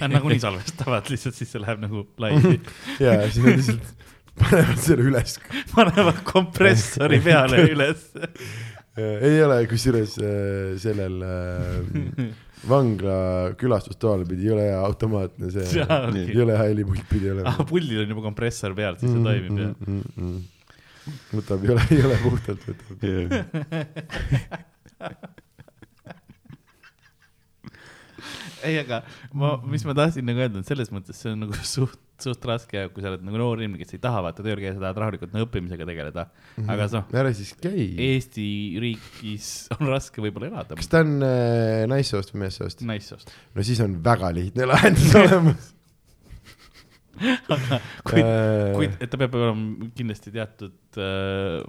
[0.00, 2.58] Nad nagunii salvestavad lihtsalt, siis see läheb nagu laivi.
[3.04, 4.10] ja siis nad lihtsalt
[4.40, 5.36] panevad selle üles.
[5.74, 8.08] panevad kompressori peale üles.
[8.96, 12.32] ei ole, kusjuures äh, sellel äh,
[12.68, 13.18] vangla
[13.60, 16.28] külastustoal pidi jõle hea automaatne see Jaa, okei.
[16.34, 19.72] jõle hea helipult pidi olema ah, pullil on juba kompressor peal, siis see toimib jah.
[19.86, 20.38] mm, mm, mm.
[21.38, 22.94] võtab jõle, jõle puhtalt võtab.
[28.66, 29.02] ei, aga
[29.36, 32.86] ma, mis ma tahtsin nagu öelda, et selles mõttes see on nagu suht, suht raske,
[32.94, 35.34] kui sa oled nagu noor inimene, kes ei taha vaata tööl käia, sa tahad rahulikult
[35.34, 36.26] nagu õppimisega tegeleda.
[36.64, 37.86] aga noh, ära siis käi.
[38.08, 38.46] Eesti
[38.82, 40.78] riigis on raske võib-olla elada.
[40.78, 42.84] kas ta on äh, naissoost või meessoost?
[42.86, 43.32] naissoost.
[43.54, 45.70] no siis on väga lihtne lahendus olemas.
[48.04, 48.72] kuid, Äh.
[48.74, 51.60] kuid, et ta peab olema kindlasti teatud äh,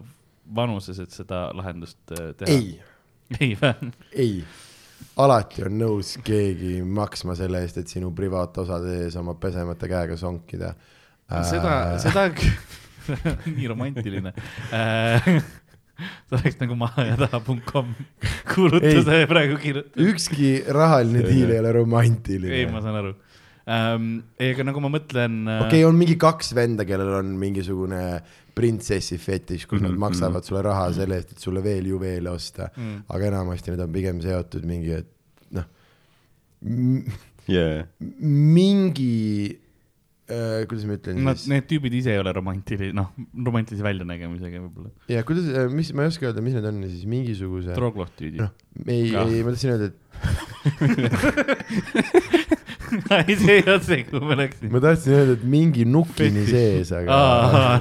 [0.58, 2.56] vanuses, et seda lahendust äh, teha.
[2.56, 2.80] ei,
[3.42, 3.92] ei või?
[4.14, 4.32] ei,
[5.22, 10.74] alati on nõus keegi maksma selle eest, et sinu privaatosade ees oma pesemata käega sonkida.
[11.50, 12.30] seda, seda,
[13.56, 14.34] nii romantiline
[14.74, 15.30] äh.
[16.28, 17.94] see oleks nagu maha ja taha.com
[18.52, 20.08] kuulutuse praegu kirjutada.
[20.12, 22.54] ükski rahaline diil ei ole romantiline.
[22.54, 23.14] ei, ma saan aru
[23.66, 28.02] ei, aga nagu ma mõtlen äh, okei okay,, on mingi kaks venda, kellel on mingisugune
[28.56, 32.70] printsessi fetiš, kus nad Mhm, maksavad sulle raha selle eest, et sulle veel juveele osta.
[32.78, 35.10] mm, aga enamasti need on pigem seotud mingi, et
[35.58, 35.66] noh,
[37.52, 37.84] jaa,
[38.22, 39.12] mingi
[40.30, 43.12] äh,, kuidas ma ütlen Nad, siis, need tüübid ise ei ole romantilise, noh,
[43.46, 44.94] romantilise väljanägemisega võib-olla.
[45.12, 48.54] ja kuidas, mis, ma ei oska öelda, mis need on siis mingisuguse, troglohtüüdid noh,
[48.88, 49.98] ei, ei, ma tahtsin öelda, et
[53.20, 54.72] ei, see ei olnud see, kuhu me läksime.
[54.74, 57.20] ma tahtsin öelda, et mingi nukini sees, aga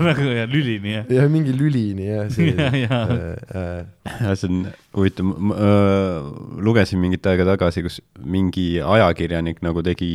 [0.02, 1.10] nagu jah, lülini jah.
[1.18, 3.08] ja mingi lülini jah, sees Ja, ja.
[3.54, 6.26] Äh, äh, see on huvitav, ma äh,
[6.62, 10.10] lugesin mingit aega tagasi, kus mingi ajakirjanik nagu tegi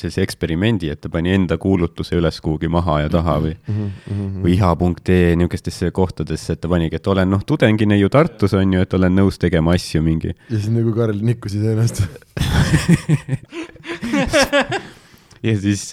[0.00, 4.42] sellise eksperimendi, et ta pani enda kuulutuse üles kuhugi maha ja taha või, mhm, mhm.
[4.44, 8.84] või iha.ee niisugustesse kohtadesse, et ta panigi, et olen noh, tudengina ju Tartus on ju,
[8.84, 10.34] et olen nõus tegema asju mingi.
[10.48, 12.04] ja siis nagu Karl nikkus ennast.
[15.46, 15.92] ja siis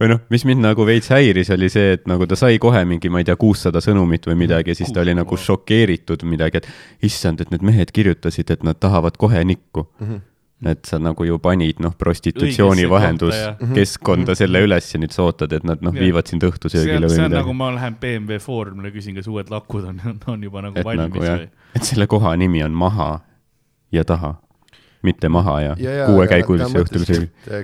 [0.00, 3.10] või noh, mis mind nagu veits häiris, oli see, et nagu ta sai kohe mingi,
[3.12, 7.06] ma ei tea, kuussada sõnumit või midagi ja siis ta oli nagu šokeeritud midagi, et
[7.10, 9.86] issand, et need mehed kirjutasid, et nad tahavad kohe nikku.
[10.60, 15.14] et sa nagu ju panid noh, prostitutsiooni Õigesse vahendus kohta keskkonda selle üles ja nüüd
[15.14, 17.38] sa ootad, et nad noh, viivad sind õhtusöögile või see on midagi.
[17.38, 17.54] nagu.
[17.56, 20.00] ma lähen BMW Foorumile, küsin, kas uued lakud on,
[20.32, 23.08] on juba nagu et valmis nagu või?, et selle koha nimi on Maha
[23.92, 24.34] ja taha,
[25.06, 27.06] mitte maha ja, ja, ja kuuekäigulisse õhtul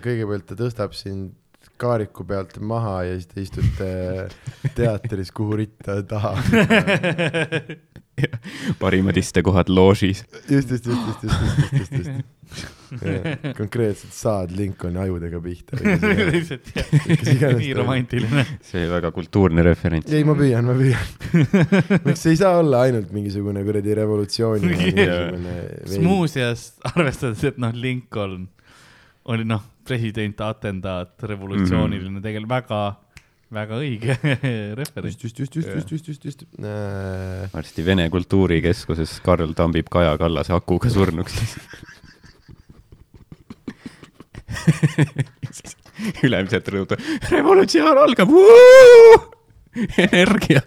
[0.04, 1.34] kõigepealt ta tõstab sind
[1.80, 3.90] kaariku pealt maha ja siis te istute
[4.78, 6.34] teatris, kuhu ritta taha.
[8.80, 10.24] parimad istekohad loožis.
[10.48, 11.40] just, just, just, just, just,
[11.72, 12.36] just, just, just.
[13.58, 15.78] konkreetselt saad Lincolni ajudega pihta.
[16.32, 16.70] lihtsalt
[17.40, 18.44] jah, nii romantiline.
[18.64, 20.12] see oli väga kultuurne referents.
[20.12, 22.02] ei, ma püüan, ma püüan.
[22.06, 24.92] miks see ei saa olla ainult mingisugune kuradi revolutsiooni.
[26.04, 28.46] muuseas, arvestades, et noh, Lincoln
[29.32, 32.80] oli noh, president, atendaat, revolutsiooniline, tegelikult väga,
[33.54, 34.16] väga õige
[34.78, 36.44] referents just, just, just, just, just, just, just, just.
[37.52, 41.34] varsti Vene Kultuurikeskuses Karl tambib Kaja Kallase akuga surnuks.
[46.26, 46.96] ülemised rõõdu,
[47.30, 48.30] revolutsioon algab,
[49.96, 50.62] energia.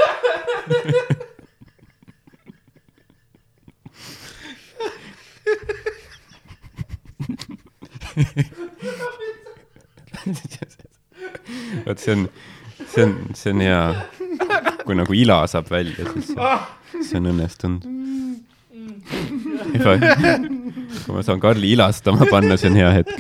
[11.85, 12.29] vot see on,
[12.87, 13.81] see on, see on hea,
[14.85, 16.49] kui nagu ila saab välja, siis see,
[17.09, 17.81] see on õnnestunud.
[21.05, 23.15] kui ma saan Karli ilastama panna, see on hea hetk.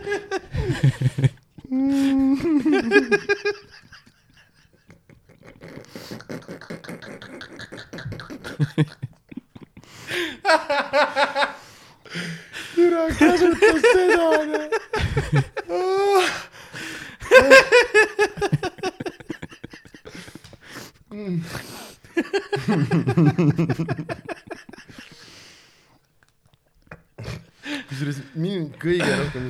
[12.75, 14.29] Türa kasutas seda.
[27.89, 29.47] kusjuures mind kõige rohkem,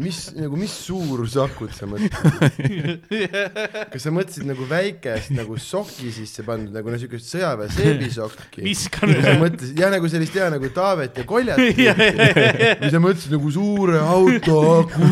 [0.00, 3.06] mis nagu, mis suurusakut sa mõtled?
[3.92, 8.74] kas sa mõtlesid nagu väikest nagu soki sisse pandud nagu siukest sõjaväe seebisokki?
[8.76, 12.72] sa mõtlesid jah, nagu sellist jah, nagu Taavet ja Koljat Ja, ja, ja, ja.
[12.80, 15.10] või sa mõtlesid nagu suure auto aku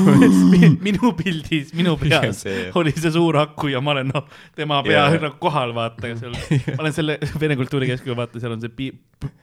[0.84, 2.42] minu pildis, minu peas
[2.78, 4.26] oli see suur aku ja ma olen noh,
[4.58, 5.20] tema pea Jaa.
[5.28, 6.34] nagu kohal, vaata seal,
[6.74, 8.92] ma olen selle Vene Kultuurikeskusel, vaata, seal on see pi-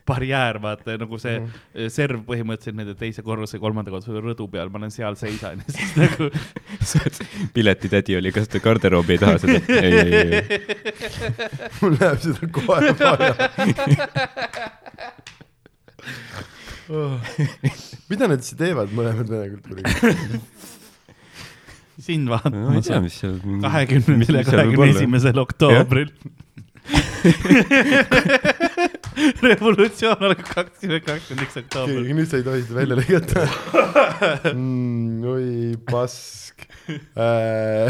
[0.07, 1.89] barjäär, vaata nagu see Mhm.
[1.91, 5.91] serv põhimõtteliselt nende teise korruse, kolmanda korruse rõdu peal, ma olen seal seisan ja siis
[5.99, 6.29] nagu
[7.55, 9.59] piletitädi oli, kas te garderoobi ei taha seda?
[9.75, 10.43] ei, ei, ei, ei.
[11.81, 13.33] mul läheb seda kohe vaja
[16.89, 17.19] oh..
[18.11, 19.89] mida nad siis teevad, mõlemad vene kultuuriga?
[22.05, 23.37] sind ma ei tea, mis seal.
[23.63, 26.11] kahekümnendal ja kahekümne esimesel oktoobril.
[29.47, 31.93] revolutsioon algab kakskümmend kakskümmend üks oktoober.
[31.95, 33.41] keegi nüüd sa ei tohi seda välja lõigata
[34.55, 35.23] mm,.
[35.35, 35.47] oi
[35.89, 36.57] pask
[37.15, 37.89] äh,.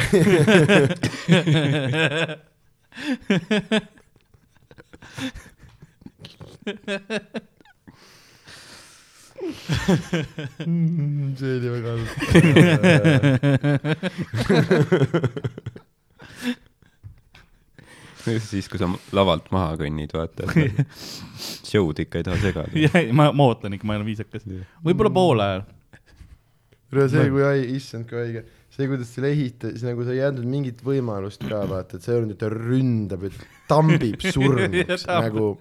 [10.65, 12.09] Mm, see oli väga halb.
[18.51, 20.49] siis, kui sa lavalt maha kõnnid, vaata.
[21.67, 22.91] show'd ikka ei taha segada.
[23.17, 24.47] ma, ma ootan ikka, ma olen viisakas.
[24.85, 25.65] võib-olla poole ajal.
[26.89, 30.47] kuule see, kui hai-, issand kui haige, see, kuidas selle ehitas, nagu sa ei andnud
[30.49, 35.53] mingit võimalust ka vaata, et see ei olnud, et ta ründab, et tambib surnuks nagu.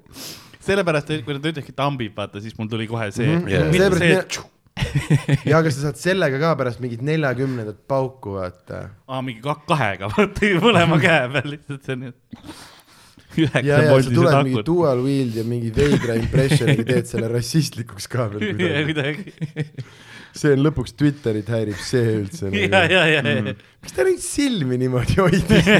[0.64, 3.48] sellepärast, et kui ta ütleski tambib, vaata, siis mul tuli kohe see mm.
[3.50, 3.68] Yeah.
[3.68, 3.72] -hmm.
[3.72, 4.53] mitte see, Seepärast et
[5.50, 8.88] ja kas sa saad sellega ka pärast mingit neljakümnendat pauku vaata.
[9.06, 14.00] aa, mingi ka- kahega, vaata mõlema käe peal lihtsalt see on nii, et ja, ja
[14.02, 18.84] sa tuled mingi dual wheel'd ja mingi veidra impressioniga teed selle rassistlikuks ka veel kuidagi.
[18.90, 19.86] kuidagi,
[20.34, 22.50] see on lõpuks Twitterit häirib see üldse.
[22.64, 23.54] ja, ja, ja, ja.
[23.54, 25.70] miks ta neid silmi niimoodi hoidis?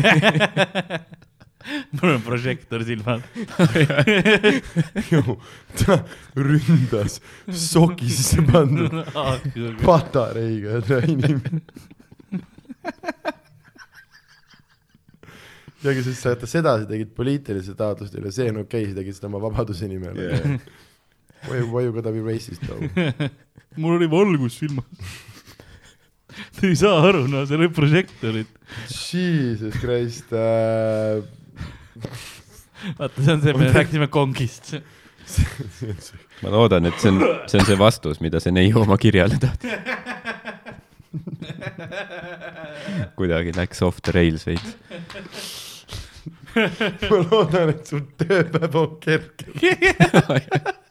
[1.97, 3.23] mul on prožektor silmad.
[5.81, 5.99] ta
[6.37, 8.93] ründas soki sisse pandud
[9.87, 11.61] patareiga seda inimene.
[15.85, 18.93] ja aga siis sa vaata seda sa tegid poliitilise taotlustel ja see on okei okay,,
[18.93, 20.59] sa tegid seda oma vabaduse nimel Yeah..
[21.45, 22.81] Why, why you gotta be racist though?
[23.77, 24.87] mul oli valgus silmas.
[26.57, 28.49] Te ei saa aru, no seal olid prožektorid.
[28.89, 31.21] Jesus Christ äh,.
[32.99, 34.75] vaata, see on see, me rääkisime kongist.
[36.43, 37.21] ma loodan, et see on,
[37.51, 39.73] see on see vastus, mida see neiu oma kirjale tahtis.
[43.19, 44.77] kuidagi läks off the rails veits.
[46.55, 49.77] ma loodan, et sul tööpäev on kerge.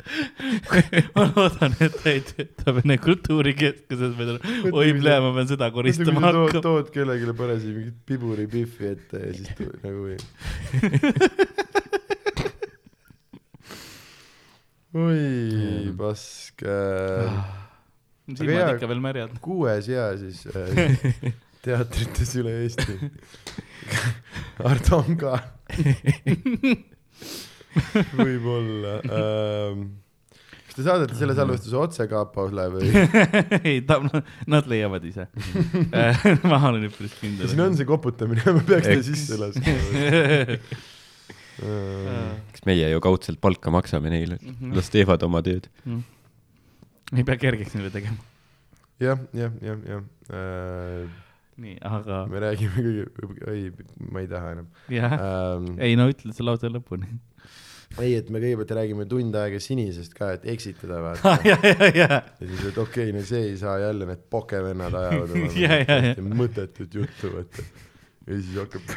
[1.16, 4.40] ma loodan, et ta ei tööta Vene kultuurikeskuses, ma ütlen,
[4.72, 6.62] oi plee, ma pean seda koristama hakkama.
[6.64, 10.00] tood kellelegi parasjagu mingit piburipihvi ette ja siis tu- nagu
[15.00, 17.44] oi pask äh,.
[18.34, 19.36] silmad ikka veel märjad.
[19.44, 20.66] kuues ja siis äh,
[21.64, 22.96] teatrites üle Eesti.
[24.64, 25.38] Ardo on ka.
[28.20, 29.78] võib-olla ähm,.
[30.70, 32.86] kas te saadate selle salvestuse otse Kapole või?
[33.66, 33.94] ei, ta,
[34.50, 35.24] nad leiavad ise.
[36.50, 37.46] ma olen üpris kindel.
[37.50, 39.74] siin on see koputamine, ma peaks ta sisse laskma.
[42.50, 44.72] eks meie ju kaudselt palka maksame neile, Mhm.
[44.78, 45.66] las teevad oma tööd.
[47.12, 48.16] ei pea kergeks neile tegema.
[49.00, 51.08] jah, jah, jah, jah äh,.
[51.60, 53.66] nii, aga me räägime kõige, ei,
[54.10, 55.74] ma ei taha enam jah, ähm,.
[55.82, 57.10] ei no ütle see lause lõpuni.
[57.98, 61.36] ei, et me kõigepealt räägime tund aega sinisest ka, et eksitada vaata.
[61.50, 64.98] ja, ja, ja, ja siis, et okei okay,, no see ei saa jälle, need pokevennad
[65.02, 65.36] ajavad
[66.24, 67.68] oma mõttetut juttu, vaata.
[68.26, 68.96] ja siis hakkab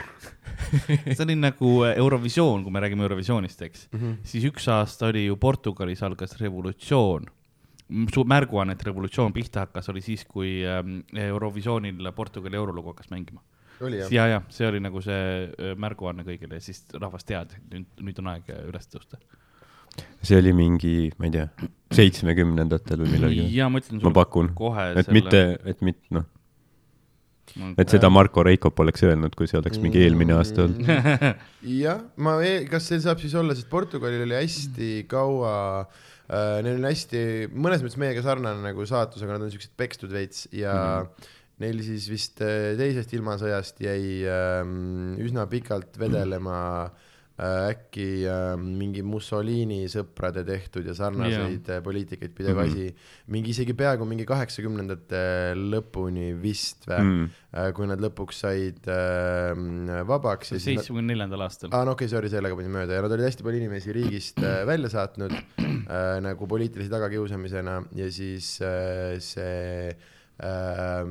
[1.16, 4.00] see oli nagu Eurovisioon, kui me räägime Eurovisioonist, eks mm.
[4.00, 4.18] -hmm.
[4.24, 7.26] siis üks aasta oli ju Portugalis algas revolutsioon.
[8.14, 13.42] Su märguanne, et revolutsioon pihta hakkas, oli siis, kui ähm, Eurovisioonil Portugali eurolugu hakkas mängima.
[13.82, 14.12] oli jah?
[14.14, 18.04] ja, ja see oli nagu see äh, märguanne kõigile ja siis rahvas teadis, et nüüd,
[18.10, 19.20] nüüd on aeg äh, üles tõusta.
[20.24, 21.50] see oli mingi, ma ei tea,
[21.94, 23.50] seitsmekümnendatel või millalgi.
[23.58, 26.30] ja ma ütlen ma pakun, kohe et mitte, et mitte noh,
[27.78, 30.88] et seda Marko Reikop oleks öelnud, kui see oleks mingi eelmine aasta olnud.
[31.84, 32.40] jah, ma,
[32.72, 35.54] kas see saab siis olla, sest Portugalil oli hästi kaua
[35.84, 40.14] äh,, neil on hästi, mõnes mõttes meiega sarnane nagu saatus, aga nad on siuksed pekstud
[40.14, 41.32] veits ja mm.
[41.66, 44.62] neil siis vist äh, teisest ilmasõjast jäi äh,
[45.24, 47.10] üsna pikalt vedelema äh,
[47.44, 51.84] äkki äh, mingi Mussolini sõprade tehtud ja sarnaseid yeah.
[51.84, 52.72] poliitikaid pidev mm -hmm.
[52.72, 55.24] asi, mingi isegi peaaegu mingi kaheksakümnendate
[55.58, 57.30] lõpuni vist või Mm.
[57.52, 59.54] mm., kui nad lõpuks said äh,
[60.08, 61.70] vabaks seitsmekümne neljandal aastal.
[61.72, 64.40] aa, no okei okay,, sorry, sellega panin mööda ja nad olid hästi palju inimesi riigist
[64.44, 69.94] äh, välja saatnud äh, nagu poliitilise tagakiusamisena ja siis äh, see
[70.44, 71.06] äh,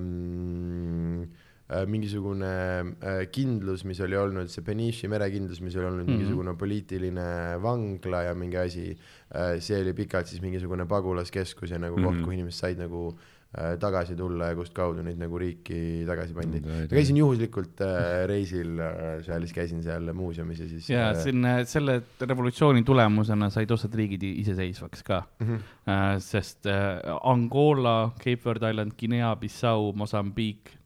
[1.88, 2.52] mingisugune
[3.00, 6.08] äh, kindlus, mis oli olnud, see Benishi merekindlus, mis oli olnud mm.
[6.08, 6.18] -hmm.
[6.18, 7.28] mingisugune poliitiline
[7.62, 12.06] vangla ja mingi asi äh,, see oli pikalt siis mingisugune pagulaskeskus ja nagu mm -hmm.
[12.06, 13.14] koht, kuhu inimesed said nagu
[13.58, 16.98] äh, tagasi tulla ja kust kaudu neid nagu riiki tagasi pandi Mm, tore.
[16.98, 21.44] käisin juhuslikult äh, reisil äh, seal, siis käisin seal muuseumis ja siis ja äh, siin
[21.44, 25.54] äh, selle revolutsiooni tulemusena said osad riigid iseseisvaks ka mhm.
[25.88, 30.81] äh,, sest äh, Angola, Cape Verde Island, Guinea-Bissau, Mosambiik äh,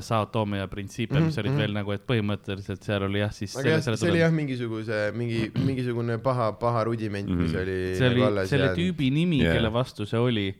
[0.00, 1.26] Sao Tome ja Principe mm, -hmm.
[1.26, 4.18] mis olid Mhm, veel nagu, et põhimõtteliselt seal oli jah, siis aga jah, see oli
[4.22, 7.60] jah mingisuguse, mingi, mingisugune paha, paha rudiment, mis Mhm.
[7.62, 8.78] oli see oli nagu selle jäänud.
[8.78, 10.54] tüübi nimi yeah., kelle vastu see oli,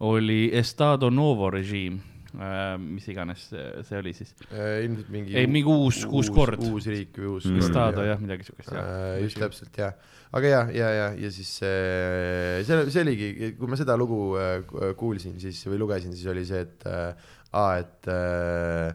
[0.00, 1.98] oli Estado Novo režiim
[2.38, 4.34] äh,, mis iganes see, oli siis.
[4.52, 6.60] Äh, ilmselt mingi ei, mingi uus, uus kord.
[6.62, 7.58] uus riik või uus Mm.
[7.58, 8.20] Estado jah.
[8.20, 9.38] midagi siukest jah Äh, just.
[9.40, 9.92] täpselt jah,
[10.32, 14.60] aga ja, ja, ja, ja siis äh, see, see oligi, kui ma seda lugu äh,
[14.68, 17.14] ku- kuulsin siis või lugesin, siis oli see, et äh,
[17.56, 18.88] aa, et äh,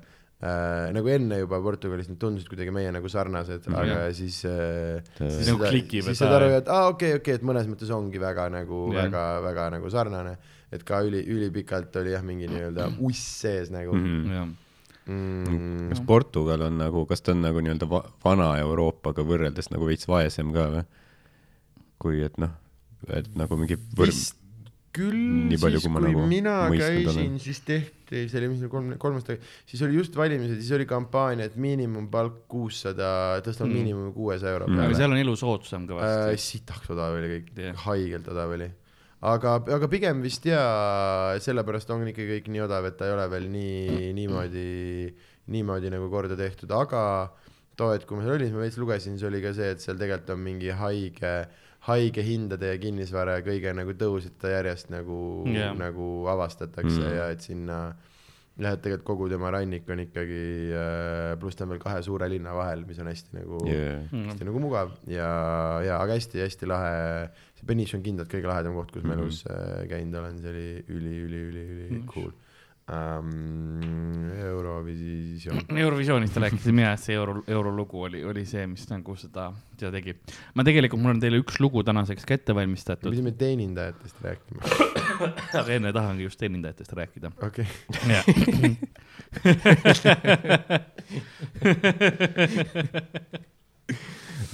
[0.44, 3.80] äh, nagu enne juba Portugalis nad tundusid kuidagi meie nagu sarnased mm, -hmm.
[3.82, 7.70] aga siis äh, Siis nagu klikivad siis saad aru, et aa, okei, okei, et mõnes
[7.70, 9.06] mõttes ongi väga nagu Jah.
[9.06, 10.38] väga, väga nagu sarnane,
[10.72, 14.54] et ka üli, ülipikalt oli jah, mingi nii-öelda uss sees nagu mm.
[15.08, 15.90] -hmm.
[15.90, 20.08] kas Portugal on nagu, kas ta on nagu nii-öelda va vana Euroopaga võrreldes nagu veits
[20.08, 20.86] vaesem ka või?
[22.04, 22.52] kui et noh,
[23.08, 24.43] et nagu mingi võr-, vist
[24.94, 25.18] küll,
[25.50, 28.92] Nii palju, siis kui ma kui nagu mina käisin siis tehti, see oli mis kolm,
[29.02, 33.10] kolm aastat tagasi, siis oli just valimised, siis oli kampaania, et miinimumpalk kuussada,
[33.46, 33.74] tõstame Mm.
[33.74, 33.82] mm.
[33.82, 34.78] miinimumi kuuesaja euro Mm.
[34.78, 35.90] aga peale seal on elu soodsam äh,.
[35.90, 36.46] kõvasti.
[36.46, 38.70] sitaks odav oli kõik yeah., haigelt odav oli.
[39.34, 43.28] aga, aga pigem vist jaa, sellepärast on ikka kõik nii odav, et ta ei ole
[43.32, 44.68] veel nii, niimoodi,
[45.54, 47.34] niimoodi nagu korda tehtud, aga
[47.80, 49.82] too hetk, kui ma seal olin, siis ma veits lugesin, siis oli ka see, et
[49.82, 51.34] seal tegelikult on mingi haige,
[51.84, 57.00] haige hindade ja kinnisvara ja kõige nagu tõus, et ta järjest nagu yeah., nagu avastatakse
[57.00, 57.08] Mm.
[57.10, 57.16] mm.
[57.18, 57.78] ja et sinna
[58.60, 60.44] jah, et tegelikult kogu tema rannik on ikkagi,
[61.42, 64.28] pluss ta on veel kahe suure linna vahel, mis on hästi nagu yeah Mm.
[64.30, 65.28] hästi nagu mugav ja,
[65.84, 66.94] ja aga hästi-hästi lahe,
[67.58, 69.20] see Peniche on kindlalt kõige lahedam koht, kus ma Mhm.
[69.24, 72.08] elus äh, käinud olen, see oli üli-üli-üli-üli Mm.
[72.08, 72.32] cool
[72.90, 74.04] um,.
[74.44, 75.62] Eurovisioon.
[75.86, 80.16] Eurovisioonist rääkisin mina, et see euro, eurolugu oli, oli see, mis nagu seda, seda tegi.
[80.56, 84.62] ma tegelikult, mul on teile üks lugu tänaseks ka ette me valmistatud, pidime teenindajatest rääkima,
[85.62, 87.28] aga enne tahangi just teenindajatest rääkida.
[87.44, 87.68] okei.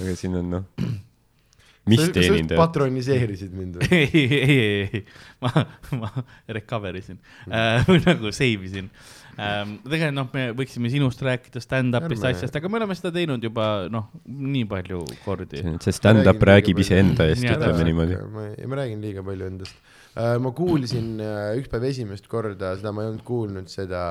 [0.00, 0.64] aga siin on noh,
[1.88, 3.88] mis teenindajad, patroniseerisid mind või?
[3.96, 5.02] ei, ei, ei, ei,
[5.44, 5.64] ma,
[5.96, 6.10] ma
[6.52, 8.90] recover isin äh,, või nagu save isin
[9.40, 9.78] ähm,.
[9.86, 14.10] tegelikult noh, me võiksime sinust rääkida, stand-up'ist, asjast, aga me oleme seda teinud juba noh,
[14.28, 15.64] nii palju kordi.
[15.80, 18.20] see stand-up räägib iseenda eest, ütleme niimoodi.
[18.36, 19.80] ma, ma räägin liiga palju endast.
[20.44, 24.02] ma kuulsin äh, üks päev esimest korda, seda ma ei olnud kuulnud, seda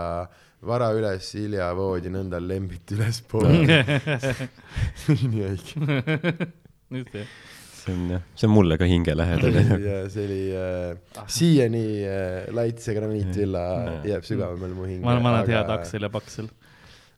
[0.65, 3.83] vara üles, hilja voodi, nõnda lembit ülespoole.
[4.99, 7.27] see oli nii õige.
[7.89, 9.65] See on jah, see on mulle ka hingelähedane.
[9.89, 13.65] ja see oli äh, siiani äh, Laits ja Graniitvilla
[14.07, 15.03] jääb sügavamal mu hinge.
[15.05, 16.49] ma olen vanad head Aksel ja Paksel.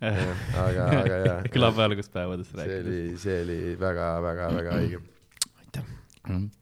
[0.65, 1.37] aga, aga jaa.
[1.53, 2.87] külab alguspäevadest see rääkides.
[2.87, 5.03] oli, see oli väga-väga-väga õige.
[6.27, 6.41] Mhm.
[6.45, 6.60] Eh,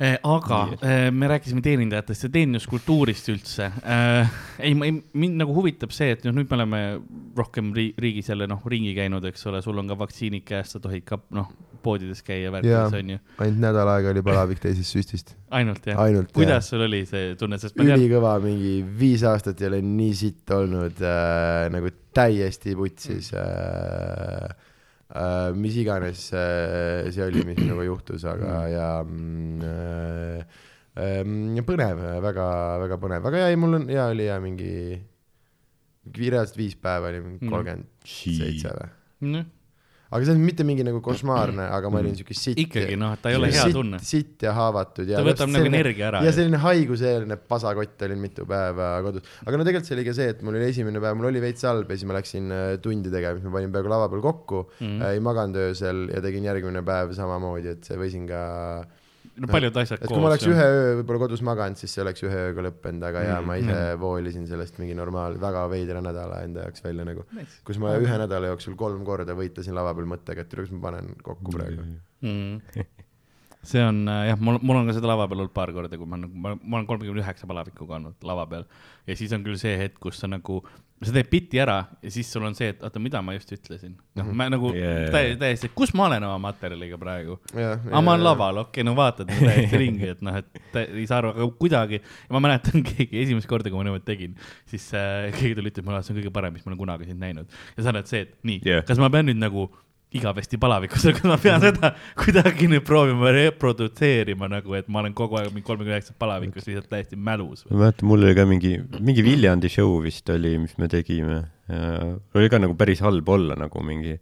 [0.00, 4.30] aga eh, me rääkisime teenindajatest ja teeninduskultuurist üldse eh,.
[4.64, 6.80] ei, mind nagu huvitab see, et noh, nüüd me oleme
[7.36, 10.80] rohkem ri riigis jälle noh, ringi käinud, eks ole, sul on ka vaktsiinid käes, sa
[10.80, 11.50] tohid ka noh,
[11.84, 13.18] poodides käia värkides onju.
[13.36, 15.34] ainult nädal aega oli palavik teisest süstist.
[15.52, 16.00] ainult jah?
[16.32, 20.16] kuidas sul oli see tunne, sest ma tean, ülikõva, mingi viis aastat ei ole nii
[20.16, 24.48] sitt olnud äh,, nagu täiesti putsis äh,.
[25.14, 30.42] Äh, mis iganes äh, see oli, mis minuga juhtus, aga ja mm, äh,
[30.96, 34.74] äh, põnev, väga-väga põnev, aga ei mul on hea oli ja mingi,
[36.16, 37.50] reaalselt viis päeva oli mingi Mm.
[37.54, 37.86] kolmkümmend
[38.38, 38.90] seitse või?
[40.10, 42.58] Aga see on mitte mingi nagu košmaarne, aga ma olin siuke sitt.
[42.58, 44.00] ikkagi noh, ta ei ole hea tunne.
[44.02, 46.32] sitt ja haavatud ja ta võtab nagu energia ära ja.
[46.34, 50.42] selline haiguseelne pasakott olin mitu päeva kodus, aga no tegelikult see oli ka see, et
[50.46, 53.38] mul oli esimene päev, mul oli veits halb ja siis ma läksin äh, tundi tegema,
[53.38, 57.14] siis ma panin peaaegu lava peal kokku mm., ei maganud öösel ja tegin järgmine päev
[57.14, 58.42] samamoodi, et see võisin ka,
[59.38, 62.24] no paljud asjad et kui ma oleks ühe öö võib-olla kodus maganud, siis see oleks
[62.26, 64.00] ühe ööga lõppenud, aga jaa, ma ise mm.
[64.02, 67.26] voolisin sellest mingi normaal, väga veidra nädala enda jaoks välja nagu,
[67.66, 71.14] kus ma ühe nädala jooksul kolm korda võitlesin lava peal mõttega, et kas ma panen
[71.26, 71.86] kokku praegu.
[72.26, 72.84] mm..
[73.70, 76.10] see on äh, jah, mul, mul on ka seda lava peal olnud paar korda, kui
[76.10, 78.68] ma nagu, ma, ma olen kolmekümne üheksa palavikuga olnud lava peal
[79.06, 80.62] ja siis on küll see hetk, kus sa nagu,
[81.00, 83.94] sa teed biti ära ja siis sul on see, et oota, mida ma just ütlesin.
[84.18, 85.08] noh, ma nagu Yeah.
[85.12, 87.38] täiesti, täiesti, kus ma olen oma materjaliga praegu.
[87.56, 91.22] aga ma olen laval, okei okay,, no vaatad täiesti ringi, et noh, et ei saa
[91.22, 92.02] aru, aga kuidagi.
[92.04, 94.36] ja ma mäletan keegi esimest korda, kui ma niimoodi tegin,
[94.70, 97.22] siis äh, keegi tuli, ütles mulle, see on kõige parem, mis ma olen kunagi sind
[97.22, 97.60] näinud.
[97.76, 99.70] ja sa oled see, et nii yeah., kas ma pean nüüd nagu
[100.16, 105.38] igavesti palavikus, kas ma pean seda kuidagi nüüd proovima reprodutseerima nagu, et ma olen kogu
[105.38, 109.24] aeg mingi kolmekümne üheksas palavikus lihtsalt täiesti mälus ma mäletan, mul oli ka mingi, mingi
[109.26, 111.44] Viljandi show vist oli, mis me tegime.
[112.34, 114.16] oli ka nagu päris halb olla nagu mingi,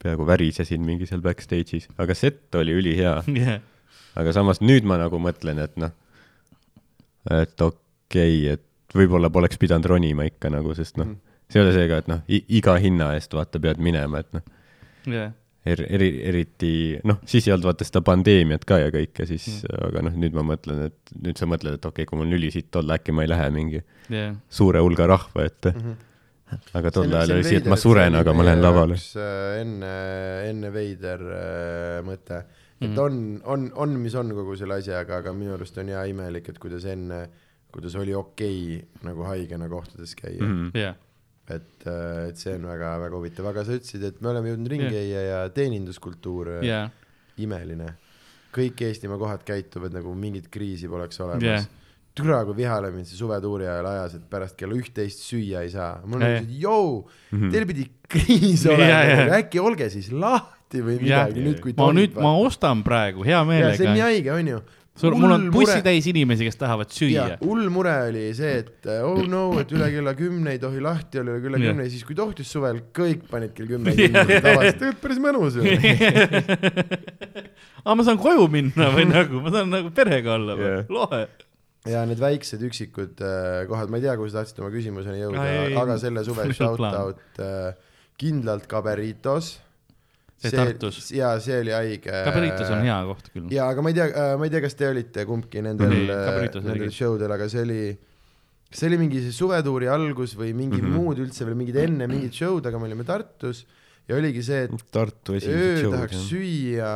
[0.00, 3.18] peaaegu värisesin mingi seal backstage'is, aga set oli ülihea.
[3.28, 3.60] yeah..
[4.16, 5.92] aga samas nüüd ma nagu mõtlen, et noh,
[7.30, 7.76] et okei
[8.48, 11.12] okay,, et võib-olla poleks pidanud ronima ikka nagu, sest noh,
[11.52, 14.44] see ei ole see ka, et noh, iga hinna eest vaata pead minema, et noh,
[15.10, 16.72] jah, eri, eri, eriti
[17.08, 20.34] noh, siis ei olnud vaata seda pandeemiat ka ja kõike, siis mm., aga noh, nüüd
[20.36, 23.14] ma mõtlen, et nüüd sa mõtled, et okei okay,, kui mul on ülisitt olla, äkki
[23.16, 25.84] ma ei lähe mingi jah, suure hulga rahva ette mm.
[25.84, 25.94] Mhm.
[25.94, 26.74] -hmm.
[26.78, 29.00] aga tol ajal oli see, et ma suren, aga ma lähen lavale.
[29.00, 29.94] äh, enne,
[30.50, 32.44] enne veider äh, mõte,
[32.80, 32.98] et Mhm.
[32.98, 36.58] on, on, on, mis on kogu selle asjaga, aga minu arust on hea imelik, et
[36.62, 37.20] kuidas enne,
[37.74, 40.54] kuidas oli okei okay, nagu haigena kohtades käia mm.
[40.54, 40.80] -hmm.
[40.80, 40.96] jah,
[41.50, 41.86] et,
[42.30, 45.40] et see on väga-väga huvitav, aga sa ütlesid, et me oleme jõudnud ringi käia ja
[45.52, 46.90] teeninduskultuur äh, jah,
[47.36, 47.94] imeline.
[48.54, 51.64] kõik Eestimaa kohad käituvad nagu mingit kriisi poleks olemas yeah..
[52.14, 55.98] türa kui vihale mind see suvetuuri ajal ajas, et pärast kella üht-teist süüa ei saa.
[56.06, 56.92] mul on nagu, jõu,
[57.34, 57.50] Mhm.
[57.50, 62.14] teil pidi kriis olema jah., äkki olge siis lahti või midagi nüüd, kui ma nüüd,
[62.14, 64.06] ma ostan praegu hea ja see on nii meelega.
[64.06, 64.62] haige, onju.
[64.98, 67.26] sul, mul on bussitäis inimesi, kes tahavad süüa.
[67.42, 71.34] hull mure oli see, et oh no, et üle kella kümne ei tohi lahti olla,
[71.34, 75.22] üle kella kümne siis kui tohtis suvel, kõik panid kell kümme kinni, tavaliselt tegelikult päris
[75.24, 75.64] mõnus ju.
[77.84, 81.24] aga ma saan koju minna või nagu, ma saan nagu perega olla või Jah., lahe.
[81.90, 85.48] ja need väiksed üksikud äh, kohad, ma ei tea, kuhu sa tahtsid oma küsimuseni jõuda
[85.82, 87.74] aga selle suve shout out äh,
[88.20, 89.56] kindlalt Caberitos.
[90.42, 90.98] See Tartus.
[91.14, 92.10] ja see oli haige.
[92.26, 93.46] Caberitos on hea koht küll.
[93.54, 96.42] ja aga ma ei tea äh,, ma ei tea, kas te olite kumbki nendel äh,
[96.58, 97.78] nendel show del, aga see oli,
[98.68, 100.90] see oli mingi see suvetuuri algus või mingi mm.
[100.90, 101.00] -hmm.
[101.00, 103.64] muud üldse veel mingid enne mingid show'd, aga me olime Tartus
[104.08, 106.28] ja oligi see, et Tartu öö tahaks show'd.
[106.28, 106.92] süüa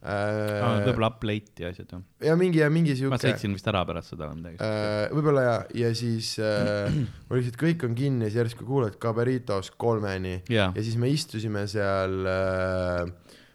[0.00, 2.04] äh, võib-olla up late'i ja asjad jah.
[2.24, 4.60] ja mingi ja mingi ma siuke sõitsin vist ära pärast seda või midagi.
[4.64, 6.88] Äh, võib-olla ja, ja siis äh,
[7.30, 11.12] oli lihtsalt kõik on kinni ja siis järsku kuuled Caberitos kolmeni jaa, ja siis me
[11.12, 13.04] istusime seal äh,,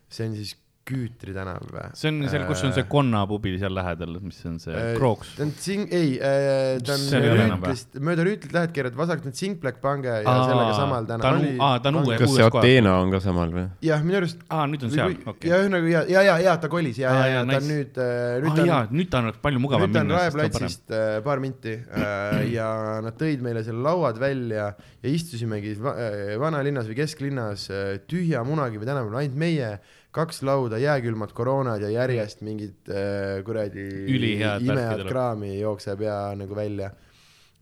[0.09, 0.55] see on siis
[0.85, 1.83] Küütri tänav või?
[1.97, 5.31] see on seal, kus on see Konna pubi seal lähedal, mis on see Äh, Krooks.
[5.37, 9.39] ta on Sing-, ei äh,, ta on See Rüütlist, mööda Rüütlit lähed, keerad vasakut, need
[9.39, 12.51] Singplek pange ja Aa, sellega samal ta tänaval aa, ta on uue- kas see uues
[12.53, 12.65] kohas.
[12.67, 13.65] Ateena on ka samal või?
[13.87, 15.59] jah, minu arust aa, nüüd on seal okei ja.
[15.63, 17.71] ühesõnaga ja, ja, ja, ja ta kolis ja, ja, ja ta on nice.
[17.73, 20.11] nüüd äh,, nüüd aa ta on jaa, nüüd ta on palju mugavam nüüd ta on
[20.11, 20.45] minna, sest ta on parem.
[20.45, 22.69] Raeplatsist äh, paar minti äh, ja
[23.05, 28.45] nad tõid meile seal lauad välja ja istusimegi va äh, vanalinnas või kesklinnas äh, tühja
[28.45, 29.75] Munakivi tänaval, ainult meie,
[30.15, 36.91] kaks lauda, jääkülmad koroonad ja järjest mingid äh, kuradi imehead kraami jookseb ja nagu välja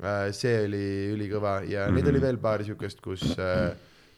[0.03, 0.29] äh,.
[0.35, 0.85] see oli
[1.15, 1.95] ülikõva ja mm -hmm.
[1.97, 3.73] neid oli veel paar siukest, kus äh,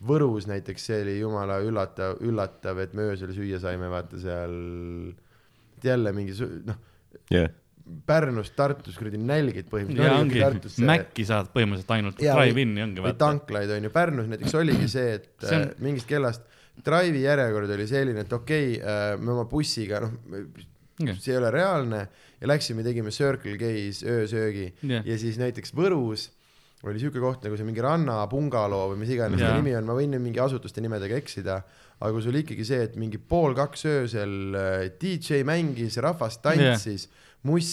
[0.05, 4.57] Võrus näiteks, see oli jumala üllatav, üllatav, et me öösel süüa saime, vaata seal
[5.83, 6.35] jälle mingi
[6.67, 6.81] noh,
[7.31, 7.47] jah,
[8.05, 10.57] Pärnust Tartus kuradi nälgid põhimõtteliselt.
[10.57, 15.13] ongi, Maci saad põhimõtteliselt ainult drive-in'i ongi või tanklaid on ju, Pärnus näiteks oligi see,
[15.19, 15.83] et See see on- on...
[15.87, 16.43] mingist kellast
[16.85, 22.01] Drive'i järjekord oli selline, et okei okay,, me oma bussiga, noh, see ei ole reaalne
[22.39, 25.05] ja läksime, tegime Circle K-s öösöögi Jah.
[25.07, 26.29] ja siis näiteks Võrus
[26.85, 29.53] oli siuke koht nagu see mingi ranna bungaloo või mis iganes Jaa.
[29.53, 31.61] ta nimi on, ma võin mingi asutuste nimedega eksida,
[31.97, 37.07] aga kui sul ikkagi see, et mingi pool kaks öösel äh, DJ mängis, rahvas tantsis
[37.07, 37.69] yeah., muss,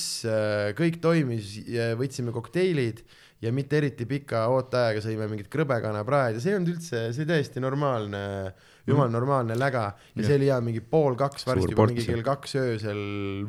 [0.76, 1.54] kõik toimis,
[1.96, 2.98] võtsime kokteilid
[3.40, 7.62] ja mitte eriti pika ooteajaga sõime mingit krõbekanapraed ja see ei olnud üldse, see täiesti
[7.64, 8.20] normaalne,
[8.86, 9.88] jumal normaalne läga.
[10.16, 13.02] Ja see oli ja mingi pool kaks, varsti juba mingi kell kaks öösel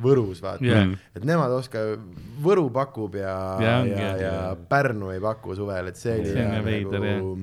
[0.04, 0.64] Võrus vaata.
[0.64, 0.94] Jah.
[1.16, 2.02] et nemad oskavad,
[2.44, 6.44] Võru pakub ja, Ja ja, ja, ja Pärnu ei paku suvel, et see oli See
[6.44, 7.34] ja veider, nagu,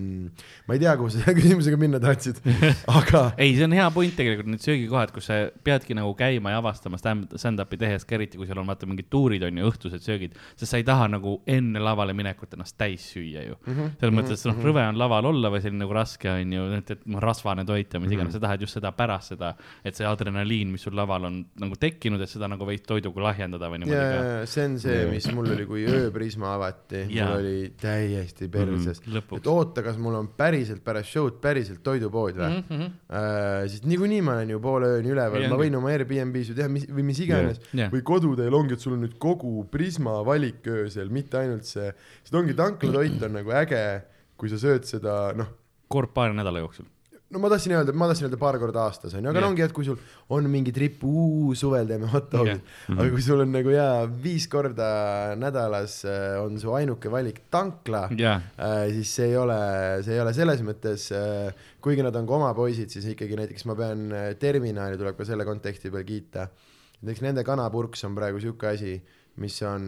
[0.69, 2.41] ma ei tea, kuhu sa selle küsimusega minna tahtsid,
[3.01, 6.61] aga ei, see on hea point tegelikult, need söögikohad, kus sa peadki nagu käima ja
[6.63, 10.05] avastama stand- stand-up'i tehes ka eriti, kui seal on vaata mingid tuurid on ju, õhtused
[10.07, 13.59] söögid, sest sa ei taha nagu enne lavale minekut ennast täis süüa ju.
[13.67, 13.75] Mm.
[13.75, 13.97] -hmm.
[14.01, 17.07] selles mõttes, noh, rõve on laval olla või selline nagu raske on ju, et, et
[17.07, 18.41] noh, rasvane toit ja mis iganes mm, -hmm.
[18.41, 19.55] sa tahad just seda pärast seda,
[19.85, 23.71] et see adrenaliin, mis sul laval on nagu tekkinud, et seda nagu veits toiduga lahjendada
[23.71, 24.25] või niimoodi ka.
[24.25, 27.29] ja see on see, mis mul oli, kui ööprisma avati, Jaa.
[27.29, 29.41] mul oli täiesti perses Mhm, lõpuks.
[29.41, 32.65] et oota, kas mul on päriselt pärast show'd päriselt toidupood või mm?
[32.69, 32.91] -hmm.
[33.11, 36.55] äh, siis niikuinii ma olen ju poole ööni üleval, Jaa, ma võin oma Airbnb-s ju
[36.59, 37.91] teha mis või mis iganes Jah.
[37.93, 41.93] või koduteel ongi, et sul on nüüd kogu Prisma valik öösel, mitte ainult see,
[42.23, 43.85] sest ongi tanklatoit on nagu äge,
[44.37, 45.51] kui sa sööd seda noh,
[45.89, 46.87] kord paari nädala jooksul.
[47.31, 49.49] No ma tahtsin öelda, ma tahtsin öelda paar korda aastas onju, aga yeah.
[49.51, 49.99] ongi, et kui sul
[50.35, 51.03] on mingi trip,
[51.55, 52.63] suvel teeme hot dog'id Jah.
[52.89, 54.89] yeah., aga kui sul on nagu jaa, viis korda
[55.39, 59.59] nädalas äh, on su ainuke valik tankla jaa, äh, siis see ei ole,
[60.07, 63.65] see ei ole selles mõttes äh,, kuigi nad on ka oma poisid, siis ikkagi näiteks
[63.71, 64.09] ma pean
[64.41, 66.49] Terminali tuleb ka selle konteksti peal kiita.
[67.01, 68.99] näiteks nende kanapurks on praegu sihuke asi,
[69.41, 69.87] mis on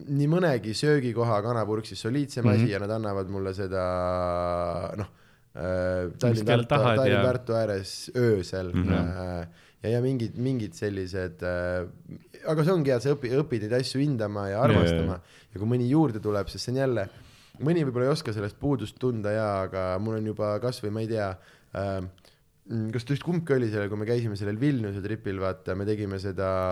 [0.00, 2.58] nii mõnegi söögikoha kanapurksis soliidsem mm Mhm.
[2.58, 2.64] -hmm.
[2.64, 3.84] asi ja nad annavad mulle seda
[4.96, 5.08] noh
[5.56, 8.72] äh, Mis teil tahad ja- Tallinn-Tartu ääres öösel.
[8.74, 8.84] Mm.
[8.88, 9.46] -hmm.
[9.82, 11.88] ja, ja mingid, mingid sellised äh,,
[12.46, 15.20] aga see ongi hea, sa õpi-, õpid neid asju hindama ja armastama.
[15.52, 17.08] Ja kui mõni juurde tuleb, sest see on jälle,
[17.60, 21.10] mõni võib-olla ei oska sellest puudust tunda ja, aga mul on juba kasvõi ma ei
[21.10, 21.30] tea
[21.76, 22.00] äh,,
[22.94, 26.20] kas ta just kumbki oli sellel, kui me käisime sellel Vilniuse tripil, vaata, me tegime
[26.22, 26.70] seda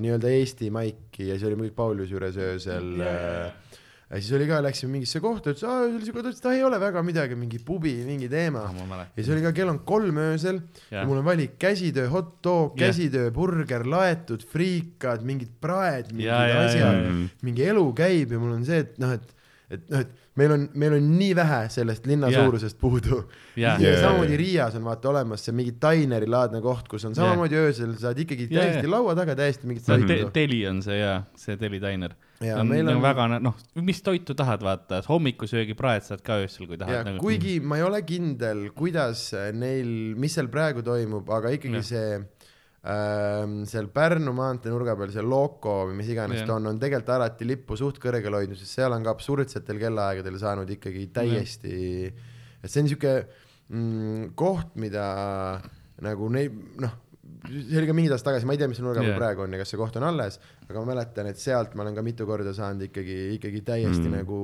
[0.00, 3.71] nii-öelda Eesti maiki ja siis oli muidugi Paulius juures öösel äh, ja
[4.20, 7.36] siis oli ka, läksime mingisse kohta, ütles, aa, see oli siuke, ei ole väga midagi,
[7.38, 10.98] mingi pubi, mingi teema Ah, ja siis oli ka, kell on kolm öösel ja, Jah.
[11.00, 16.42] ja mul on valik käsitöö hot dog, käsitöö burger, laetud friikad, mingid praed, mingid Ja,
[16.46, 17.14] ja, ja, asjad ja.,
[17.46, 19.32] mingi elu käib ja mul on see, et noh, et,
[19.72, 22.44] et noh, et meil on, meil on nii vähe sellest linna Jah.
[22.46, 23.18] suurusest puudu.
[23.56, 23.98] Ja Jaa.
[24.00, 28.18] samamoodi Riias on vaata olemas see mingi Dineri laadne koht, kus on samamoodi öösel saad
[28.24, 28.94] ikkagi Jaa, täiesti jaa.
[28.96, 32.14] laua taga täiesti mingit see on te, teli on see ja, see Teli Diner.
[32.42, 33.54] Ja on, meil on on- väga, noh,
[33.86, 37.06] mis toitu tahad, vaata, hommikusöögipraed saad ka öösel, kui ja tahad.
[37.12, 41.84] Nagu, kuigi ma ei ole kindel, kuidas neil, mis seal praegu toimub, aga ikkagi Jah.
[41.92, 42.41] see
[42.82, 46.48] seal Pärnu maantee nurga peal see Loco või mis iganes Jah.
[46.48, 50.38] ta on, on tegelikult alati lippu suht kõrgel hoidnud, sest seal on ka absurdsetel kellaaegadel
[50.40, 52.10] saanud ikkagi täiesti,
[52.58, 53.14] et see on siuke
[53.70, 55.06] mm, koht, mida
[56.02, 56.98] nagu neid noh,
[57.46, 59.22] see oli ka mingid aastad tagasi, ma ei tea, mis see nurga peal Jah.
[59.22, 61.94] praegu on ja kas see koht on alles, aga ma mäletan, et sealt ma olen
[61.94, 64.18] ka mitu korda saanud ikkagi, ikkagi täiesti mm.
[64.18, 64.42] nagu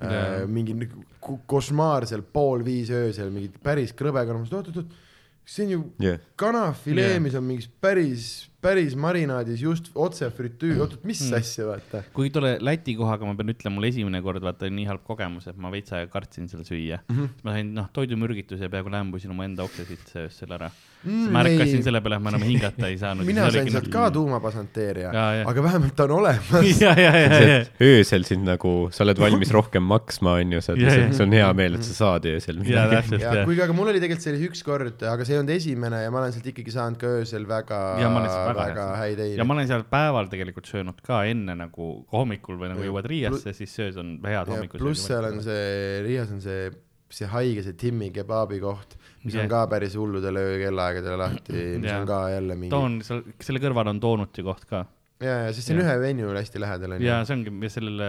[0.00, 0.42] äh, Jaa.
[0.48, 5.00] mingi nagu ko- košmaarsel pool viis öösel mingit päris krõbe kanamust, oot-oot-oot,
[5.44, 7.20] see on ju jah, kanafilee Jaa.
[7.20, 8.26] mis on mingis päris,
[8.62, 11.34] päris marinaadis just otse fritüür, oot-oot, mis Mm.
[11.40, 12.02] asja, vaata.
[12.14, 15.48] kuigi tolle Läti kohaga ma pean ütlema, mul esimene kord vaata oli nii halb kogemus,
[15.50, 17.16] et ma veits aega kartsin seal süüa mm.
[17.18, 17.28] -hmm.
[17.44, 20.70] ma sain noh, toidumürgituse ja peaaegu lämbusin oma enda oksa sisse öösel ära
[21.02, 21.32] Mm, mm,.
[21.34, 21.84] ma ärkasin ei.
[21.86, 23.26] selle peale, et ma enam hingata ei saanud.
[23.26, 25.12] mina sain sealt ka tuumapasanteeria
[25.50, 26.68] aga vähemalt ta on olemas.
[26.80, 31.08] ja, ja, ja, ja, öösel sind nagu, sa oled valmis rohkem maksma, onju, sa jaa.
[31.16, 33.22] sul on hea meel, et sa saad öösel ja midagi.
[33.48, 36.14] kuigi, aga mul oli tegelikult see oli üks kord, aga see ei olnud esimene ja
[36.14, 39.68] ma olen sealt ikkagi saanud ka öösel väga, väga väga hea häid ja ma olen
[39.70, 44.14] seal päeval tegelikult söönud ka enne nagu hommikul või nagu jõuad Riiasse, siis söös on
[44.24, 44.84] head hommikusöögi.
[44.84, 46.70] pluss seal on see, Riias on see,
[47.12, 52.00] see haige, see Timmi kebaabi koht, mis on ka päris hulludel öökellaaegadel lahti, mis Jah.
[52.00, 52.72] on ka jälle mingi.
[52.74, 54.84] toon, seal, selle kõrval on Doonuti koht ka
[55.22, 55.92] ja, ja sest see on Jah.
[55.92, 57.06] ühe venue hästi lähedal onju.
[57.06, 58.08] ja see ongi ja sellele,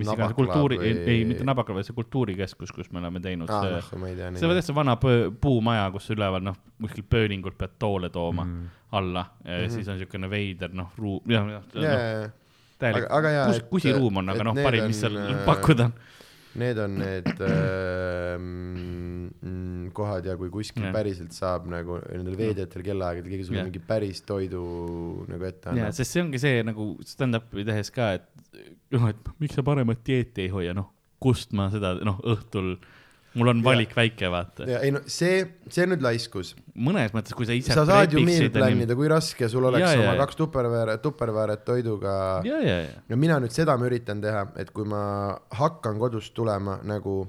[0.00, 3.62] mis iganes kultuuri või-, ei, mitte Nabakla, vaid see kultuurikeskus, kus me oleme teinud aa
[3.68, 4.32] see noh, ei tea.
[4.40, 8.74] see on täitsa vana puumaja, kus üleval noh, kuskil pööningult pead toole tooma mm.
[8.98, 9.74] alla ja mm -hmm.
[9.76, 12.36] siis on niisugune veider noh, ruum, jah, jah ja, ja, noh,
[12.78, 15.98] täielik kusiruum on, aga noh, parim, mis seal äh, pakkuda on.
[16.60, 17.28] Need on need
[18.38, 20.94] mm, kohad ja kui kuskil Jah.
[20.94, 23.68] päriselt saab nagu nendel veedetel kellaaegadel keegi sulle Jah.
[23.70, 24.62] mingi päris toidu
[25.30, 25.94] nagu ette annab.
[25.96, 28.26] sest see ongi see nagu stand-up'i tehes ka, et
[28.94, 30.90] noh, et miks sa paremat dieeti ei hoia, noh,
[31.22, 32.76] kust ma seda noh, õhtul,
[33.38, 34.66] mul on valik väike, vaata.
[34.68, 35.40] ja ei no see,
[35.70, 36.54] see on nüüd laiskus.
[36.74, 39.50] mõnes mõttes, kui sa ise sa saad ju meal prepiksid ja plan ida, kui raske
[39.50, 42.14] sul oleks ja, jaa, oma kaks tupperware, tupperware't toiduga
[42.46, 45.02] ja, ja, ja, no mina nüüd seda ma üritan teha, et kui ma
[45.58, 47.20] hakkan kodust tulema nagu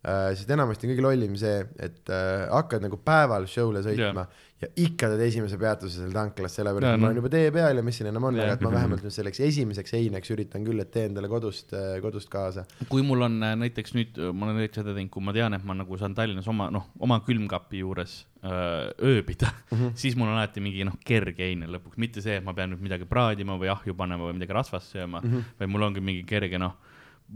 [0.00, 4.44] sest enamasti on kõige lollim see, et äh, hakkad nagu päeval show'le sõitma ja.
[4.64, 7.10] ja ikka teed esimese peatuse seal tanklas, sellepärast Jaa, et ma noh.
[7.10, 8.48] olen juba tee peal ja mis siin enam on, Jah.
[8.48, 12.32] aga et ma vähemalt nüüd selleks esimeseks eineks üritan küll, et teen talle kodust, kodust
[12.32, 12.64] kaasa.
[12.88, 15.68] kui mul on äh, näiteks nüüd, ma olen näiteks seda teinud, kui ma tean, et
[15.68, 19.90] ma nagu saan Tallinnas oma noh, oma külmkapi juures öö, ööbida mm, -hmm.
[20.00, 22.80] siis mul on alati mingi noh, kerge eine lõpuks, mitte see, et ma pean nüüd
[22.80, 25.58] midagi praadima või ahju panema või midagi rasvast sööma mm, -hmm.
[25.60, 26.78] vaid mul ongi mingi kerge noh,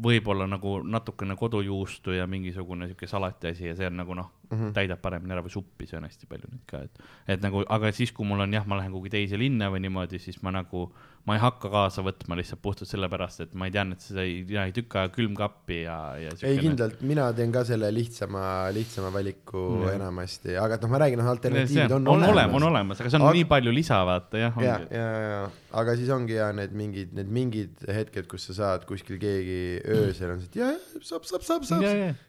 [0.03, 4.57] võib-olla nagu natukene kodujuustu ja mingisugune sihuke salati asi ja see on nagu noh mm
[4.57, 7.93] -hmm., täidab paremini ära või suppi söön hästi palju nüüd ka, et, et nagu, aga
[7.93, 10.89] siis, kui mul on jah, ma lähen kuhugi teise linna või niimoodi, siis ma nagu,
[11.25, 14.43] ma ei hakka kaasa võtma lihtsalt puhtalt sellepärast, et ma ei tean, et sa ei,
[14.45, 16.35] ei tükk aega külmkappi ja, ja.
[16.45, 18.43] ei kindlalt, mina teen ka selle lihtsama,
[18.77, 19.95] lihtsama valiku Jah.
[19.97, 23.21] enamasti, aga et noh, ma räägin, noh, alternatiivid on, on olemas on olemas, aga see
[23.23, 24.61] on Aga- nii palju lisa, vaata jah.
[24.67, 25.41] ja, ja, ja,
[25.81, 29.59] aga siis ongi ja need mingid, need mingid hetked, kus sa saad kuskil keegi
[29.97, 32.21] öösel on see, et ja, ja saab, saab, saab, saab.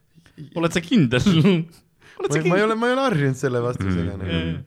[0.55, 1.19] oled sa kindel?
[1.35, 2.65] oled ma, sa ma ei kindel?
[2.69, 4.57] ole, ma ei ole harjunud selle vastusega Mm.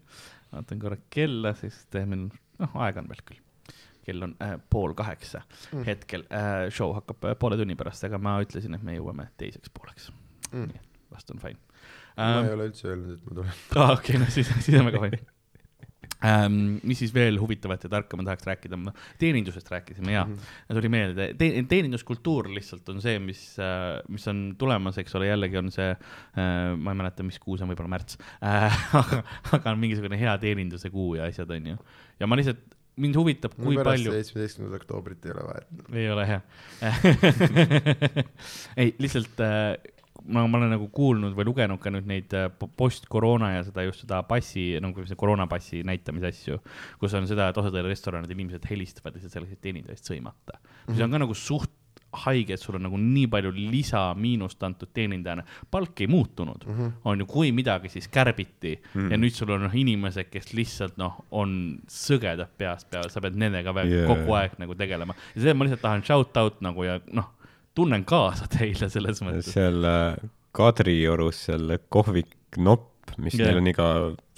[0.52, 3.40] vaatan korra kella, siis teeme, noh, aega on veel küll.
[4.08, 5.84] Kell on äh, pool kaheksa mm.
[5.88, 9.72] hetkel äh,, show hakkab äh, poole tunni pärast, aga ma ütlesin, et me jõuame teiseks
[9.74, 10.10] pooleks
[10.52, 10.62] Mm.
[10.62, 10.84] mm..
[11.12, 11.58] vast on fine
[12.16, 12.54] ma ei ähm,.
[12.54, 13.58] ole üldse öelnud, et ma tulen.
[13.76, 15.18] aa, okei, no siis, siis on väga fine
[16.24, 16.56] ähm,.
[16.88, 18.78] mis siis veel huvitavat ja tarka ma tahaks rääkida,
[19.20, 20.78] teenindusest rääkisime ja mm -hmm.
[20.80, 23.42] tuli meelde Te, teeninduskultuur lihtsalt on see, mis,
[24.08, 27.68] mis on tulemas, eks ole, jällegi on see äh,, ma ei mäleta, mis kuu see
[27.68, 29.22] on, võib-olla märts äh, aga,
[29.52, 31.76] aga on mingisugune hea teeninduse kuu ja asjad on ju.
[32.20, 35.66] ja ma lihtsalt, mind huvitab, kui pärast palju, seitsmeteistkümnendat oktoobrit ei ole vahet.
[35.92, 36.40] ei ole hea
[38.80, 39.76] ei, lihtsalt äh,
[40.26, 43.84] no ma olen nagu kuulnud või lugenud ka nüüd neid äh, po- post-koroona ja seda
[43.86, 46.60] just seda passi, nagu see koroonapassi näitamise asju,
[47.00, 50.58] kus on seda, et osadel restoranidel inimesed helistavad lihtsalt selleks, et teenindaja eest sõimata.
[50.58, 50.96] -hmm.
[50.96, 51.74] see on ka nagu suht
[52.12, 56.92] haige, et sul on nagu nii palju lisamiinust antud teenindajana, palk ei muutunud mm, -hmm.
[57.04, 59.12] on ju, kui midagi, siis kärbiti mm -hmm.
[59.12, 63.36] ja nüüd sul on noh, inimesed, kes lihtsalt noh, on sõgedad peast peale, sa pead
[63.36, 63.88] nendega Yeah.
[63.88, 64.06] yeah.
[64.08, 67.30] kogu aeg nagu tegelema ja see ma lihtsalt tahan shout out nagu ja noh,
[67.74, 69.52] tunnen kaasa teile selles mõttes.
[69.52, 70.16] seal äh,
[70.52, 73.48] Kadriorus seal kohvik Nopp, mis yeah.
[73.48, 73.88] neil on iga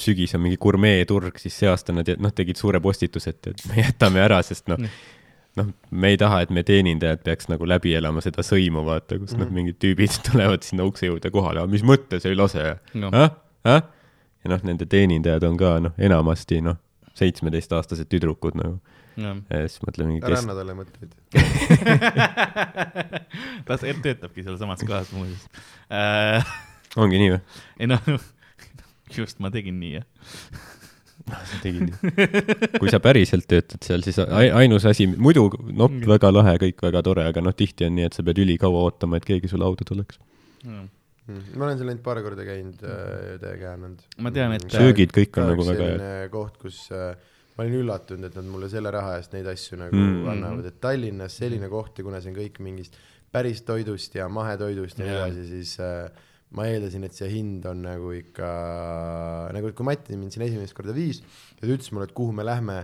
[0.01, 3.85] sügis on mingi gurmeeturg, siis see aasta nad noh, tegid suure postituse, et, et me
[3.85, 4.81] jätame ära, sest noh,
[5.61, 9.33] noh, me ei taha, et me teenindajad peaks nagu läbi elama seda sõimu, vaata, kus
[9.33, 9.47] mm -hmm.
[9.47, 13.11] noh, mingid tüübid tulevad sinna ukse juurde kohale, mis mõttes ei lase No.
[13.13, 13.31] ah??
[13.65, 13.83] Ah?
[14.45, 16.79] ja noh, nende teenindajad on ka noh, enamasti noh,
[17.19, 18.79] seitsmeteistaastased tüdrukud nagu
[19.21, 19.37] jah.
[19.51, 21.11] ja siis mõtle mingi, ära kes anna talle mõtteid.
[23.69, 25.45] ta töötabki sealsamas kohas muuseas
[25.93, 26.41] äh,.
[27.01, 27.43] ongi nii või?
[27.81, 28.03] ei noh,
[29.19, 30.07] just ma tegin nii jah.
[31.63, 32.13] Tegin nii.
[32.81, 37.03] kui sa päriselt töötad seal, siis ai- ainus asi, muidu nopp väga lahe, kõik väga
[37.07, 39.85] tore, aga noh, tihti on nii, et sa pead ülikaua ootama, et keegi su lauda
[39.89, 40.19] tuleks.
[40.61, 44.01] ma olen seal ainult paar korda käinud, täiega hea olnud.
[44.19, 46.31] Ma tean, et- söögid kõik on nagu väga head.
[46.33, 47.15] koht, kus äh,
[47.57, 50.17] ma olin üllatunud, et nad mulle selle raha eest neid asju nagu Mm.
[50.25, 50.29] mm.
[50.35, 52.97] annavad, et Tallinnas selline koht ja kuna see on kõik mingist
[53.31, 56.11] päris toidust ja mahetoidust ja nii edasi, siis äh,
[56.57, 58.49] ma eeldasin, et see hind on nagu ikka,
[59.55, 62.43] nagu kui Mati mind siin esimest korda viis ja ta ütles mulle, et kuhu me
[62.47, 62.79] lähme,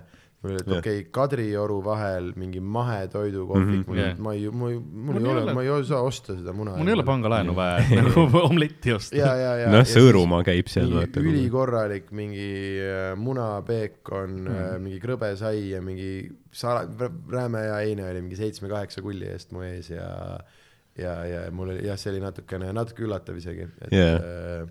[0.45, 3.99] mul oli, et okei okay,, Kadrioru vahel mingi mahetoidukohvik mm, -hmm.
[3.99, 4.19] Jah.
[4.23, 6.77] ma ei, ma ei, mul Mul ei ole ole-, ma ei saa osta seda muna.
[6.77, 9.17] mul ei ole pangalaenu vaja, nagu omletti osta.
[9.17, 9.71] ja, ja, ja.
[9.73, 12.51] noh, Sõõrumaa käib seal, ülikorralik mingi
[12.85, 14.83] äh, munapeekon mm., Mhm.
[14.85, 16.87] mingi krõbesai ja mingi sala-,
[17.33, 20.07] rääme ja eine oli mingi seitsme-kaheksa kulli eest mu ees ja
[21.01, 24.69] ja, ja mul oli jah, see oli natukene, natuke üllatav isegi, et yeah.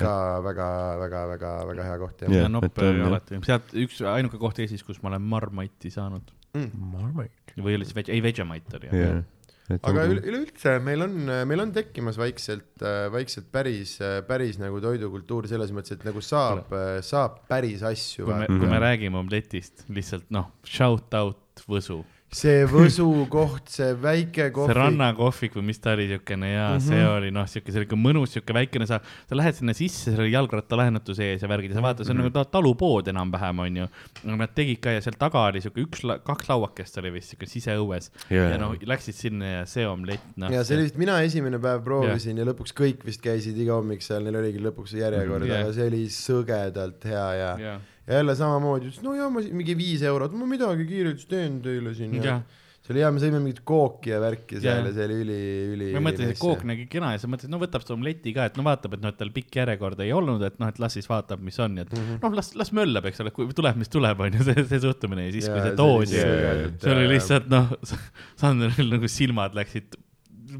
[0.00, 0.14] ka
[0.44, 3.12] väga-väga-väga-väga hea koht ja nopp et on, jah.
[3.12, 7.22] alati, sealt üks ainuke koht Eestis, kus ma olen Marmite'i saanud mm..
[7.62, 9.78] või oli see veg-, ei Vegemite oli jah jah.
[9.80, 11.14] aga üle- üleüldse meil on,
[11.48, 12.82] meil on tekkimas vaikselt,
[13.14, 13.96] vaikselt päris,
[14.28, 16.74] päris nagu toidukultuur selles mõttes, et nagu saab,
[17.06, 22.00] saab päris asju kui me, kui me räägime omletist, lihtsalt noh, shout out Võsu.
[22.34, 24.76] See Võsu koht, see väike see kohvik.
[24.78, 26.86] rannakohvik või mis ta oli, siukene ja mm -hmm.
[26.88, 30.34] see oli noh, siuke, siuke mõnus, siuke väikene, sa, sa lähed sinna sisse, seal oli
[30.34, 33.88] jalgrattalahenduse ees ja värgid ja sa vaatad, see on nagu ta- talupood enam-vähem onju.
[34.34, 38.10] Nad tegid ka ja seal taga oli siuke üks, kaks lauakest oli vist siuke siseõues
[38.30, 38.50] Jaa.
[38.54, 40.52] ja noh, läksid sinna ja see omlett, noh.
[40.52, 42.44] ja see oli vist, mina esimene päev proovisin ja.
[42.44, 45.64] ja lõpuks kõik vist käisid iga hommik seal, neil oligi lõpuks see järjekord mm,, Jah.
[45.64, 47.74] aga see oli sõgedalt hea ja, ja.,
[48.06, 51.58] ja, ja jälle samamoodi, ütles no ja ma mingi viis eurot, ma midagi kiirelt teen
[51.64, 52.44] teile siin ja Jah.
[52.84, 55.38] see oli hea, me sõime mingit kooki ja värki seal ja see oli üli,
[55.72, 55.88] üli.
[55.96, 58.60] ma mõtlesin, et kook nägi kena ja sa mõtlesid, no võtab seda omleti ka, et
[58.60, 61.08] no vaatab, et noh, et tal pikk järjekord ei olnud, et noh, et las siis
[61.08, 62.06] vaatab, mis on ja et mm.
[62.06, 62.22] -hmm.
[62.26, 65.28] noh, las, las möllab, eks ole, kui tuleb, mis tuleb, on ju see, see suhtumine
[65.28, 67.72] ja siis, kui see sõgedalt, see oli lihtsalt noh,
[68.40, 69.96] Sandril nagu silmad läksid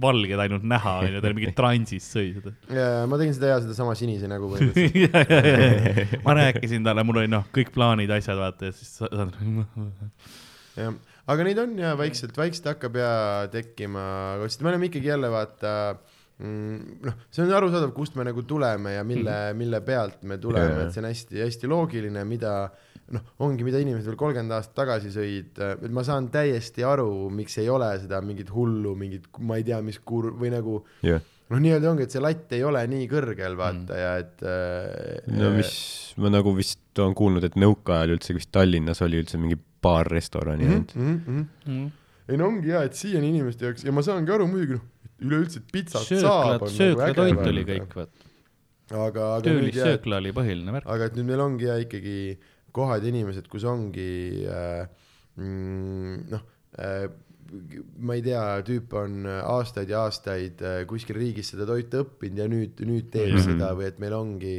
[0.00, 2.54] valged ainult näha, on ju, ta oli mingi transis sõi seda.
[2.72, 4.98] ja ma tegin seda ja sedasama sinise nägu põhimõtteliselt.
[5.04, 8.96] ja, ja, ja, ma rääkisin talle, mul oli noh, kõik plaanid, asjad, vaata ja siis
[9.00, 9.66] Sandra,
[10.80, 10.96] jah,
[11.34, 13.12] aga neid on ja vaikselt, vaikselt hakkab ja
[13.52, 14.06] tekkima,
[14.46, 15.74] sest me oleme ikkagi jälle vaata
[16.38, 20.86] mm, noh, see on arusaadav, kust me nagu tuleme ja mille, mille pealt me tuleme
[20.86, 22.56] et see on hästi-hästi loogiline, mida
[23.12, 27.58] noh, ongi, mida inimesed veel kolmkümmend aastat tagasi sõid, et ma saan täiesti aru, miks
[27.60, 31.20] ei ole seda mingit hullu, mingit, ma ei tea, mis kur- või nagu jah,
[31.52, 35.52] noh, nii-öelda ongi, et see latt ei ole nii kõrgel, vaata ja et äh, no
[35.58, 35.74] mis,
[36.20, 40.64] ma nagu vist olen kuulnud, et nõukaajal üldse vist Tallinnas oli üldse mingi paar restorani
[40.64, 40.96] mm ainult.
[40.96, 41.88] -hmm, mm -hmm.
[42.32, 44.86] ei no ongi hea, et siiani inimeste jaoks ja ma saangi aru muidugi noh,
[45.24, 48.32] üleüldse, et pitsat saab sööklad, on nagu sööklatoit äge, oli kõik, vaata.
[48.90, 50.88] aga, aga nüüd jah, töölissöökla oli põhiline värk.
[50.96, 52.16] aga et nüüd meil ongi ja ikkagi
[52.74, 54.08] kohad ja inimesed, kus ongi
[54.50, 54.82] äh,
[55.40, 56.48] mm, noh
[56.78, 57.06] äh,,
[58.00, 62.48] ma ei tea, tüüp on aastaid ja aastaid äh, kuskil riigis seda toitu õppinud ja
[62.50, 63.36] nüüd, nüüd teeb mm.
[63.38, 63.52] -hmm.
[63.52, 64.56] seda või et meil ongi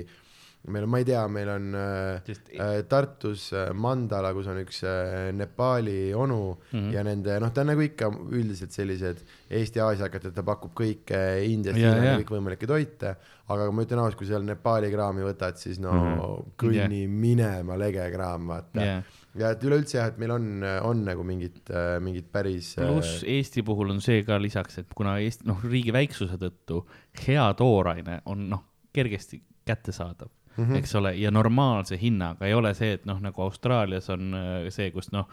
[0.72, 4.60] meil on, ma ei tea, meil on äh, Sest- äh, Tartus äh, Mandala, kus on
[4.64, 6.80] üks äh, Nepaali onu mm.
[6.80, 6.94] -hmm.
[6.94, 11.78] ja nende noh, ta on nagu ikka üldiselt sellised Eesti-Aasiakad, et ta pakub kõike Indiast,
[11.78, 12.20] Hiinast jaa.
[12.24, 13.16] kõikvõimalikke toite,
[13.54, 16.14] aga ma ütlen ausalt, kui seal Nepaali kraami võtad, siis no mm.
[16.16, 16.54] -hmm.
[16.62, 17.18] kõnni yeah.
[17.26, 19.18] minema lege kraam, vaata yeah..
[19.38, 20.48] ja et üleüldse jah, et meil on,
[20.90, 21.62] on nagu mingid,
[22.02, 26.40] mingid päris pluss Eesti puhul on see ka lisaks, et kuna Eesti, noh, riigi väiksuse
[26.42, 26.86] tõttu
[27.28, 28.66] hea tooraine on noh,
[28.96, 30.66] kergesti kättesaadav mm.
[30.66, 30.76] -hmm.
[30.76, 34.92] eks ole, ja normaalse hinnaga, ei ole see, et noh, nagu Austraalias on äh, see,
[34.92, 35.30] kus noh,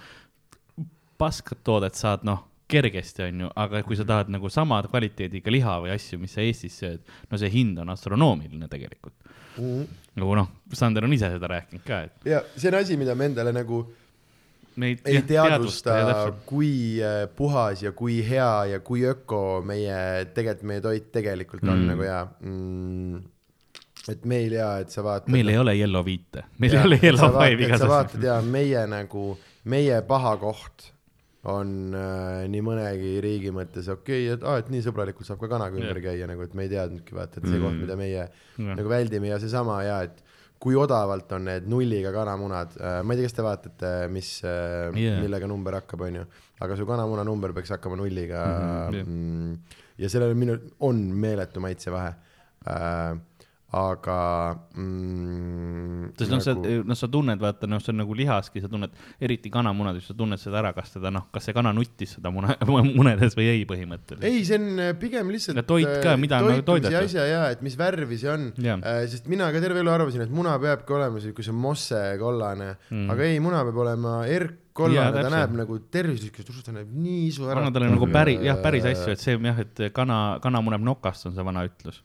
[1.19, 5.95] paskat toodet saad noh, kergesti, onju, aga kui sa tahad nagu sama kvaliteediga liha või
[5.95, 9.17] asju, mis sa Eestis sööd, no see hind on astronoomiline tegelikult.
[10.17, 13.29] nagu noh, Sander on ise seda rääkinud ka, et ja see on asi, mida me
[13.29, 13.83] endale nagu
[14.77, 16.73] me ei, jah, teadvusta ja täpselt., kui
[17.05, 21.83] äh, puhas ja kui hea ja kui öko meie, tegelikult meie toit tegelikult on Mm.
[21.83, 21.91] mm.
[21.93, 23.23] nagu ja mm,.
[24.13, 25.33] et meil ja, et sa vaatad.
[25.33, 27.85] meil ei ole yellow viite, meil ei ole yellow five igasugused.
[27.85, 29.27] sa vaatad ja meie nagu,
[29.65, 30.93] meie paha koht
[31.51, 35.49] on äh, nii mõnegi riigi mõttes okei okay,, et aa, et nii sõbralikult saab ka
[35.51, 36.05] kanaga ümber Jah.
[36.13, 37.65] käia nagu, et me ei teadnudki vaata, et see Mm.
[37.67, 38.77] koht, mida meie Jah.
[38.79, 40.23] nagu väldime ja seesama ja et
[40.63, 44.93] kui odavalt on need nulliga kanamunad, ma ei tea, kas te vaatate, mis Jaa.
[44.95, 46.23] yeah., millega number hakkab, onju,
[46.63, 49.03] aga su kanamuna number peaks hakkama nulliga Mhm, mm.
[49.03, 49.81] -hmm, yeah.
[49.99, 50.97] ja sellel on minu, on
[51.27, 52.15] meeletu maitsevahe
[52.69, 53.19] äh,.
[53.73, 54.17] Aga
[54.77, 58.93] mm, sest noh, sa, noh, sa tunned, vaata, noh, see on nagu lihaski, sa tunned,
[59.23, 62.53] eriti kanamunades, sa tunned seda ära, kas teda noh, kas see kana nuttis seda mune,
[62.99, 64.27] munedes või ei põhimõtteliselt.
[64.29, 66.99] ei, see on äh, pigem lihtsalt Ja toit ka, äh, mida on nagu toidetud.
[67.01, 70.35] asja ja, et mis värvi see on äh,, sest mina ka terve elu arvasin, et
[70.35, 72.97] muna peabki olema siukese mosse kollane Mm.
[73.05, 75.35] mm., aga ei, muna peab olema Jaa, erkkollane, ta täpselt.
[75.35, 77.61] näeb nagu tervislik, ta näeb nii isu ära.
[77.61, 81.27] annad talle nagu päris, jah, päris asju, et see jah, et kana, kana muneb nokast,
[81.29, 82.03] on see vana ütlus.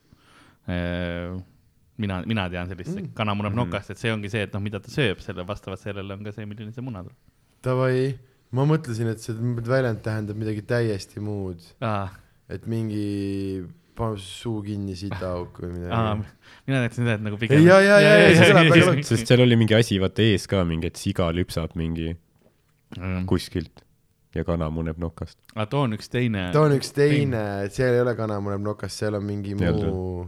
[2.02, 4.82] mina, mina tean sellist mm., kana muneb nokast, et see ongi see, et noh, mida
[4.84, 7.18] ta sööb, selle vastavalt sellele on ka see, milline see muna tuleb
[7.66, 8.14] Davai,
[8.56, 9.34] ma mõtlesin, et see
[9.68, 12.14] väljend tähendab midagi täiesti muud, ah,.
[12.54, 13.66] et mingi
[13.98, 16.54] pane suu kinni sitaauk või Ah, midagi.
[16.70, 17.66] mina teadsin seda, et nagu pigem.
[17.66, 20.62] jaa, jaa, jaa, jaa, see kõlab väga sest seal oli mingi asi vaata ees ka
[20.70, 22.14] mingi, et siga lüpsab mingi
[22.96, 23.84] aga kuskilt
[24.38, 25.38] ja kana muneb nokast.
[25.70, 26.50] too on üks teine.
[26.54, 27.44] ta on üks teine,
[27.74, 30.28] seal ei ole kana muneb nokast, seal on mingi olnud muu.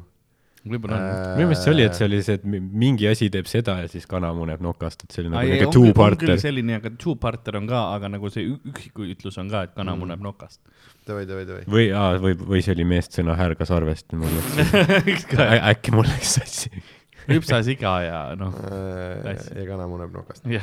[0.68, 1.38] Võib-olla on.
[1.38, 3.88] minu meelest see oli, et see oli see, et mi- mingi asi teeb seda ja
[3.88, 6.36] siis kana muneb nokast, et see oli nagu Ai, küll two-parter.
[6.42, 10.00] selline, aga two-parter on ka, aga nagu see üksiku ütlus on ka, et kana Mm.
[10.04, 10.60] muneb nokast.
[11.08, 11.64] davai, davai, davai.
[11.66, 11.88] või,
[12.22, 15.26] või, või see oli meest sõna härga sarvest, mul läks,
[15.72, 16.70] äkki mul läks sassi.
[17.30, 20.46] lüpsasiga ja noh, Äh, ja kana muneb nokast.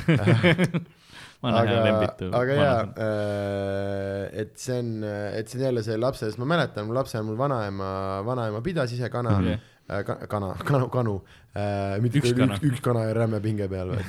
[1.47, 1.74] aga
[2.32, 2.78] aga jaa,
[4.43, 7.36] et see on, et see on jälle see lapse, sest ma mäletan, mu lapsena mul
[7.39, 7.90] vanaema,
[8.27, 9.59] vanaema pidas ise kana mm, -hmm.
[9.86, 11.14] Ka, kana, kanu, kanu
[11.54, 12.56] äh,, mitte Üks üks, kana.
[12.58, 14.02] üks, üks kana ja rämme pinge peal või.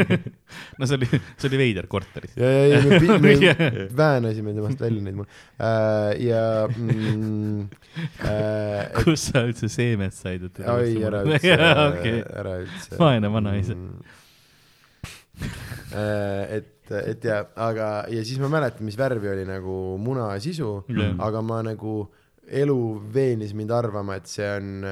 [0.78, 2.36] no see oli, see oli veider korteris.
[2.38, 3.34] ja, ja, ja me, me
[4.02, 7.66] väänasime temast välja neid mul äh, ja mm,
[8.30, 12.94] äh, et, kus sa üldse seemet said, oi, ära üldse okei, ära üldse.
[13.00, 13.74] Vaene vanaisa.
[16.54, 21.18] et, et ja, aga, ja siis ma mäletan, mis värvi oli nagu muna sisu Jah.
[21.26, 22.04] aga ma nagu
[22.50, 22.76] elu
[23.14, 24.84] veenis mind arvama, et see on,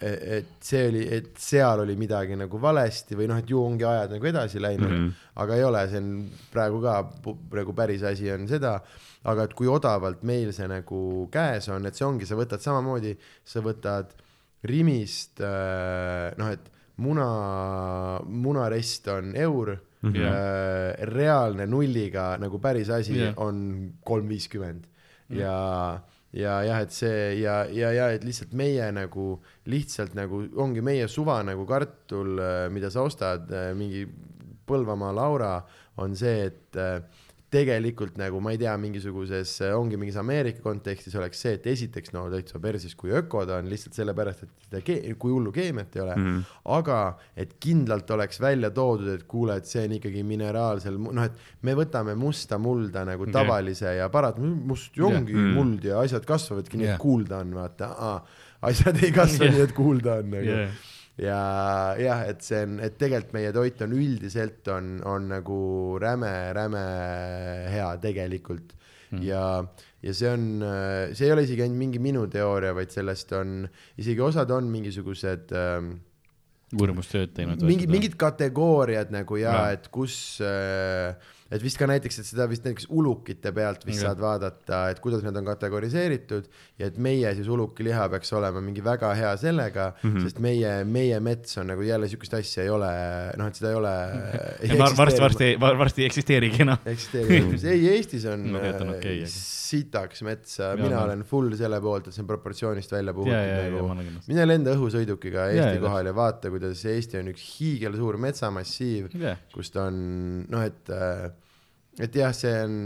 [0.00, 4.16] et see oli, et seal oli midagi nagu valesti või noh, et ju ongi ajad
[4.16, 5.08] nagu edasi läinud mm, Mhm.
[5.08, 5.12] -hmm.
[5.42, 6.10] aga ei ole, see on
[6.52, 6.96] praegu ka
[7.50, 8.80] praegu päris asi on seda,
[9.24, 13.16] aga et kui odavalt meil see nagu käes on, et see ongi, sa võtad samamoodi,
[13.44, 14.12] sa võtad
[14.62, 16.66] Rimist äh, noh, et
[17.00, 20.12] muna, munarest on eur mm.
[20.12, 21.04] -hmm.
[21.14, 23.34] reaalne nulliga nagu päris asi yeah.
[23.36, 24.84] on kolm viiskümmend
[25.30, 26.00] ja,
[26.36, 29.32] ja jah, et see ja, ja, ja et lihtsalt meie nagu
[29.70, 32.38] lihtsalt nagu ongi meie suva nagu kartul,
[32.70, 34.06] mida sa ostad, mingi
[34.70, 35.54] Põlvamaa Laura
[35.98, 37.00] on see, et äh,
[37.50, 42.28] tegelikult nagu ma ei tea, mingisuguses, ongi mingis Ameerika kontekstis oleks see, et esiteks no
[42.30, 46.14] täitsa perses, kui öko ta on lihtsalt sellepärast, et seda kui hullu keemiat ei ole
[46.16, 46.36] mm, Mhm.
[46.38, 46.60] -hmm.
[46.78, 46.98] aga
[47.36, 51.32] et kindlalt oleks välja toodud, et kuule, et see on ikkagi mineraalsel, noh, et
[51.62, 55.54] me võtame musta mulda nagu tavalise ja parat-, must ju ongi Mm.
[55.54, 56.94] muld ja asjad kasvavadki nii, Jah.
[56.94, 58.22] et kuulda on, vaata,
[58.62, 59.54] asjad ei kasva Jah.
[59.54, 60.68] nii, et kuulda on nagu jah,
[61.20, 61.40] ja
[62.00, 65.60] jah, et see on, et tegelikult meie toit on üldiselt on, on nagu
[66.00, 66.84] räme, räme
[67.70, 68.74] hea tegelikult
[69.10, 69.24] mm.
[69.26, 69.44] ja,
[70.04, 70.46] ja see on,
[71.12, 73.58] see ei ole isegi ainult mingi minu teooria, vaid sellest on
[74.00, 75.92] isegi osad on mingisugused ähm,
[76.78, 77.62] uurimustööd teinud.
[77.66, 79.76] mingi, mingid kategooriad nagu ja, ja.
[79.76, 80.14] et kus
[80.44, 81.14] äh,
[81.50, 84.10] et vist ka näiteks, et seda vist näiteks ulukite pealt vist Jah.
[84.10, 86.46] saad vaadata, et kuidas need on kategoriseeritud
[86.78, 90.12] ja et meie siis ulukiliha peaks olema mingi väga hea sellega mm.
[90.12, 90.26] -hmm.
[90.26, 92.90] sest meie, meie mets on nagu jälle siukest asja ei ole,
[93.36, 93.94] noh, et seda ei ole.
[95.02, 96.78] varsti, varsti, varsti ei eksisteerigi enam.
[96.86, 101.54] eksisteerib, ei Eestis on Ma tean, äh, okei, aga- sitaks metsa, mina ma- olen full
[101.58, 105.50] selle poolt, et see on proportsioonist välja ja, puhutud ja, ja nagu mine lenda õhusõidukiga
[105.50, 110.00] Eesti jaa, kohal ja vaata, kuidas Eesti on üks hiigelsuur metsamassiiv, jah, kus ta on
[110.50, 110.90] noh, et
[112.04, 112.76] et jah, see on,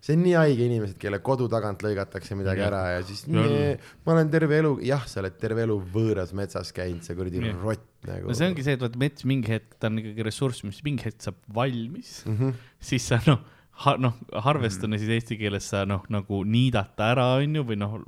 [0.00, 2.70] see on nii haige inimesed, kelle kodu tagant lõigatakse midagi Jah.
[2.70, 6.34] ära ja siis Ja- nee, ma olen terve elu, jah, sa oled terve elu võõras
[6.36, 8.28] metsas käinud, see kuradi rott nagu.
[8.28, 11.08] no see ongi see, et vaat mets mingi hetk, ta on ikkagi ressurss, mis mingi
[11.08, 12.38] hetk saab valmis, mm.
[12.38, 12.54] -hmm.
[12.80, 13.42] siis sa noh,
[13.84, 17.98] ha, noh, harvestuna siis eesti keeles sa noh, nagu niidata ära, onju, või noh,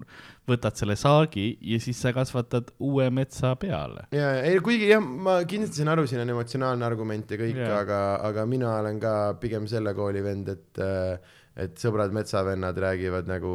[0.49, 4.09] võtad selle saagi ja siis sa kasvatad uue metsa peale.
[4.15, 8.03] ja, ei kuigi jah, ma kindlasti saan aru, siin on emotsionaalne argument ja kõik aga,
[8.29, 10.85] aga mina olen ka pigem selle kooli vend, et
[11.55, 13.51] et sõbrad metsavennad räägivad nagu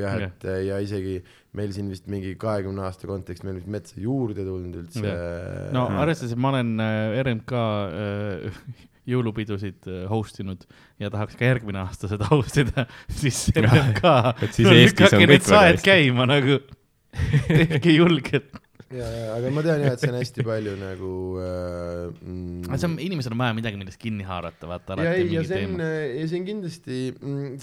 [0.00, 0.62] jah, et yeah.
[0.70, 1.18] ja isegi
[1.58, 5.66] meil siin vist mingi kahekümne aasta kontekst meil vist metsa juurde tulnud üldse yeah..
[5.76, 8.62] no arvestades, et ma olen äh, RMK äh,
[9.08, 10.64] jõulupidusid äh, host inud
[11.02, 12.86] ja tahaks ka järgmine aasta seda host ida,
[13.20, 15.86] siis siis Eestis on kõik need väga saed hästi.
[15.88, 16.60] käima nagu,
[17.48, 18.54] tehke julgelt.
[18.92, 21.12] ja, ja, aga ma tean jah, et see on hästi palju nagu
[21.42, 25.10] äh, mm, aga see on, inimesel on vaja midagi, millest kinni haarata, vaata ja alati
[25.10, 27.04] ei, ja mingi see on teema., ja see on kindlasti,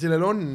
[0.04, 0.48] sellel on,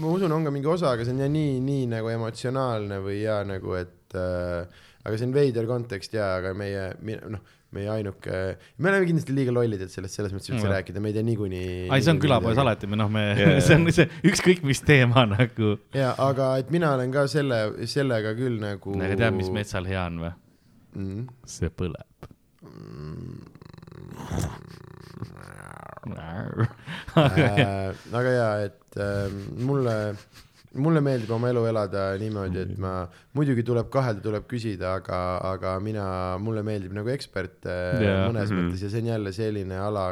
[0.00, 3.20] ma usun, on ka mingi osa, aga see on ja nii, nii nagu emotsionaalne või
[3.26, 6.90] ja nagu, et äh, aga see on veider kontekst ja, aga meie,
[7.28, 7.44] noh,
[7.76, 8.38] meie ainuke,
[8.78, 10.72] me oleme kindlasti liiga lollid, et sellest selles mõttes üldse Mm.
[10.74, 11.88] rääkida, me ei tea niikuinii.
[11.90, 12.58] ai, see on külapoes.
[12.58, 13.60] alati, me noh, me Jaa.
[13.66, 15.76] see on see ükskõik mis teema nagu.
[15.94, 18.96] ja, aga et mina olen ka selle, sellega küll nagu.
[18.98, 20.32] aga tead, mis metsal hea on või?
[20.98, 21.26] mm.?
[21.46, 22.06] see põleb.
[27.16, 29.30] äh, aga ja, et äh,
[29.62, 29.96] mulle,
[30.78, 35.18] mulle meeldib oma elu elada niimoodi, et ma, muidugi tuleb kahelda, tuleb küsida, aga,
[35.50, 36.04] aga mina,
[36.38, 38.28] mulle meeldib nagu ekspert äh, Jaa.
[38.30, 38.68] mõnes Mhm.
[38.70, 40.04] mõttes ja see on jälle selline ala,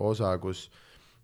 [0.00, 0.70] osa, kus,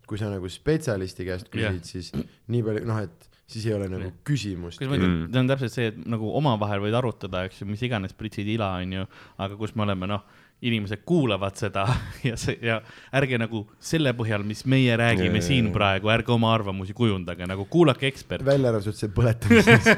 [0.05, 2.11] kui sa nagu spetsialisti käest küsid yeah., siis
[2.47, 4.13] nii palju, noh, et siis ei ole nagu Jah.
[4.29, 4.81] küsimust.
[4.85, 8.13] ma ütlen, see on täpselt see, et nagu omavahel võid arutada, eks ju, mis iganes
[8.13, 9.07] pritsid ila, onju,
[9.39, 10.21] aga kus me oleme, noh,
[10.63, 11.85] inimesed kuulavad seda
[12.29, 12.79] ja see ja
[13.15, 15.75] ärge nagu selle põhjal, mis meie räägime jaa, siin jaa.
[15.77, 18.47] praegu, ärge oma arvamusi kujundage, nagu kuulake eksperti.
[18.47, 19.89] välja arvatud see põletamises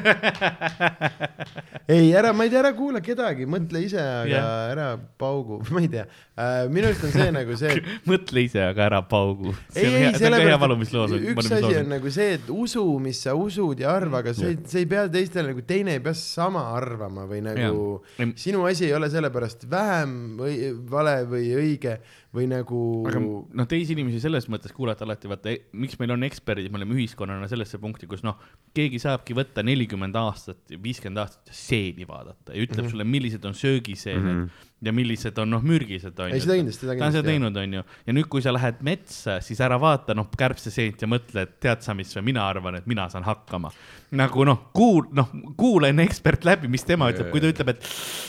[1.88, 4.70] ei, ära, ma ei tea, ära kuula kedagi, mõtle ise, aga yeah.
[4.72, 4.86] ära
[5.20, 6.66] paugu, ma ei tea uh,.
[6.72, 9.54] minu arust on see nagu see, et mõtle ise, aga ära paugu.
[9.74, 13.94] ei, ei, sellepärast, et üks asi on nagu see, et usu, mis sa usud ja
[13.94, 17.42] arva, aga sa ei, sa ei pea teistele nagu, teine ei pea sama arvama või
[17.46, 17.84] nagu
[18.18, 18.32] Jaa.
[18.38, 20.55] sinu asi ei ole sellepärast vähem või
[20.90, 21.96] vale või õige
[22.36, 26.68] või nagu aga noh, teisi inimesi selles mõttes kuulata alati, vaata, miks meil on eksperdid,
[26.72, 28.38] me oleme ühiskonnana sellesse punkti, kus noh,
[28.76, 32.96] keegi saabki võtta nelikümmend aastat, viiskümmend aastat seeni vaadata ja ütleb mm -hmm.
[32.96, 34.66] sulle, millised on söögiseened mm -hmm.
[34.88, 37.30] ja millised on noh, mürgised on ei, seda kindlasti, seda ta on seda kindlasti.
[37.32, 41.46] teinud, onju, ja nüüd, kui sa lähed metsa, siis ära vaata noh, kärbseseent ja mõtle,
[41.46, 43.70] et tead sa mis või mina arvan, et mina saan hakkama.
[44.10, 47.88] nagu noh, kuul-, noh, kuula enne ekspert läbi, mis tema ütleb, kui ta ütleb, et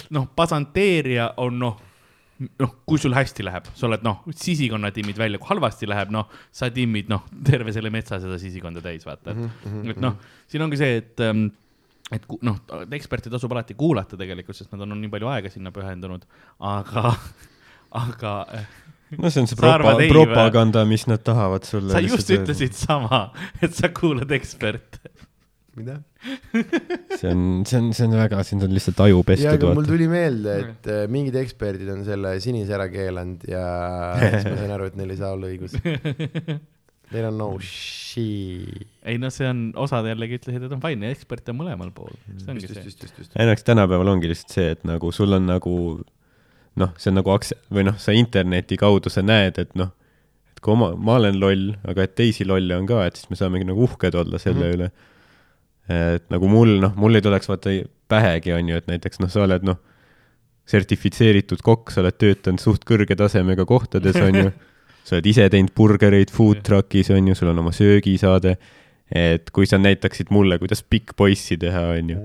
[0.10, 1.87] noh, pasanteeria on noh,
[2.38, 6.28] noh, kui sul hästi läheb, sa oled noh, sisikonna timmid välja, kui halvasti läheb, noh,
[6.54, 9.94] sa timmid noh, terve selle metsa seda sisikonda täis, vaata, et mm, -hmm.
[9.94, 11.48] et noh, siin ongi see, et ähm,
[12.14, 12.60] et noh,
[12.96, 16.24] eksperte tasub alati kuulata tegelikult, sest nad on, on nii palju aega sinna pühendunud,
[16.64, 17.16] aga,
[18.06, 18.68] aga äh,
[19.18, 20.10] no see on see arvad propa- või?
[20.14, 21.92] propaganda, mis nad tahavad sulle.
[21.94, 23.28] sa just ütlesid sama,
[23.62, 25.00] et sa kuulad eksperte.
[25.78, 25.98] Mida?
[27.20, 30.08] see on, see on, see on väga, sind on lihtsalt aju ja, pestud, mul tuli
[30.12, 33.68] meelde, et äh, mingid eksperdid on selle sinise ära keelanud ja
[34.34, 35.78] siis ma sain aru, et neil ei saa olla õigus.
[37.08, 38.82] Neil on no shit.
[39.08, 42.74] ei no see on, osad jällegi ütlesid, et on fine, eksperte on mõlemal pool, just,
[42.84, 43.32] just, just.
[43.32, 45.78] õnneks tänapäeval ongi lihtsalt see, et nagu sul on nagu
[46.78, 49.94] noh, see on nagu aks- või noh, sa interneti kaudu sa näed, et noh,
[50.54, 53.40] et kui oma, ma olen loll, aga et teisi lolle on ka, et siis me
[53.40, 54.76] saamegi nagu uhked olla selle mm -hmm.
[54.78, 54.92] üle.
[55.92, 57.74] Et nagu mul, noh, mul ei tuleks vaata
[58.12, 59.80] pähegi, on ju, et näiteks noh, sa oled noh,
[60.68, 64.52] sertifitseeritud kokk, sa oled töötanud suht kõrge tasemega kohtades, on ju,
[65.08, 68.58] sa oled ise teinud burgereid food truck'is, on ju, sul on oma söögisaade,
[69.08, 72.24] et kui sa näitaksid mulle, kuidas pikk poissi teha, on ju,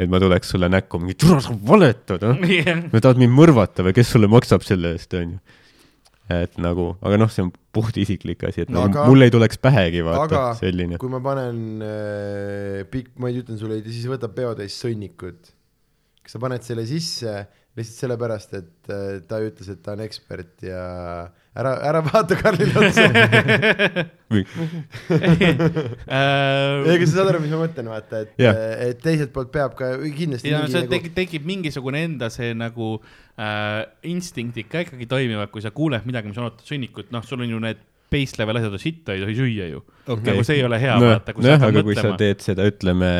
[0.00, 2.40] et ma tuleks sulle näkku mingi, tule sa valetad, noh.
[2.88, 5.60] no tahad mind mõrvata või kes sulle maksab selle eest, onju.
[6.46, 9.30] Et nagu, aga noh, see on puht isiklik asi, et No nagu aga- mul ei
[9.32, 10.98] tuleks pähegi vaata selline.
[11.02, 15.52] kui ma panen äh, pikk, ma ei ütlen sulle, siis võtab peotäis sõnnikut.
[16.22, 17.32] kas sa paned selle sisse
[17.76, 20.82] lihtsalt sellepärast, et äh, ta ütles, et ta on ekspert ja
[21.58, 23.04] ära, ära vaata Karlile otsa.
[24.32, 24.44] ei,
[26.94, 28.56] aga sa saad aru, mis ma mõtlen, vaata, et yeah.,
[28.88, 32.94] et teiselt poolt peab ka kindlasti ja see nagu tekib, tekib mingisugune enda see nagu
[33.36, 37.44] äh, instinktid ka ikkagi toimivad, kui sa kuuled midagi, mis on ootad sõnnikut, noh, sul
[37.44, 40.32] on ju need base level asjad, sitta ei tohi süüa ju okay..
[40.32, 42.20] nagu see ei ole hea no,, vaata, kui sa hakkad aga kui sa mõtlema.
[42.20, 43.10] teed seda, ütleme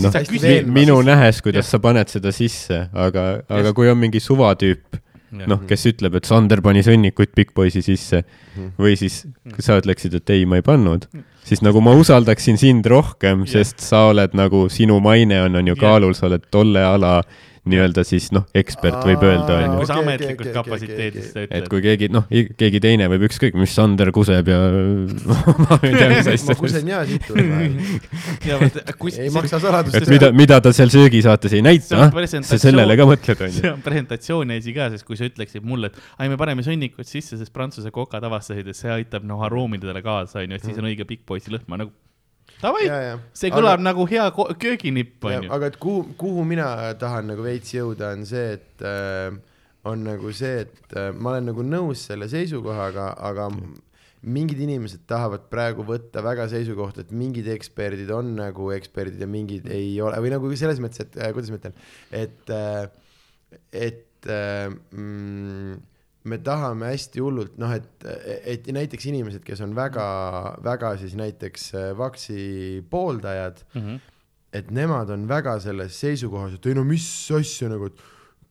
[0.00, 1.76] noh minu nähes, kuidas Jah.
[1.76, 3.76] sa paned seda sisse, aga, aga Just.
[3.78, 5.00] kui on mingi suvatüüp.
[5.32, 8.24] noh, kes ütleb, et Sander pani sõnnikuid Big Boysi sisse
[8.56, 8.72] Mhm.
[8.78, 11.06] või siis kui sa ütleksid, et ei, ma ei pannud,
[11.44, 15.76] siis nagu ma usaldaksin sind rohkem, sest sa oled nagu, sinu maine on, on ju
[15.76, 17.22] kaalul, sa oled tolle ala
[17.68, 21.68] nii-öelda siis noh, ekspert võib öelda, kui sa okei, ametlikust kapatsiteedist okei, seda et ütled.
[21.74, 24.60] kui keegi, noh, keegi teine võib ükskõik, mis Sander kuseb ja
[25.66, 26.56] ma ei tea, mis ma asja.
[26.60, 31.60] kusen ja siit tuleb kus ei maksa saladust et mida, mida ta seal söögisaates ei
[31.60, 33.74] See näita on, sa sellele ka mõtled, see onju.
[33.74, 37.36] on presentatsiooni asi ka, sest kui sa ütleksid mulle, et ai, me paneme sõnnikut sisse,
[37.40, 41.04] sest prantsuse kokad avastasid, et see aitab noh aroomidele kaasa, onju, et siis on õige
[41.08, 41.92] pikk poisi lõhn, ma nagu
[42.62, 43.18] davai, ja, ja.
[43.36, 44.26] see kõlab nagu hea
[44.60, 45.52] kööginipp, Ja, onju.
[45.56, 46.66] aga et kuhu, kuhu mina
[47.00, 49.30] tahan nagu veits jõuda, on see, et äh,
[49.88, 53.48] on nagu see, et äh, ma olen nagu nõus selle seisukohaga, aga
[54.20, 59.68] mingid inimesed tahavad praegu võtta väga seisukohta, et mingid eksperdid on nagu eksperdid ja mingid
[59.72, 61.78] ei ole või nagu selles mõttes, et äh, kuidas ma ütlen,
[62.12, 62.90] et äh,,
[63.72, 65.78] et äh, mm,
[66.24, 68.04] me tahame hästi hullult, noh, et,
[68.44, 70.04] et näiteks inimesed, kes on väga,
[70.64, 73.96] väga siis näiteks äh, vaksi pooldajad Mhm.
[74.52, 78.00] et nemad on väga selles seisukohas, et ei no mis asja nagu, et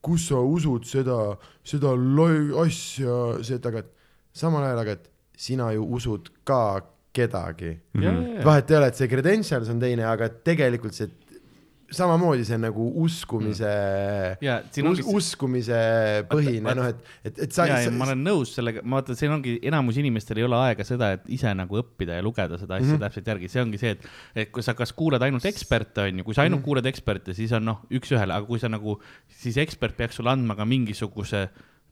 [0.02, 3.90] kus sa usud seda, seda loi- asja, seda, aga et
[4.34, 6.82] samal ajal, aga et sina ju usud ka
[7.14, 7.74] kedagi.
[8.46, 11.10] vahet ei ole, et see credentials on teine, aga tegelikult see
[11.96, 13.70] samamoodi see on nagu uskumise
[14.44, 15.80] ja siin us, uskumise
[16.30, 19.34] põhine, noh, et, et, et sa, ja, ja ma olen nõus sellega, ma vaatan, siin
[19.34, 22.86] ongi, enamus inimestel ei ole aega seda, et ise nagu õppida ja lugeda seda asja
[22.86, 22.94] mm.
[22.96, 23.06] -hmm.
[23.08, 24.08] täpselt järgi, see ongi see, et,
[24.44, 26.62] et kui sa kas kuulad ainult eksperte, onju, kui sa ainult mm.
[26.62, 26.70] -hmm.
[26.70, 29.00] kuulad eksperte, siis on noh, üks-ühele, aga kui sa nagu,
[29.42, 31.48] siis ekspert peaks sulle andma ka mingisuguse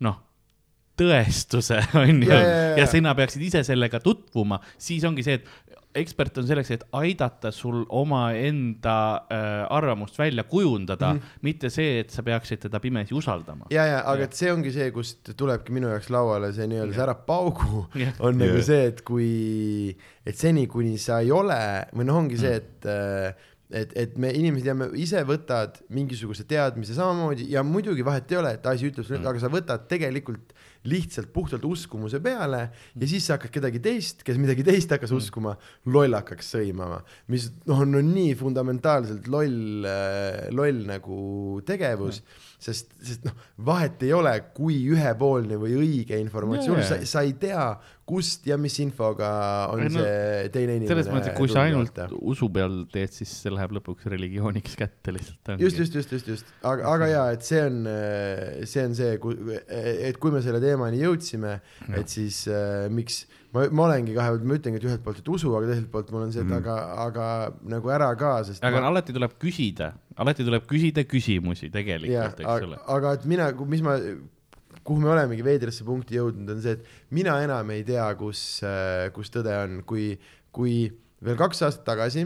[0.05, 0.21] noh,
[0.97, 2.61] tõestuse, ja, ja.
[2.81, 5.66] ja sina peaksid ise sellega tutvuma, siis ongi see, et
[6.01, 8.97] ekspert on selleks, et aidata sul omaenda
[9.31, 11.19] äh, arvamust välja kujundada mm.
[11.19, 11.41] -hmm.
[11.41, 13.65] mitte see, et sa peaksid teda pimesi usaldama.
[13.71, 14.29] ja, ja, aga Jah.
[14.29, 18.13] et see ongi see, kust tulebki minu jaoks lauale see nii-öelda see ära paugu Jah.
[18.19, 21.61] on nagu see, et kui, et seni, kuni sa ei ole
[21.93, 23.33] või noh, ongi see, et äh,
[23.71, 28.53] et, et me inimesed jääme, ise võtad mingisuguse teadmise samamoodi ja muidugi vahet ei ole,
[28.55, 30.53] et asi ütleb sulle mm., aga sa võtad tegelikult
[30.87, 32.61] lihtsalt puhtalt uskumuse peale
[32.95, 35.21] ja siis sa hakkad kedagi teist, kes midagi teist hakkas mm.
[35.21, 35.55] uskuma,
[35.93, 37.01] lollakaks sõimama,
[37.33, 39.87] mis noh, on, on nii fundamentaalselt loll,
[40.55, 41.19] loll nagu
[41.67, 42.47] tegevus mm.
[42.69, 43.35] sest, sest noh,
[43.67, 47.69] vahet ei ole, kui ühepoolne või õige informatsioon sa sa ei tea,
[48.07, 49.29] kust ja mis infoga
[49.73, 50.89] on no, see teine inimene.
[50.93, 55.15] selles mõttes, et kui sa ainult usu peal teed, siis see läheb lõpuks religiooniks kätte
[55.15, 55.57] lihtsalt.
[55.59, 57.81] just, just, just, just, just, aga, aga jaa, et see on,
[58.63, 59.17] see on see,
[60.09, 61.57] et kui me selle teemani jõudsime,
[61.97, 63.25] et siis äh, miks
[63.55, 66.25] ma, ma olengi kahe, ma ütlengi, et ühelt poolt, et usu, aga teiselt poolt mul
[66.27, 66.57] on see, et Mhm.
[66.61, 66.77] aga,
[67.07, 67.27] aga
[67.75, 72.67] nagu ära ka, sest aga ma, alati tuleb küsida, alati tuleb küsida küsimusi tegelikult, eks
[72.69, 73.97] ole., aga et mina, mis ma,
[74.87, 78.61] kuhu me olemegi veidrasse punkti jõudnud, on see, et mina enam ei tea, kus,
[79.13, 80.13] kus tõde on, kui,
[80.55, 80.77] kui
[81.27, 82.23] veel kaks aastat tagasi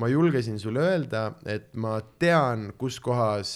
[0.00, 3.50] ma julgesin sulle öelda, et ma tean, kus kohas,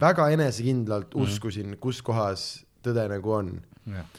[0.00, 1.22] väga enesekindlalt Mhm.
[1.24, 3.60] uskusin, kus kohas tõde nagu on.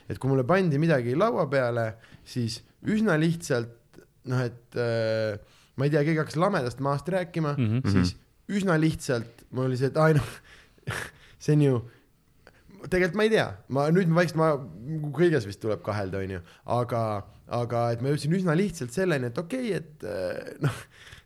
[0.09, 1.93] et kui mulle pandi midagi laua peale,
[2.25, 3.69] siis üsna lihtsalt
[4.25, 5.37] noh, et äh,
[5.77, 7.77] ma ei tea, keegi hakkas lamedast maast rääkima mm, Mhm.
[7.79, 7.91] -hmm.
[7.91, 8.15] siis
[8.49, 10.27] üsna lihtsalt mul oli see, et ai noh,
[11.39, 11.81] see on ju,
[12.89, 16.41] tegelikult ma ei tea, ma nüüd ma vaikselt, ma kõiges vist tuleb kahelda, onju,
[16.77, 17.01] aga,
[17.61, 20.79] aga et ma jõudsin üsna lihtsalt selleni, et okei okay,, et äh, noh,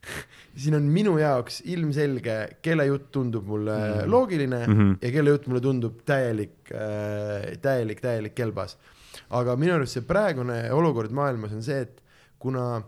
[0.61, 3.93] siin on minu jaoks ilmselge, kelle jutt tundub mulle mm.
[4.01, 4.11] Mhm.
[4.11, 4.79] loogiline mm.
[4.79, 4.97] -hmm.
[5.01, 8.77] ja kelle jutt mulle tundub täielik äh,, täielik, täielik kelbas.
[9.29, 12.03] aga minu arust see praegune olukord maailmas on see, et
[12.39, 12.83] kuna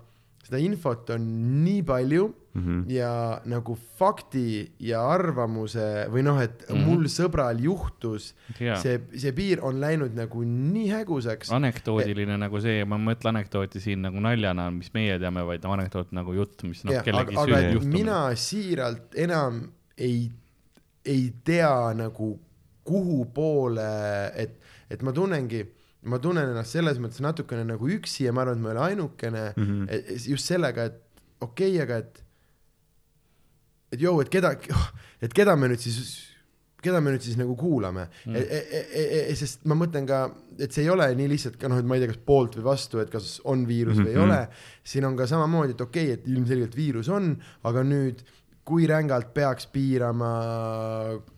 [0.47, 1.31] seda infot on
[1.63, 2.89] nii palju Mhm.
[2.89, 6.73] ja nagu fakti ja arvamuse või noh, et mm.
[6.73, 6.87] -hmm.
[6.89, 8.79] mul sõbral juhtus, jaa.
[8.81, 11.51] see, see piir on läinud nagu nii hägusaks.
[11.53, 16.11] anekdoodiline nagu see, ma ei mõtle anekdooti siin nagu naljana, mis meie teame, vaid anekdoot
[16.17, 17.93] nagu jutt, mis noh, aga, kellegi süü et juhtum.
[17.93, 19.61] mina siiralt enam
[19.97, 20.31] ei,
[21.05, 22.39] ei tea nagu
[22.87, 23.91] kuhu poole,
[24.33, 24.57] et,
[24.89, 25.61] et ma tunnengi,
[26.03, 28.85] ma tunnen ennast selles mõttes natukene nagu üksi ja ma arvan, et ma ei ole
[28.91, 29.83] ainukene mm Mhm.
[29.87, 30.29] -hmm.
[30.29, 31.01] just sellega, et
[31.41, 32.23] okei okay,, aga et,
[33.93, 34.53] et jõu, et keda,
[35.21, 35.99] et keda me nüüd siis,
[36.83, 38.31] keda me nüüd siis nagu kuulame Mm.
[38.31, 40.19] mm., e, e, e, sest ma mõtlen ka,
[40.59, 42.63] et see ei ole nii lihtsalt ka noh, et ma ei tea, kas poolt või
[42.67, 44.23] vastu, et kas on viirus või ei Mhm.
[44.29, 44.47] ole.
[44.87, 48.21] siin on ka samamoodi, et okei okay,, et ilmselgelt viirus on, aga nüüd
[48.67, 50.31] kui rängalt peaks piirama,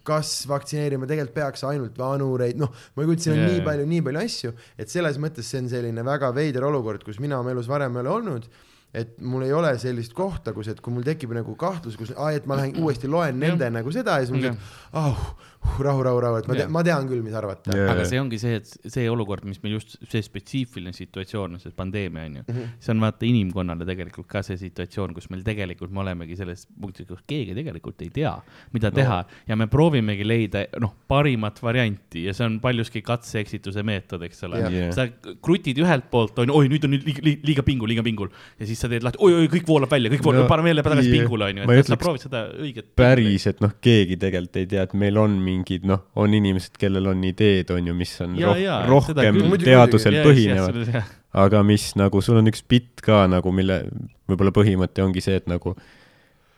[0.07, 3.59] kas vaktsineerima, tegelikult peaks ainult vanureid, noh, ma ei kujuta, siin on Jaa, yeah.
[3.59, 7.21] nii palju, nii palju asju, et selles mõttes see on selline väga veider olukord, kus
[7.21, 8.49] mina oma elus varem ei ole olnud
[8.89, 12.47] et mul ei ole sellist kohta, kus, et kui mul tekib nagu kahtlus, kus, et
[12.49, 14.55] ma lähen uuesti loen nende nagu seda ja siis mul Jah.
[14.89, 15.35] on ah, uh,
[15.79, 17.91] rahu, rahu, rahu, et ma tean, ma tean küll, mis arvata Jah.
[17.93, 21.73] aga see ongi see, et see olukord, mis meil just see spetsiifiline situatsioon on, see
[21.75, 22.55] pandeemia on ju mm.
[22.55, 22.73] -hmm.
[22.79, 27.07] see on vaata inimkonnale tegelikult ka see situatsioon, kus meil tegelikult me olemegi selles punktis,
[27.07, 28.33] kus keegi tegelikult ei tea,
[28.73, 29.39] mida teha no.
[29.47, 34.63] ja me proovimegi leida noh, parimat varianti ja see on paljuski katse-eksituse meetod, eks ole
[34.63, 34.73] Jah.
[34.73, 34.93] Jah.
[34.95, 35.07] sa
[35.41, 38.31] krutid ühelt poolt on ju, oi, nüüd on nüüd liiga, liiga, liiga pingul, liiga pingul
[38.59, 40.83] ja siis sa teed lahti, oi, oi, kõik voolab välja, kõik voolab No, paneme jälle
[40.85, 41.17] tagasi jah.
[41.17, 42.91] pingule, onju, Ma ei et sa proovid seda õiget.
[42.95, 47.11] päris, et noh, keegi tegelikult ei tea, et meil on mingid noh, on inimesed, kellel
[47.11, 49.65] on ideed, on ju, mis on Jaa, roh seda rohkem küll.
[49.67, 51.03] Teadusel Ja, põhinevad, ja,
[51.43, 53.81] aga mis nagu sul on üks bitt ka nagu, mille
[54.29, 55.75] võib-olla põhimõte ongi see, et nagu,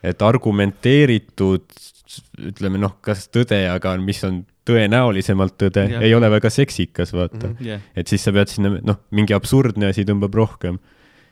[0.06, 1.82] et argumenteeritud
[2.52, 7.54] ütleme noh, kas tõde, aga mis on tõenäolisemalt tõde ei ole väga seksikas, vaata mm.
[7.54, 7.68] -hmm.
[7.68, 10.80] jah, et siis sa pead sinna, noh, mingi absurdne asi tõmbab rohkem.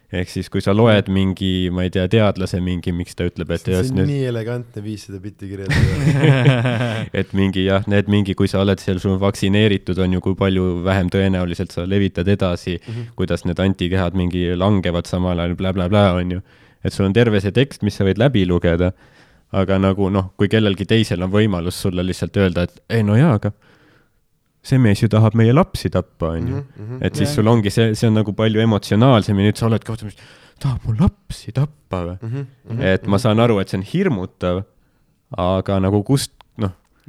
[0.09, 3.61] Ehk siis, kui sa loed mingi, ma ei tea, teadlase mingi, miks ta ütleb, et
[3.61, 6.39] see just on nüüd, nii elegantne viis seda bitti kirjeldada
[7.21, 10.37] et mingi jah, need mingi, kui sa oled seal, sul on vaktsineeritud, on ju, kui
[10.39, 13.13] palju vähem tõenäoliselt sa levitad edasi mm, -hmm.
[13.19, 16.41] kuidas need antikehad mingi langevad samal ajal bla,, blablabla, on ju.
[16.83, 18.91] et sul on terve see tekst, mis sa võid läbi lugeda,
[19.51, 23.35] aga nagu noh, kui kellelgi teisel on võimalus sulle lihtsalt öelda, et ei no jaa,
[23.37, 23.51] aga
[24.63, 26.63] see mees ju tahab meie lapsi tappa, on ju.
[26.77, 29.93] Mhm, et siis sul ongi see, see on nagu palju emotsionaalsem ja nüüd sa oledki
[29.93, 30.11] vaata,
[30.59, 32.17] tahab mu lapsi tappa või.
[32.21, 34.63] Mhm, et ma saan aru, et see on hirmutav,
[35.37, 36.31] aga nagu kust,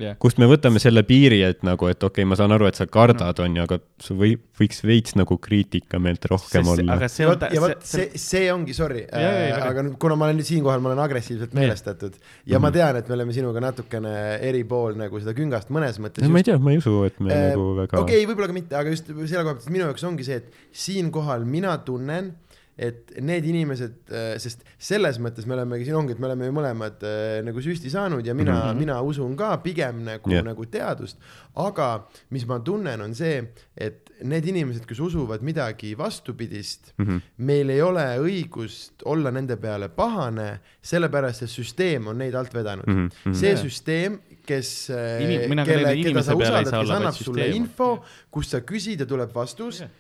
[0.00, 0.16] jah.
[0.22, 2.86] kust me võtame selle piiri, et nagu, et okei okay,, ma saan aru, et sa
[2.90, 6.96] kardad, on ju, aga sul või, võiks veits nagu kriitikameelt rohkem olla.
[6.96, 10.82] aga see on ja vot see, see ongi, sorry, jaa, aga kuna ma olen siinkohal,
[10.84, 12.16] ma olen agressiivselt meelestatud
[12.46, 12.62] ja Mhm.
[12.62, 16.26] ma tean, et me oleme sinuga natukene eri pool nagu seda küngast mõnes mõttes.
[16.28, 18.76] ma ei tea, ma ei usu, et me Äh, nagu väga okei, võib-olla ka mitte,
[18.76, 22.34] aga just selle koha pealt, minu jaoks ongi see, et siinkohal mina tunnen,
[22.80, 23.96] et need inimesed,
[24.40, 27.92] sest selles mõttes me olemegi siin ongi, et me oleme ju mõlemad äh, nagu süsti
[27.92, 28.62] saanud ja mina mm.
[28.70, 28.80] -hmm.
[28.80, 31.18] mina usun ka pigem nagu yeah., nagu teadust.
[31.54, 33.42] aga mis ma tunnen, on see,
[33.76, 37.06] et need inimesed, kes usuvad midagi vastupidist mm.
[37.06, 37.20] -hmm.
[37.36, 42.86] meil ei ole õigust olla nende peale pahane, sellepärast et süsteem on neid alt vedanud
[42.86, 43.08] mm.
[43.08, 43.34] -hmm.
[43.34, 43.62] see Jaa.
[43.62, 47.14] süsteem, kes äh, Inim- ka kelle, keda sa inimese peale ei usaldad, saa kes annab
[47.14, 47.56] sulle süsteem.
[47.56, 49.90] info, kus sa küsid ja tuleb vastus Jah..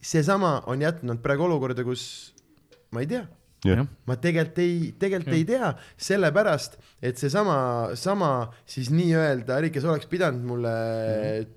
[0.00, 2.04] Seesama on jätnud praegu olukorda, kus
[2.94, 3.24] ma ei tea,
[3.66, 5.72] jah, ma tegelikult ei, tegelikult ei tea,
[6.08, 7.56] sellepärast et seesama,
[7.98, 8.30] sama
[8.68, 10.74] siis nii-öelda äri, kes oleks pidanud mulle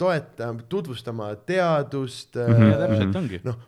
[0.01, 2.57] toetama, tutvustama teadust mm.
[2.57, 2.71] Mhm.
[2.71, 3.41] ja täpselt ongi.
[3.47, 3.59] noh,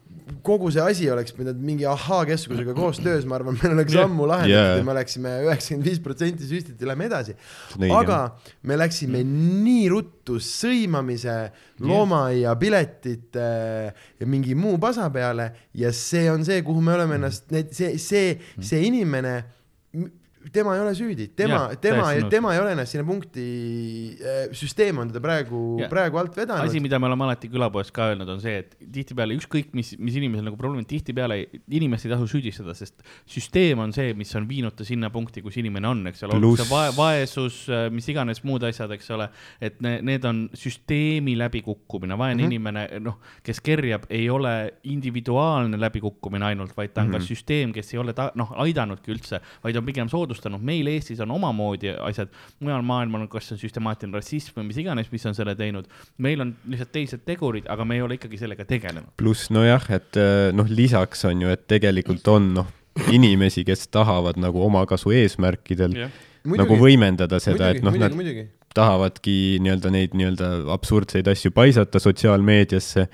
[0.45, 4.07] kogu see asi oleks pidanud mingi ahhaa-keskusega koostöös, ma arvan, meil oleks Jah.
[4.07, 4.77] ammu lahendatud Jaa.
[4.79, 7.35] ja me oleksime üheksakümmend viis protsenti süstiti ja lähme edasi.
[7.93, 8.19] Aga
[8.69, 11.37] me läksime nii ruttu sõimamise,
[11.83, 13.49] loomaaia piletite
[14.19, 18.37] ja mingi muu pasa peale ja see on see, kuhu me oleme ennast, see, see,
[18.59, 19.35] see inimene,
[20.51, 23.43] tema ei ole süüdi, tema tema tema ei ole ennast sinna punkti,
[24.55, 25.61] süsteem on teda praegu
[25.91, 29.37] praegu alt vedanud asi, mida me oleme alati külapoes ka öelnud, on see, et tihtipeale
[29.39, 31.39] ükskõik mis, mis inimesel nagu probleem on, tihtipeale
[31.69, 35.57] inimest ei tasu süüdistada, sest süsteem on see, mis on viinud ta sinna punkti, kus
[35.61, 37.61] inimene on, eks ole, olgu see vae-, vaesus,
[37.93, 39.29] mis iganes muud asjad, eks ole,
[39.63, 42.49] et ne, need on süsteemi läbikukkumine, vaene mm Mhm.
[42.49, 42.51] -hmm.
[42.51, 47.17] inimene, noh, kes kerjab, ei ole individuaalne läbikukkumine ainult, vaid ta on mm -hmm.
[47.17, 47.23] Mhm.
[47.23, 51.21] ka süsteem, kes ei ole ta, noh, aidanudki üldse, vaid on pigem soodustanud, meil Eestis
[51.23, 52.31] on omamoodi asjad,
[52.63, 55.87] mujal maailmal on, kas see on süstemaatiline rassism või mis iganes, mis on selle teinud,
[56.23, 59.13] meil on lihtsalt teised tegurid, aga me ei ole ikkagi sellega tegelenud.
[59.21, 62.73] pluss nojah, et äh, noh, lisaks on ju, et tegelikult on noh,
[63.13, 68.47] inimesi, kes tahavad nagu omakasu eesmärkidel jah, nagu võimendada seda, et noh, muidugi, nad muidugi.
[68.77, 73.07] tahavadki nii-öelda neid nii-öelda absurdseid asju paisata sotsiaalmeediasse.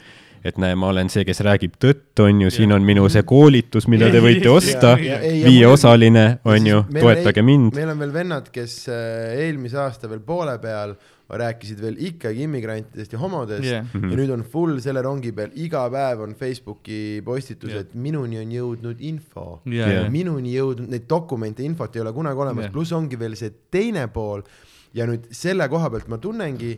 [0.43, 3.89] Et näe, ma olen see, kes räägib tõtt, on ju, siin on minu see koolitus,
[3.91, 7.75] mida te võite osta viieosaline, on ju, toetage mind.
[7.77, 10.95] meil on veel vennad, kes äh, eelmise aasta veel poole peal
[11.29, 13.85] rääkisid veel ikkagi immigrantidest ja homodest yeah.
[13.93, 17.85] ja nüüd on full selle rongi peal, iga päev on Facebooki postitused Jah.
[17.85, 19.93] yeah., minuni on jõudnud info ja, Jah.
[19.93, 22.73] ja, minuni jõudnud, neid dokumente, infot ei ole kunagi olemas Jah.
[22.73, 24.41] pluss ongi veel see teine pool
[24.97, 26.73] ja nüüd selle koha pealt ma tunnengi,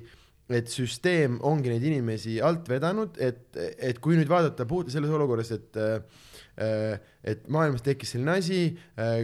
[0.57, 5.53] et süsteem ongi neid inimesi alt vedanud, et, et kui nüüd vaadata puht selles olukorras,
[5.55, 6.01] et äh,
[6.61, 8.57] et maailmas tekkis selline asi,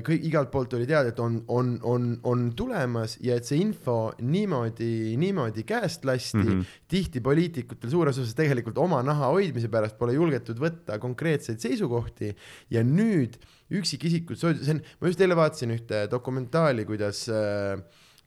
[0.06, 4.14] kõik igalt poolt oli teada, et on, on, on, on tulemas ja et see info
[4.24, 6.48] niimoodi, niimoodi käest lasti mm.
[6.48, 6.78] -hmm.
[6.88, 12.34] tihti poliitikutel suures osas tegelikult oma naha hoidmise pärast pole julgetud võtta konkreetseid seisukohti
[12.70, 13.38] ja nüüd
[13.70, 17.82] üksikisikud, see on, ma just eile vaatasin ühte dokumentaali, kuidas äh,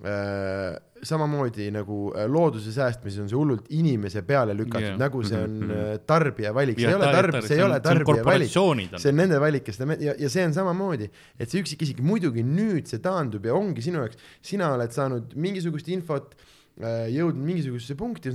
[0.05, 5.41] äh, samamoodi nagu äh, looduse säästmises on see hullult inimese peale lükatud yeah., nagu see
[5.41, 9.19] on äh, tarbija valik, see ei ole tarb-, see ei ole tarbija valik, see on
[9.21, 11.11] nende valik, kes seda, ja, ja see on samamoodi,
[11.41, 14.21] et see üksikisik, muidugi nüüd see taandub ja ongi sinu jaoks,
[14.53, 16.37] sina oled saanud mingisugust infot,
[16.81, 18.33] jõudnud mingisugusesse punkti,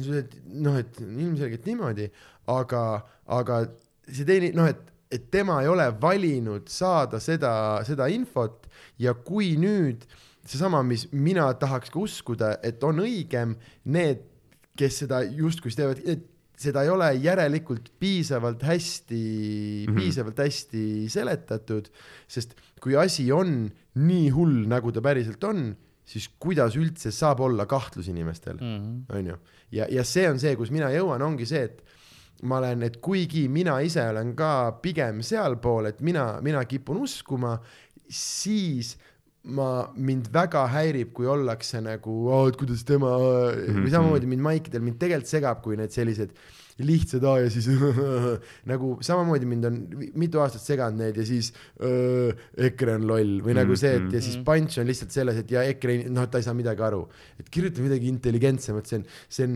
[0.62, 2.10] noh, et ilmselgelt niimoodi,
[2.54, 2.84] aga,
[3.38, 3.64] aga
[4.10, 7.56] see teine, noh, et, et tema ei ole valinud saada seda,
[7.88, 8.68] seda infot
[9.02, 10.06] ja kui nüüd
[10.46, 13.56] seesama, mis mina tahaks ka uskuda, et on õigem,
[13.86, 14.24] need,
[14.78, 16.26] kes seda justkui teevad, et
[16.60, 19.90] seda ei ole järelikult piisavalt hästi mm.
[19.92, 19.98] -hmm.
[20.00, 21.90] piisavalt hästi seletatud,
[22.28, 23.66] sest kui asi on
[23.96, 29.04] nii hull, nagu ta päriselt on, siis kuidas üldse saab olla kahtlus inimestel, Mhm.
[29.10, 29.36] onju.
[29.72, 31.84] ja, ja see on see, kus mina jõuan, ongi see, et
[32.44, 37.60] ma olen, et kuigi mina ise olen ka pigem sealpool, et mina, mina kipun uskuma,
[38.10, 38.98] siis
[39.46, 42.18] ma, mind väga häirib, kui ollakse nagu,
[42.48, 43.82] et kuidas tema mm -hmm.
[43.86, 46.34] või samamoodi mind maikidel, mind tegelikult segab, kui need sellised
[46.84, 47.70] lihtsad A ja siis
[48.72, 49.78] nagu samamoodi mind on
[50.20, 54.22] mitu aastat seganud need ja siis öö, EKRE on loll või nagu see, et ja
[54.22, 57.06] siis punch on lihtsalt selles, et ja EKRE, noh, ta ei saa midagi aru,
[57.40, 59.56] et kirjuta midagi intelligentsemat, see on, see on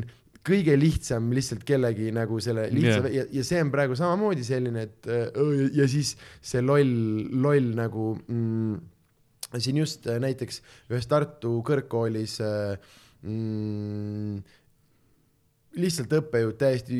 [0.50, 3.12] kõige lihtsam lihtsalt kellegi nagu selle lihtsa yeah.
[3.18, 8.14] ja, ja see on praegu samamoodi selline, et öö, ja siis see loll, loll nagu
[8.30, 8.80] mm,
[9.58, 10.62] siin just äh, näiteks
[10.92, 12.78] ühes Tartu kõrgkoolis äh,
[13.26, 14.44] mm,
[15.80, 16.98] lihtsalt õppejõud täiesti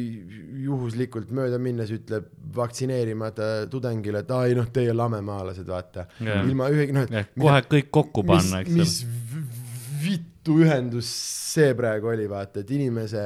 [0.64, 6.06] juhuslikult mööda minnes ütleb vaktsineerimata tudengile, et aa ei noh, teie lamemaalased, vaata.
[6.22, 6.44] Jah.
[6.46, 9.16] ilma ühegi noh, et kohe kõik kokku panna, eks mis ole.
[9.32, 9.49] v-
[10.00, 11.10] vittu ühendus
[11.50, 13.22] see praegu oli, vaata, et inimese,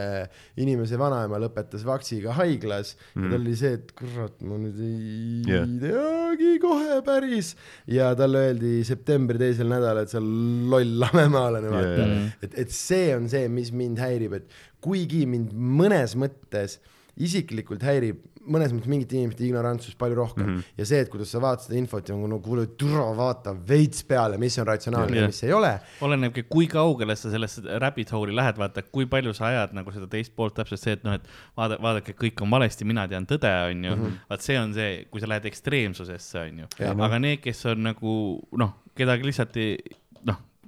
[0.64, 3.26] inimese vanaema lõpetas vaktsiga haiglas mm.
[3.26, 5.68] ja tal oli see, et kurat, ma nüüd ei yeah.
[5.84, 7.54] teagi kohe päris
[7.92, 12.16] ja talle öeldi septembri teisel nädalal, et sa loll lamemaalane, vaata Jah, jah.
[12.18, 12.34] yeah..
[12.48, 16.80] et, et see on see, mis mind häirib, et kuigi mind mõnes mõttes
[17.24, 20.56] isiklikult häirib mõnes mõttes mingite inimeste ignorantsus palju rohkem mm.
[20.56, 20.78] -hmm.
[20.82, 24.38] ja see, et kuidas sa vaatad seda infot ja no kuule, türa vaata veits peale,
[24.42, 25.24] mis on ratsionaalne Jah.
[25.24, 25.72] ja mis ei ole.
[26.02, 30.08] olenebki, kui kaugele sa sellesse rabbit hole'i lähed, vaata, kui palju sa ajad nagu seda
[30.12, 33.54] teist poolt, täpselt see, et noh, et vaada, vaadake, kõik on valesti, mina tean tõde,
[33.70, 33.98] onju.
[34.30, 36.70] vaat see on see, kui sa lähed ekstreemsusesse, onju.
[36.80, 36.98] Jah.
[37.08, 38.16] aga need, kes on nagu
[38.60, 39.78] noh, kedagi lihtsalt ei,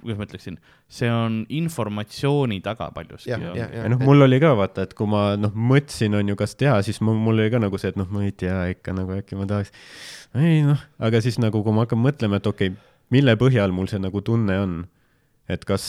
[0.06, 0.58] kuidas ma ütleksin,
[0.98, 3.30] see on informatsiooni taga paljuski.
[3.32, 3.88] jah, ja jah.
[3.92, 7.02] noh, mul oli ka vaata, et kui ma noh, mõtlesin, on ju, kas teha, siis
[7.04, 9.48] mul, mul oli ka nagu see, et noh, ma ei tea ikka nagu äkki ma
[9.50, 9.72] tahaks.
[10.38, 13.90] ei noh, aga siis nagu, kui ma hakkan mõtlema, et okei okay,, mille põhjal mul
[13.90, 14.76] see nagu tunne on,
[15.52, 15.86] et kas,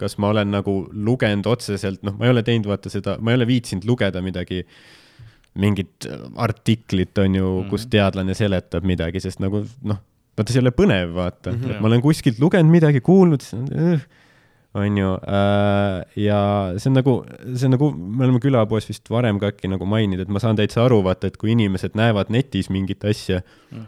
[0.00, 3.40] kas ma olen nagu lugenud otseselt, noh, ma ei ole teinud vaata seda, ma ei
[3.40, 4.64] ole viitsinud lugeda midagi,
[5.58, 7.70] mingit artiklit on ju mm, -hmm.
[7.70, 10.02] kus teadlane seletab midagi, sest nagu noh,
[10.38, 11.60] vaata see ei ole põnev, vaata mm.
[11.60, 11.82] -hmm.
[11.82, 13.44] ma olen kuskilt lugenud midagi, kuulnud,
[14.78, 16.40] on ju äh,, ja
[16.76, 17.18] see on nagu,
[17.54, 20.58] see on nagu, me oleme külapoes vist varem ka äkki nagu maininud, et ma saan
[20.58, 23.86] täitsa aru, vaata, et kui inimesed näevad netis mingit asja Mm.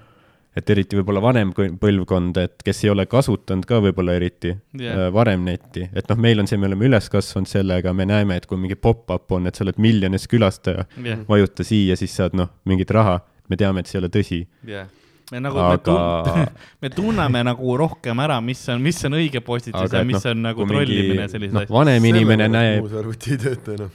[0.57, 5.07] et eriti võib-olla vanem põlvkond, et kes ei ole kasutanud ka võib-olla eriti yeah.
[5.15, 8.49] varem netti, et noh, meil on see, me oleme üles kasvanud sellega, me näeme, et
[8.51, 12.51] kui mingi pop-up on, et sa oled miljonis külastaja, jah, vajuta siia, siis saad noh,
[12.69, 14.91] mingit raha, me teame, et see ei ole tõsi, jah.
[15.31, 16.49] Me nagu, aga me tun-,
[16.83, 20.19] me tunneme nagu rohkem ära, mis on, mis on õige postitus Aga ja et mis
[20.19, 21.75] noh, on nagu kui mingi- trollimine ja sellised noh, asjad.
[21.77, 23.93] vanem inimene näeb, muus arvuti ei tööta enam.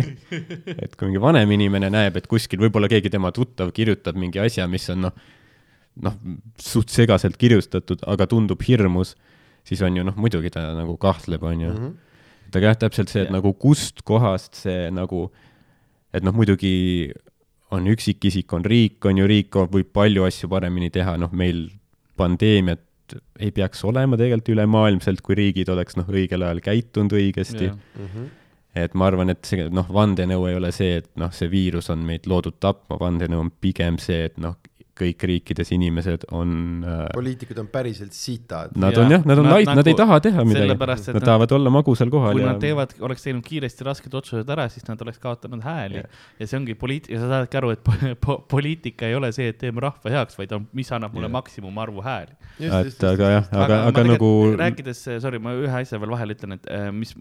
[0.84, 4.68] et kui mingi vanem inimene näeb, et kuskil võib-olla keegi tema tuttav kirjutab mingi asja,
[4.70, 5.16] mis on noh,
[6.06, 6.20] noh,
[6.62, 9.16] suht segaselt kirjutatud, aga tundub hirmus,
[9.66, 11.72] siis on ju noh, muidugi ta nagu kahtleb, on ju.
[12.54, 13.34] aga jah, täpselt see, et Jah.
[13.36, 15.26] nagu kust kohast see nagu,
[16.14, 17.10] et noh, muidugi
[17.70, 21.68] on üksikisik, on riik, on ju, riik võib palju asju paremini teha, noh, meil
[22.18, 22.86] pandeemiat
[23.42, 27.70] ei peaks olema tegelikult ülemaailmselt, kui riigid oleks noh, õigel ajal käitunud õigesti.
[28.74, 32.04] et ma arvan, et see noh, vandenõu ei ole see, et noh, see viirus on
[32.06, 34.56] meid loodud tapma, vandenõu on pigem see, et noh,
[35.00, 36.52] kõik riikides inimesed on
[36.84, 38.74] äh, poliitikud on päriselt sitad.
[38.76, 39.04] Nad Jaa.
[39.06, 41.52] on jah, nad on Nad lait, nad nagu- ei taha teha midagi nad nad- tahavad
[41.56, 45.00] olla magusal kohal kui ja nad teevad, oleks teinud kiiresti rasked otsused ära, siis nad
[45.02, 46.20] oleks kaotanud hääli Jah.
[46.40, 49.48] ja see ongi poliit-, ja sa saadki aru, et po po poliitika ei ole see,
[49.54, 51.36] et teeme rahva heaks, vaid on, mis annab mulle Jah.
[51.38, 52.36] maksimumarvu hääli.
[52.60, 56.66] et aga jah, aga, aga nagu rääkides, sorry, ma ühe asja veel vahele ütlen, et
[56.70, 57.14] äh, mis,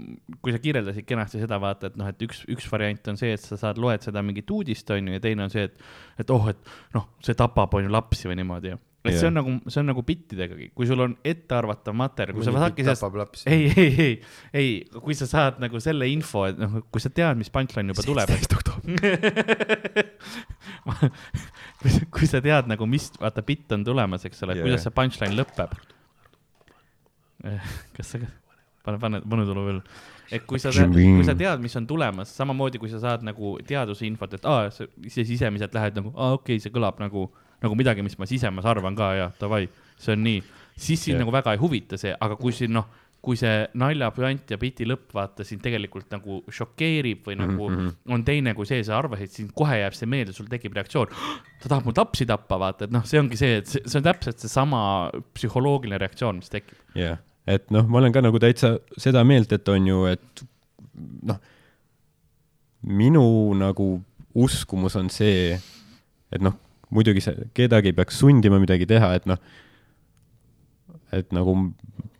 [0.43, 3.41] kui sa kirjeldasid kenasti seda, vaata, et noh, et üks, üks variant on see, et
[3.43, 5.80] sa saad, loed seda mingit uudist, on ju, ja teine on see, et,
[6.19, 6.57] et oh, et
[6.95, 9.30] noh, see tapab, on ju, lapsi või niimoodi et see Jah.
[9.30, 13.06] on nagu, see on nagu bittidegagi, kui sul on ettearvatav materjal, kui sa saadki sellest,
[13.06, 14.16] tapab ei, ei, ei,
[14.60, 14.74] ei,
[15.06, 18.28] kui sa saad nagu selle info, et noh, kui sa tead, mis punchline juba tuleb.
[21.80, 24.84] kui sa, kui sa tead nagu, mis, vaata, bitt on tulemas, eks ole yeah., kuidas
[24.84, 25.72] see punchline lõpeb.
[27.96, 28.24] kas sa,
[28.84, 29.84] pane, pane, pane tulu veel.
[30.36, 34.41] et kui sa, kui sa tead, mis on tulemas, samamoodi kui sa saad nagu teadusinfot,
[34.41, 37.30] et aa, sa ise sisemiselt lähed nagu, aa okei okay,, see kõlab nagu,
[37.64, 39.65] nagu midagi, mis ma sisemas arvan ka ja davai,
[39.99, 40.41] see on nii,
[40.80, 42.88] siis sind nagu väga ei huvita see, aga kui siin noh,
[43.19, 47.80] kui see naljapüant ja biti lõpp, vaata sind tegelikult nagu šokeerib või nagu mm.
[47.80, 48.14] -hmm.
[48.15, 51.11] on teine kui see, sa arvasid, sind kohe jääb see meelde, sul tekib reaktsioon.
[51.60, 54.07] ta tahab mu lapsi tappa, vaata, et noh, see ongi see, et see, see on
[54.07, 54.81] täpselt seesama
[55.36, 56.80] psühholoogiline reaktsioon, mis tekib.
[56.95, 60.45] jah, et noh, ma olen ka nagu täitsa seda meelt, et on ju, et
[61.27, 61.44] noh,
[62.88, 63.27] minu
[63.60, 63.91] nagu
[64.40, 65.60] uskumus on see,
[66.31, 66.56] et noh,
[66.90, 69.38] muidugi see, kedagi ei peaks sundima midagi teha, et noh,
[71.16, 71.56] et nagu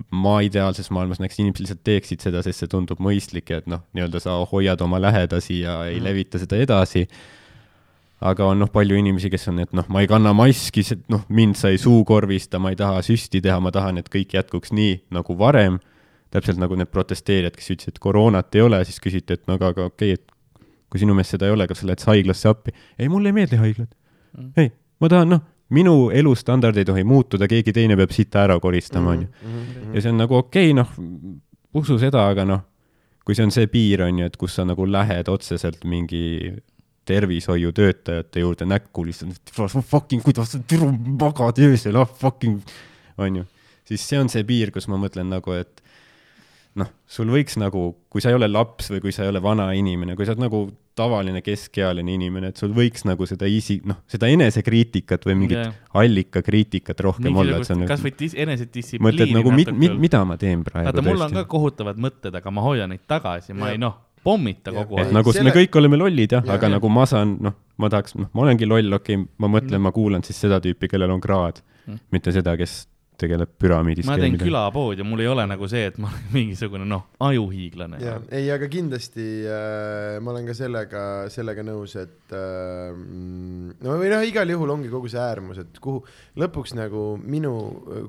[0.10, 3.84] ma ideaalses maailmas näeks, inimesed lihtsalt teeksid seda, sest see tundub mõistlik ja et noh,
[3.94, 6.04] nii-öelda sa hoiad oma lähedasi ja ei Mhm.
[6.08, 7.08] levita seda edasi
[8.22, 11.56] aga on noh, palju inimesi, kes on, et noh, ma ei kanna maski, noh, mind
[11.56, 15.80] sai suukorvista, ma ei taha süsti teha, ma tahan, et kõik jätkuks nii nagu varem.
[16.30, 19.72] täpselt nagu need protesteerijad, kes ütlesid, et koroonat ei ole, siis küsiti, et no aga,
[19.74, 22.70] aga okei okay,, et kui sinu meelest seda ei ole, kas sa lähed haiglasse appi?
[23.00, 23.99] ei, mulle ei meeldi haiglad Mm..
[24.58, 25.44] ei, ma tahan, noh,
[25.76, 29.28] minu elustandard ei tohi muutuda, keegi teine peab sita ära koristama, onju.
[29.44, 29.94] Mhm.
[29.94, 31.40] ja see on nagu okei okay,, noh,
[31.80, 32.66] usu seda, aga noh,
[33.26, 36.56] kui see on see piir, on ju, et kus sa nagu lähed otseselt mingi
[37.10, 42.60] tervishoiutöötajate juurde näkku lihtsalt, fucking, kuidas sa türu magad öösel, ah fucking,
[43.18, 43.46] on ju.
[43.90, 45.82] siis see on see piir, kus ma mõtlen nagu, et
[46.78, 49.72] noh, sul võiks nagu, kui sa ei ole laps või kui sa ei ole vana
[49.78, 50.64] inimene, kui sa oled nagu
[51.00, 55.74] tavaline keskealine inimene, et sul võiks nagu seda isi, noh, seda enesekriitikat või mingit Jah.
[56.02, 59.88] allikakriitikat rohkem olla, et see on kas nagu või dis- enesedistsipliini mõtled nagu, mi, mi,
[59.90, 60.04] natuke.
[60.06, 63.54] mida ma teen praegu vaata, mul on ka kohutavad mõtted, aga ma hoian neid tagasi,
[63.56, 63.78] ma Jah.
[63.78, 64.84] ei noh, pommita Jah.
[64.84, 65.14] kogu et aeg.
[65.16, 66.76] nagu Selle- me kõik oleme lollid jah ja,, aga ja.
[66.76, 69.92] nagu ma saan, noh, ma tahaks, noh, ma olengi loll, okei okay,, ma mõtlen, ma
[69.96, 71.94] kuulan siis seda tüüpi, kellel on kraad Mm.
[71.96, 72.86] mm., mitte seda, kes
[73.20, 74.08] tegeleb püramiidis.
[74.08, 78.00] ma teen külapood ja mul ei ole nagu see, et ma olen mingisugune noh, ajuhiiglane.
[78.04, 82.96] ja ei, aga kindlasti äh, ma olen ka sellega, sellega nõus, et äh,
[83.86, 86.04] no või noh, igal juhul ongi kogu see äärmus, et kuhu
[86.40, 87.54] lõpuks nagu minu,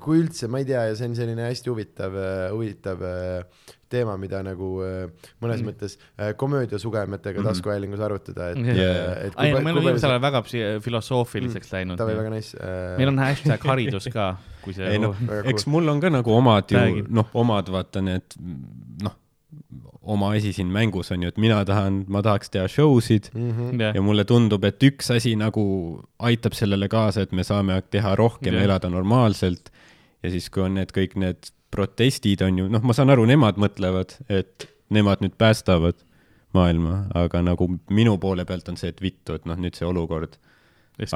[0.03, 2.16] kui üldse, ma ei tea, ja see on selline hästi huvitav,
[2.55, 5.67] huvitav äh, teema, mida nagu äh, mõnes Mm.
[5.67, 5.71] mm.
[5.71, 7.49] mõttes äh, komöödiasugemetega Mhm.
[7.49, 10.43] taskuhäälingus arutada, et et ei, me oleme viimasel ajal väga
[10.81, 11.99] filosoofiliseks läinud.
[11.99, 12.97] ta oli väga nice äh,.
[12.99, 16.71] meil on hashtag haridus ka, kui see ei noh eks mul on ka nagu omad
[16.71, 18.37] ju noh, omad vaata need
[19.03, 19.17] noh,
[20.03, 23.51] oma asi siin mängus on ju, et mina tahan, ma tahaks teha show sid mm.
[23.51, 23.81] -hmm.
[23.83, 25.65] jah ja mulle tundub, et üks asi nagu
[26.19, 29.71] aitab sellele kaasa, et me saame teha rohkem ja elada normaalselt.
[30.23, 33.60] ja siis, kui on need kõik need protestid on ju, noh, ma saan aru, nemad
[33.60, 36.01] mõtlevad, et nemad nüüd päästavad
[36.56, 40.36] maailma, aga nagu minu poole pealt on see, et vittu, et noh, nüüd see olukord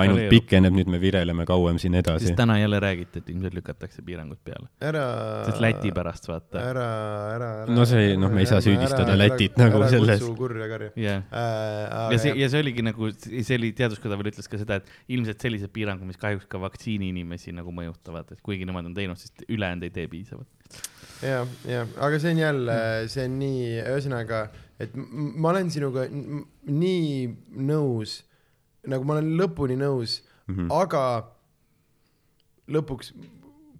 [0.00, 0.28] ainult.
[0.32, 2.36] pikeneb, nüüd me vireleme kauem siin edasi sest.
[2.38, 4.68] täna jälle räägiti, et ilmselt lükatakse piirangud peale.
[4.80, 5.04] ära.
[5.48, 6.60] sest Läti pärast vaata.
[6.60, 6.86] ära,
[7.34, 7.74] ära, ära.
[7.74, 10.20] No see- noh, me ei saa süüdistada Lätit nagu selles.
[10.20, 11.22] kutsu kurja karja jah.
[11.30, 12.12] äh,.
[12.14, 15.40] ja see, ja see oligi nagu, see oli, teaduskoda veel ütles ka seda, et ilmselt
[15.44, 19.32] sellised piirangud, mis kahjuks ka vaktsiini inimesi nagu mõjutavad, et kuigi nemad on teinud, siis
[19.48, 20.48] ülejäänud ei tee piisavalt.
[21.22, 22.76] ja, ja, aga see on jälle,
[23.12, 24.44] see on nii, ühesõnaga,
[24.82, 27.10] et ma olen sinuga nii
[27.70, 28.22] nõus,
[28.86, 30.66] nagu ma olen lõpuni nõus mm, Mhm.
[30.66, 30.72] -hmm.
[30.82, 31.02] aga
[32.74, 33.12] lõpuks,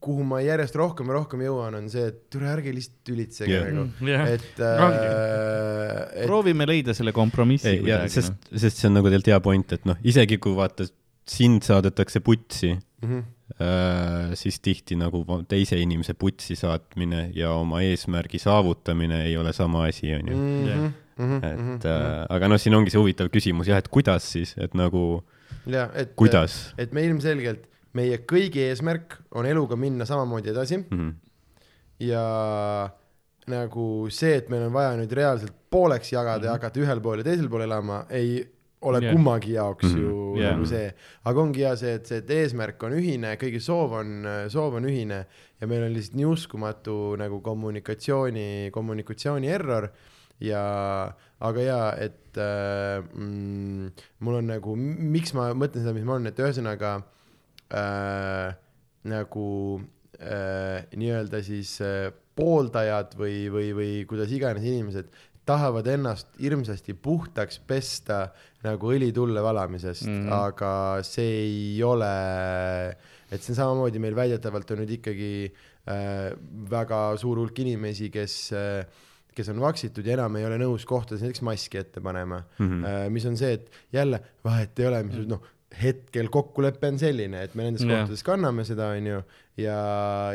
[0.05, 3.71] kuhu ma järjest rohkem ja rohkem jõuan, on see, et tule ärge lihtsalt tülitsege yeah.
[3.73, 4.83] nagu, jah, et äh,,
[6.21, 8.13] et proovime leida selle kompromissi ja kuidagi.
[8.17, 10.89] sest, sest see on nagu tegelikult hea point, et noh, isegi kui vaata,
[11.29, 13.23] sind saadetakse putsi mm -hmm.
[13.57, 19.87] äh,, siis tihti nagu teise inimese putsi saatmine ja oma eesmärgi saavutamine ei ole sama
[19.89, 20.93] asi, on ju.
[21.17, 21.41] Mm.
[21.41, 21.77] -hmm.
[21.77, 25.23] et äh, aga noh, siin ongi see huvitav küsimus jah, et kuidas siis, et nagu
[25.67, 30.87] ja et, kuidas et me ilmselgelt, meie kõigi eesmärk on eluga minna samamoodi edasi mm.
[30.91, 31.13] -hmm.
[32.09, 32.25] ja
[33.47, 36.47] nagu see, et meil on vaja nüüd reaalselt pooleks jagada mm -hmm.
[36.47, 38.47] ja hakata ühel pool ja teisel pool elama, ei
[38.85, 39.15] ole yeah.
[39.15, 39.99] kummagi jaoks mm Mhm.
[39.99, 40.11] -hmm.
[40.11, 40.53] ju yeah.
[40.53, 44.27] nagu see, aga ongi hea see, et see, et eesmärk on ühine, kõigi soov on,
[44.49, 45.27] soov on ühine
[45.61, 49.89] ja meil on lihtsalt nii uskumatu nagu kommunikatsiooni, kommunikatsiooni error
[50.43, 50.65] ja
[51.45, 53.91] aga jaa, et äh, mm,
[54.25, 56.97] mul on nagu, miks ma mõtlen seda, mis ma olen, et ühesõnaga
[57.75, 58.57] äh,
[59.11, 59.49] nagu
[60.19, 65.13] äh, nii-öelda siis äh, pooldajad või, või, või kuidas iganes inimesed
[65.45, 68.31] tahavad ennast hirmsasti puhtaks pesta
[68.65, 70.21] nagu õlitulle valamisest mm.
[70.23, 70.33] -hmm.
[70.33, 70.73] aga
[71.05, 72.13] see ei ole,
[73.31, 76.33] et see on samamoodi meil väidetavalt on nüüd ikkagi äh,
[76.71, 78.87] väga suur hulk inimesi, kes äh,
[79.35, 82.85] kes on vaksitud ja enam ei ole nõus kohtades näiteks maski ette panema Mm mm,
[82.85, 83.11] -hmm.
[83.11, 85.43] mis on see, et jälle vahet ei ole, mis noh,
[85.75, 88.05] hetkel kokkulepe on selline, et me nendes Jah.
[88.05, 89.21] kohtades kanname seda, onju,
[89.61, 89.77] ja,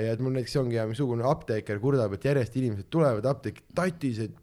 [0.02, 4.36] ja et mul näiteks ongi ja mingisugune apteeker kurdab, et järjest inimesed tulevad apteeki tatised,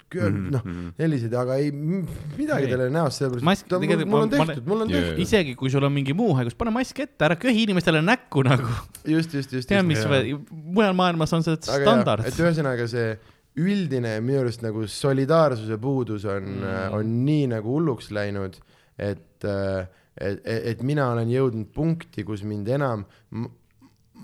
[0.54, 0.64] noh,
[0.96, 2.72] sellised, aga ei midagi Ei.
[2.72, 5.04] talle näost, Mask- sellepärast et tegelikult mul, mul on tehtud, mul on Jaa.
[5.04, 8.46] tehtud, isegi kui sul on mingi muu haigus, pane mask ette, ära köhi inimestele näkku
[8.46, 8.74] nagu.
[9.04, 9.68] just, just, just.
[9.70, 10.04] tead, mis
[10.50, 12.40] mujal maailmas on see standard et.
[12.40, 13.16] ühesõnaga see
[13.56, 18.58] üldine minu arust nagu solidaarsuse puudus on mm., on nii nagu hulluks läinud,
[18.98, 23.06] et, et, et mina olen jõudnud punkti, kus mind enam,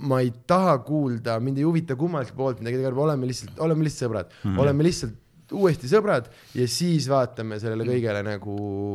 [0.03, 4.07] ma ei taha kuulda, mind ei huvita kummaltki poolt midagi, tegelikult oleme lihtsalt, oleme lihtsalt
[4.07, 4.39] sõbrad.
[4.45, 5.19] Mm, oleme lihtsalt
[5.53, 8.55] uuesti sõbrad ja siis vaatame sellele kõigele nagu,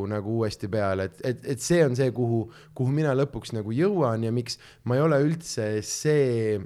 [0.09, 2.43] nagu uuesti peale, et, et, et see on see, kuhu,
[2.77, 4.57] kuhu mina lõpuks nagu jõuan ja miks
[4.89, 6.57] ma ei ole üldse see,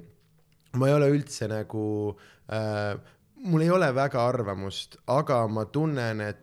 [0.80, 1.84] ma ei ole üldse nagu
[2.48, 2.94] äh,,
[3.42, 6.38] mul ei ole väga arvamust, aga ma tunnen, et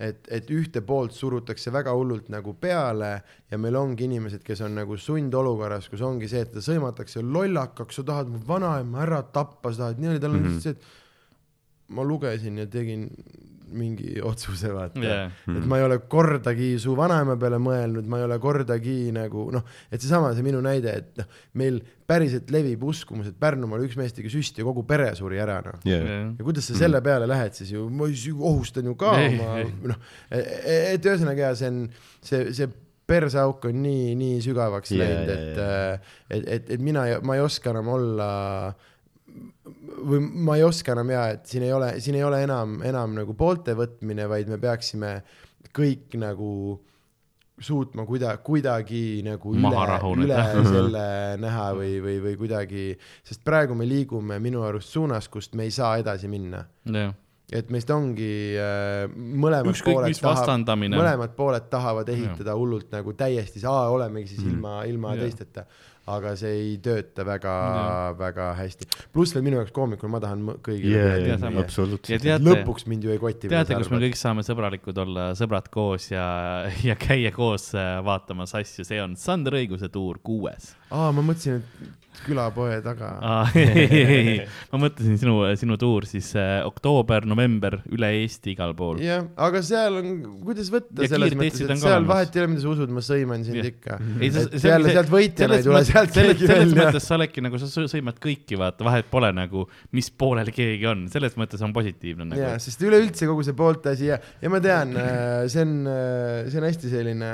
[0.00, 3.10] et, et ühte poolt surutakse väga hullult nagu peale
[3.50, 7.98] ja meil ongi inimesed, kes on nagu sundolukorras, kus ongi see, et teda sõimatakse lollakaks,
[8.00, 10.46] sa tahad mu vanaema ära tappa, sa tahad niimoodi, tal on Mhm.
[10.48, 13.10] lihtsalt see, et ma lugesin ja tegin
[13.76, 15.28] mingi otsuse, vaata Jaa.
[15.54, 19.64] et ma ei ole kordagi su vanaema peale mõelnud, ma ei ole kordagi nagu noh,
[19.90, 24.14] et seesama, see minu näide, et noh, meil päriselt levib uskumus, et Pärnumaal üks mees
[24.16, 25.80] tegi süsti ja kogu pere suri ära, noh.
[25.86, 26.28] yeah..
[26.34, 30.06] ja kuidas sa selle peale lähed siis ju, ma ohustan ju ka Ei, oma noh,
[30.30, 32.70] et ühesõnaga ja see on see, see
[33.10, 35.98] perseauk on nii, nii sügavaks Jaa, läinud, et jaa.,
[36.30, 38.28] et, et, et mina, ma ei oska enam olla
[40.02, 43.16] või ma ei oska enam ja, et siin ei ole, siin ei ole enam, enam
[43.20, 45.14] nagu poolte võtmine, vaid me peaksime
[45.76, 46.52] kõik nagu
[47.60, 51.06] suutma kuida-, kuidagi nagu Maha üle, üle selle
[51.40, 52.84] näha või, või, või kuidagi,
[53.26, 57.12] sest praegu me liigume minu arust suunas, kust me ei saa edasi minna jah,
[57.50, 60.98] et meist ongi äh, mõlemad ükskõik pooled vastandamine.
[60.98, 65.24] mõlemad pooled tahavad ehitada hullult nagu täiesti, olemegi siis ilma, ilma Jaa.
[65.24, 65.66] teisteta.
[66.16, 67.54] Aga see ei tööta väga,
[68.18, 68.88] väga hästi.
[69.14, 71.60] pluss veel minu jaoks koomikuna, ma tahan kõigile yeah, yeah, sama.
[71.60, 73.50] yeah, absoluutselt lõpuks mind ju ei koti.
[73.52, 76.26] teate, kus me kõik saame sõbralikud olla, sõbrad koos ja,
[76.88, 80.74] ja käia koos äh, vaatamas asju, see on Sander Õiguse tuur kuues.
[80.90, 83.10] aa, ma mõtlesin, et külapoe taga.
[84.72, 89.00] ma mõtlesin sinu, sinu tuur siis äh, oktoober, november üle Eesti igal pool.
[89.04, 90.10] jah, aga seal on,
[90.44, 93.44] kuidas võtta Ja selles mõttes, et seal vahet ei ole, mida sa usud, ma sõiman
[93.46, 93.70] sind Jah.
[93.70, 93.98] ikka.
[94.20, 96.86] et jälle sealt võitjana ei tule sealt selles, keegi selles välja.
[96.90, 99.64] mõttes sa oledki nagu, sa sõ- sõimad kõiki, vaata, vahet pole nagu,
[99.96, 102.40] mis poolel keegi on, selles mõttes on positiivne nagu.
[102.40, 104.94] jaa, sest üleüldse kogu see poolte asi ja, ja ma tean,
[105.50, 105.74] see on,
[106.50, 107.30] see on hästi selline,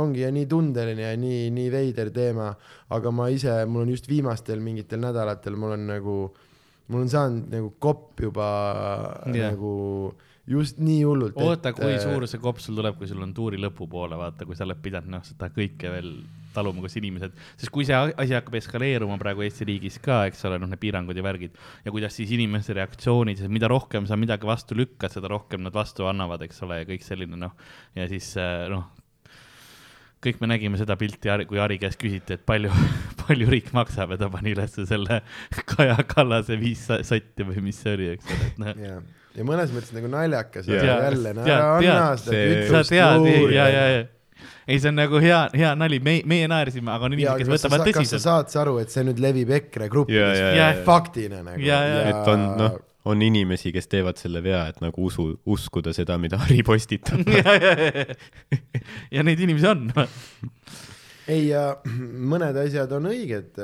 [0.00, 2.50] ongi ja nii tundeline ja nii, nii veider teema,
[2.94, 6.18] aga ma ise, mul on just viimastel mingitel nädalatel, mul on nagu,
[6.88, 8.48] mul on saanud nagu kopp juba
[9.30, 9.52] yeah.
[9.52, 9.74] nagu
[10.46, 11.36] just nii hullult.
[11.40, 14.66] oota, kui suur see kopp sul tuleb, kui sul on tuuri lõpupoole, vaata, kui sa
[14.66, 16.10] oled pidanud noh, seda kõike veel
[16.54, 20.60] taluma, kus inimesed, sest kui see asi hakkab eskaleeruma praegu Eesti riigis ka, eks ole,
[20.62, 21.56] noh, need piirangud ja värgid
[21.86, 26.06] ja kuidas siis inimeste reaktsioonid, mida rohkem sa midagi vastu lükkad, seda rohkem nad vastu
[26.10, 27.56] annavad, eks ole, ja kõik selline noh,
[27.98, 28.86] ja siis äh, noh,
[30.24, 32.72] kõik me nägime seda pilti, kui Ari käest küsiti, et palju,
[33.24, 35.20] palju riik maksab ja ta pani ülesse selle
[35.74, 38.82] Kaja Kallase viis sa- sotti või mis see oli, eks ole, et noh.
[38.86, 38.96] ja,
[39.38, 41.06] ja mõnes mõttes nagu naljakas yeah.
[41.08, 43.54] jälle, no ära anna seda sa kütust tead, juurde.
[43.56, 44.02] ja, ja, ja
[44.64, 47.64] ei, see on nagu hea, hea nali, me, meie naersime, aga on ja inimesed, kes
[47.64, 48.24] sa, võtavad sa, kas sa tõsiselt.
[48.24, 50.56] saad aru, et see nüüd levib EKRE ja, gruppides ja, Jah.
[50.60, 52.02] ja, faktina nagu Ja, ja.
[52.12, 56.40] et on noh, on inimesi, kes teevad selle vea, et nagu usu, uskuda seda, mida
[56.40, 57.20] Harri postitab.
[57.38, 58.82] ja, ja, ja,
[59.18, 59.86] ja neid inimesi on.
[61.28, 63.60] ei ja mõned asjad on õiged,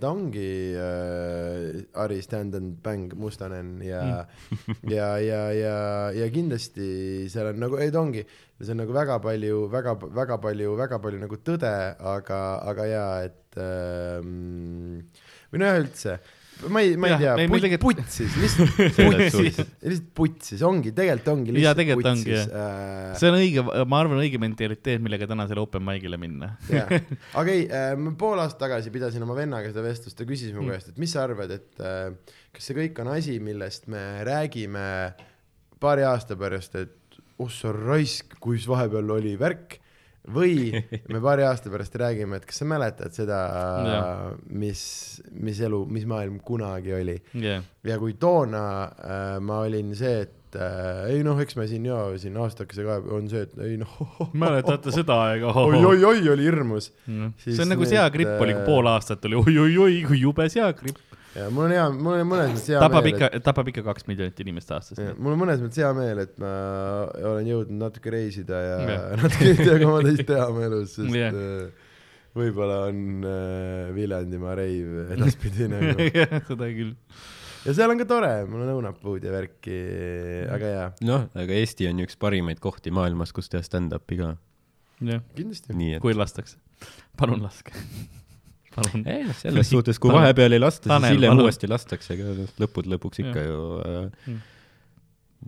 [0.00, 4.74] ta ongi äh, Ari Stand and Bang Mustonen ja Mm.
[4.96, 5.76] ja, ja, ja,
[6.16, 8.22] ja kindlasti seal on nagu, ei ta ongi,
[8.60, 11.74] see on nagu väga palju, väga, väga palju, väga palju nagu tõde,
[12.12, 12.40] aga,
[12.70, 15.04] aga jaa, et ähm,
[15.52, 16.18] või noh, üldse
[16.66, 21.30] ma ei, ma ei Jah, tea put, tegelikult- putsis, lihtsalt putsis, lihtsalt putsis, ongi, tegelikult
[21.36, 25.62] ongi lihtsalt tegelikult ongi, putsis äh, see on õige, ma arvan, õige mentaliteet, millega tänasele
[25.62, 26.50] open mic'ile minna.
[27.38, 30.64] aga ei äh,, ma pool aastat tagasi pidasin oma vennaga seda vestlust, ta küsis mu
[30.66, 30.74] Mm.
[30.74, 32.10] käest, et mis sa arvad, et äh,
[32.52, 34.86] kas see kõik on asi, millest me räägime
[35.78, 39.78] paari aasta pärast, et oh sa raisk, kus vahepeal oli värk
[40.34, 40.72] või
[41.12, 43.38] me paari aasta pärast räägime, et kas sa mäletad seda
[44.48, 44.82] mis,
[45.32, 47.16] mis elu, mis maailm kunagi oli?
[47.38, 51.86] Jah, ja kui toona äh, ma olin see, et äh, ei noh, eks me siin
[51.88, 53.98] ja siin aastakese ka on see, et ei noh.
[54.44, 55.52] Mäletate seda aega?
[55.64, 56.92] oi-oi-oi oli hirmus.
[57.06, 61.00] See Siis on nagu seagripp oli, kui äh, pool aastat oli oi-oi-oi, kui jube seagripp.
[61.38, 64.06] Ja mul on hea, mul on mõnes mõttes hea tapab meel, ikka, tapab ikka kaks
[64.10, 65.00] miljonit inimest aastas.
[65.16, 66.52] mul on mõnes mõttes hea meel, et ma
[67.32, 69.06] olen jõudnud natuke reisida ja Jah.
[69.22, 71.38] natuke midagi oma teist teha oma elus, sest Jah.
[71.38, 71.94] äh,
[72.38, 76.08] võib-olla on äh, Viljandimaa reiv edaspidi nagu.
[76.50, 76.92] seda küll.
[77.66, 79.80] ja seal on ka tore, mul on õunapuud ja värki,
[80.58, 84.34] aga jaa, noh, aga Eesti on ju üks parimaid kohti maailmas, kus teha stand-up'i ka.
[85.14, 85.98] jah, kindlasti.
[86.02, 86.58] kui lastakse.
[87.18, 87.74] palun laske.
[88.78, 89.04] palun.
[89.06, 91.46] ei noh, selles suhtes, kui vahepeal ei lasta, siis hiljem palun.
[91.48, 93.50] uuesti lastakse, aga lõppude lõpuks ikka Jah.
[93.50, 94.38] ju äh,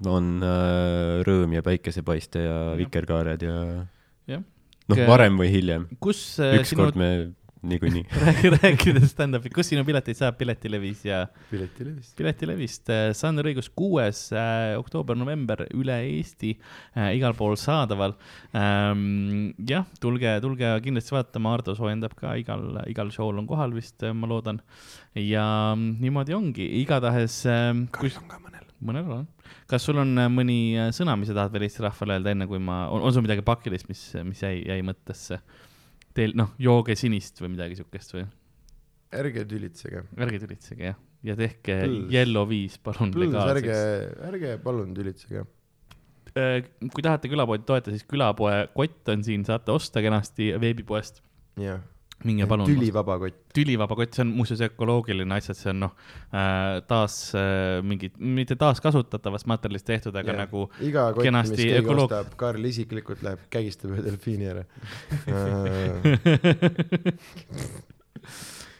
[0.00, 0.06] Mm.
[0.06, 3.56] on äh, rõõm ja päikesepaiste ja vikerkaared ja
[4.30, 4.44] Jah.
[4.90, 5.88] noh varem või hiljem.
[5.98, 7.10] kus äh, sinu me
[7.62, 8.04] niikuinii.
[8.24, 12.12] räägi, rääkides stand-up'i, kus sinu pileteid saab Piletilevis ja piletilevis.
[12.16, 18.16] Piletilevist äh, Sander Õigus kuues äh, oktoober-november üle Eesti äh, igal pool saadaval
[18.56, 19.52] ähm,.
[19.68, 24.30] jah, tulge, tulge kindlasti vaatama, Ardo soojendab ka igal, igal show'l on kohal vist, ma
[24.30, 24.62] loodan.
[25.18, 25.44] ja
[25.76, 27.74] niimoodi ongi, igatahes äh,.
[27.92, 28.68] Karl on ka mõnel.
[28.80, 29.26] mõnel on.
[29.70, 32.48] kas sul on äh, mõni äh, sõna, mis sa tahad veel Eesti rahvale öelda, enne
[32.48, 35.42] kui ma, on, on sul midagi pakilist, mis, mis jäi, jäi mõttesse?
[36.14, 38.26] Teil, noh, jooge sinist või midagi siukest või?
[39.20, 40.04] ärge tülitsege.
[40.22, 42.10] ärge tülitsege jah, ja tehke Põls.
[42.14, 45.46] Yellow viis palun ärge legaalseks., ärge palun tülitsege.
[46.30, 51.22] kui tahate külapoodi toetada, siis külapoe kott on siin, saate osta kenasti veebipoest.
[51.60, 51.82] jah.
[52.24, 52.66] Minge palun.
[52.68, 53.36] tülivaba kott.
[53.56, 55.92] tülivaba kott, see on muuseas ökoloogiline asjad, see on noh
[56.36, 60.40] äh, taas äh, mingit, mitte taaskasutatavast materjalist tehtud, aga Jah.
[60.44, 64.66] nagu iga kott, mis kenasti keegi ökoloog- ostab, Karl isiklikult läheb, kägistab ühe delfiini ära.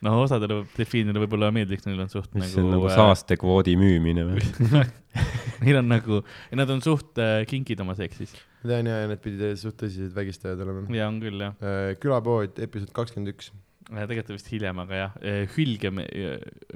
[0.05, 3.77] noh, osadele delfiinidele võib-olla meeldiks, neil on suht mis nagu see on nagu äh, saastekvoodi
[3.81, 4.87] müümine või?
[5.65, 6.23] Neil on nagu,
[6.57, 10.15] nad on suht äh, kinkid oma seksis ma tean ja, ja need pidid suht tõsised
[10.17, 10.85] vägistajad olema.
[10.95, 11.59] ja on küll jah,
[12.03, 13.51] külapood, episood kakskümmend üks.
[13.91, 15.15] tegelikult vist hiljem, aga jah,
[15.57, 15.93] Hülge,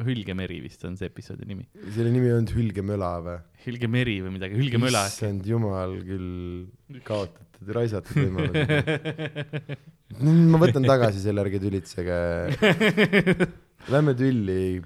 [0.07, 1.67] Hülgemeri vist on see episoodi nimi.
[1.97, 3.37] selle nimi ei olnud Hülgemöla või?
[3.67, 5.05] Hülgemeri või midagi, Hülgemöla.
[5.13, 9.77] issand jumal küll kaotatud, raisatud võimalused.
[10.55, 12.19] ma võtan tagasi selle, ärge tülitsege.
[13.93, 14.81] Lähme tülli,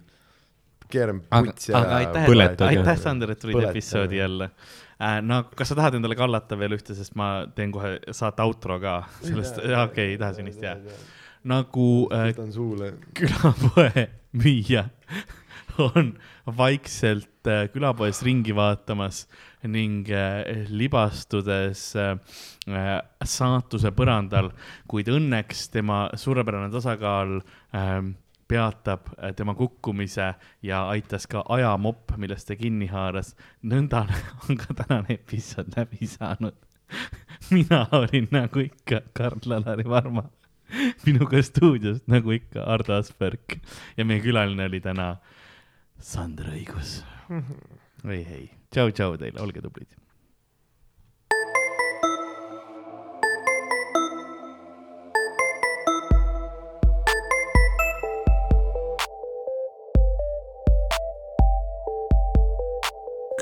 [0.91, 2.27] keerame putsi aga ära.
[2.27, 4.88] aitäh, aitäh, Sander, et tulid episoodi jälle äh,.
[5.23, 9.01] No kas sa tahad endale kallata veel ühte, sest ma teen kohe saate outro ka
[9.23, 10.78] sellest, okei, ei taha sinist jää.
[11.49, 12.33] nagu äh,
[13.15, 14.89] külapoe müüja
[15.78, 16.17] on
[16.59, 19.27] vaikselt äh, külapoes ringi vaatamas
[19.62, 22.17] ning äh, libastudes äh,
[22.68, 22.94] äh,
[23.25, 24.51] saatuse põrandal,
[24.91, 27.39] kuid õnneks tema suurepärane tasakaal
[27.75, 28.02] äh,
[28.49, 33.35] peatab äh, tema kukkumise ja aitas ka ajamopp, millest ta kinni haaras.
[33.62, 34.07] nõnda
[34.49, 36.57] on ka tänane episood läbi saanud.
[37.55, 40.25] mina olin nagu ikka Karl-Alari Varma,
[41.07, 43.59] minuga stuudios nagu ikka Ardo Asperg
[43.97, 45.17] ja meie külaline oli täna
[46.01, 47.02] Sander Õigus.
[48.09, 50.07] ei, ei, tšau-tšau teile, olge tublid.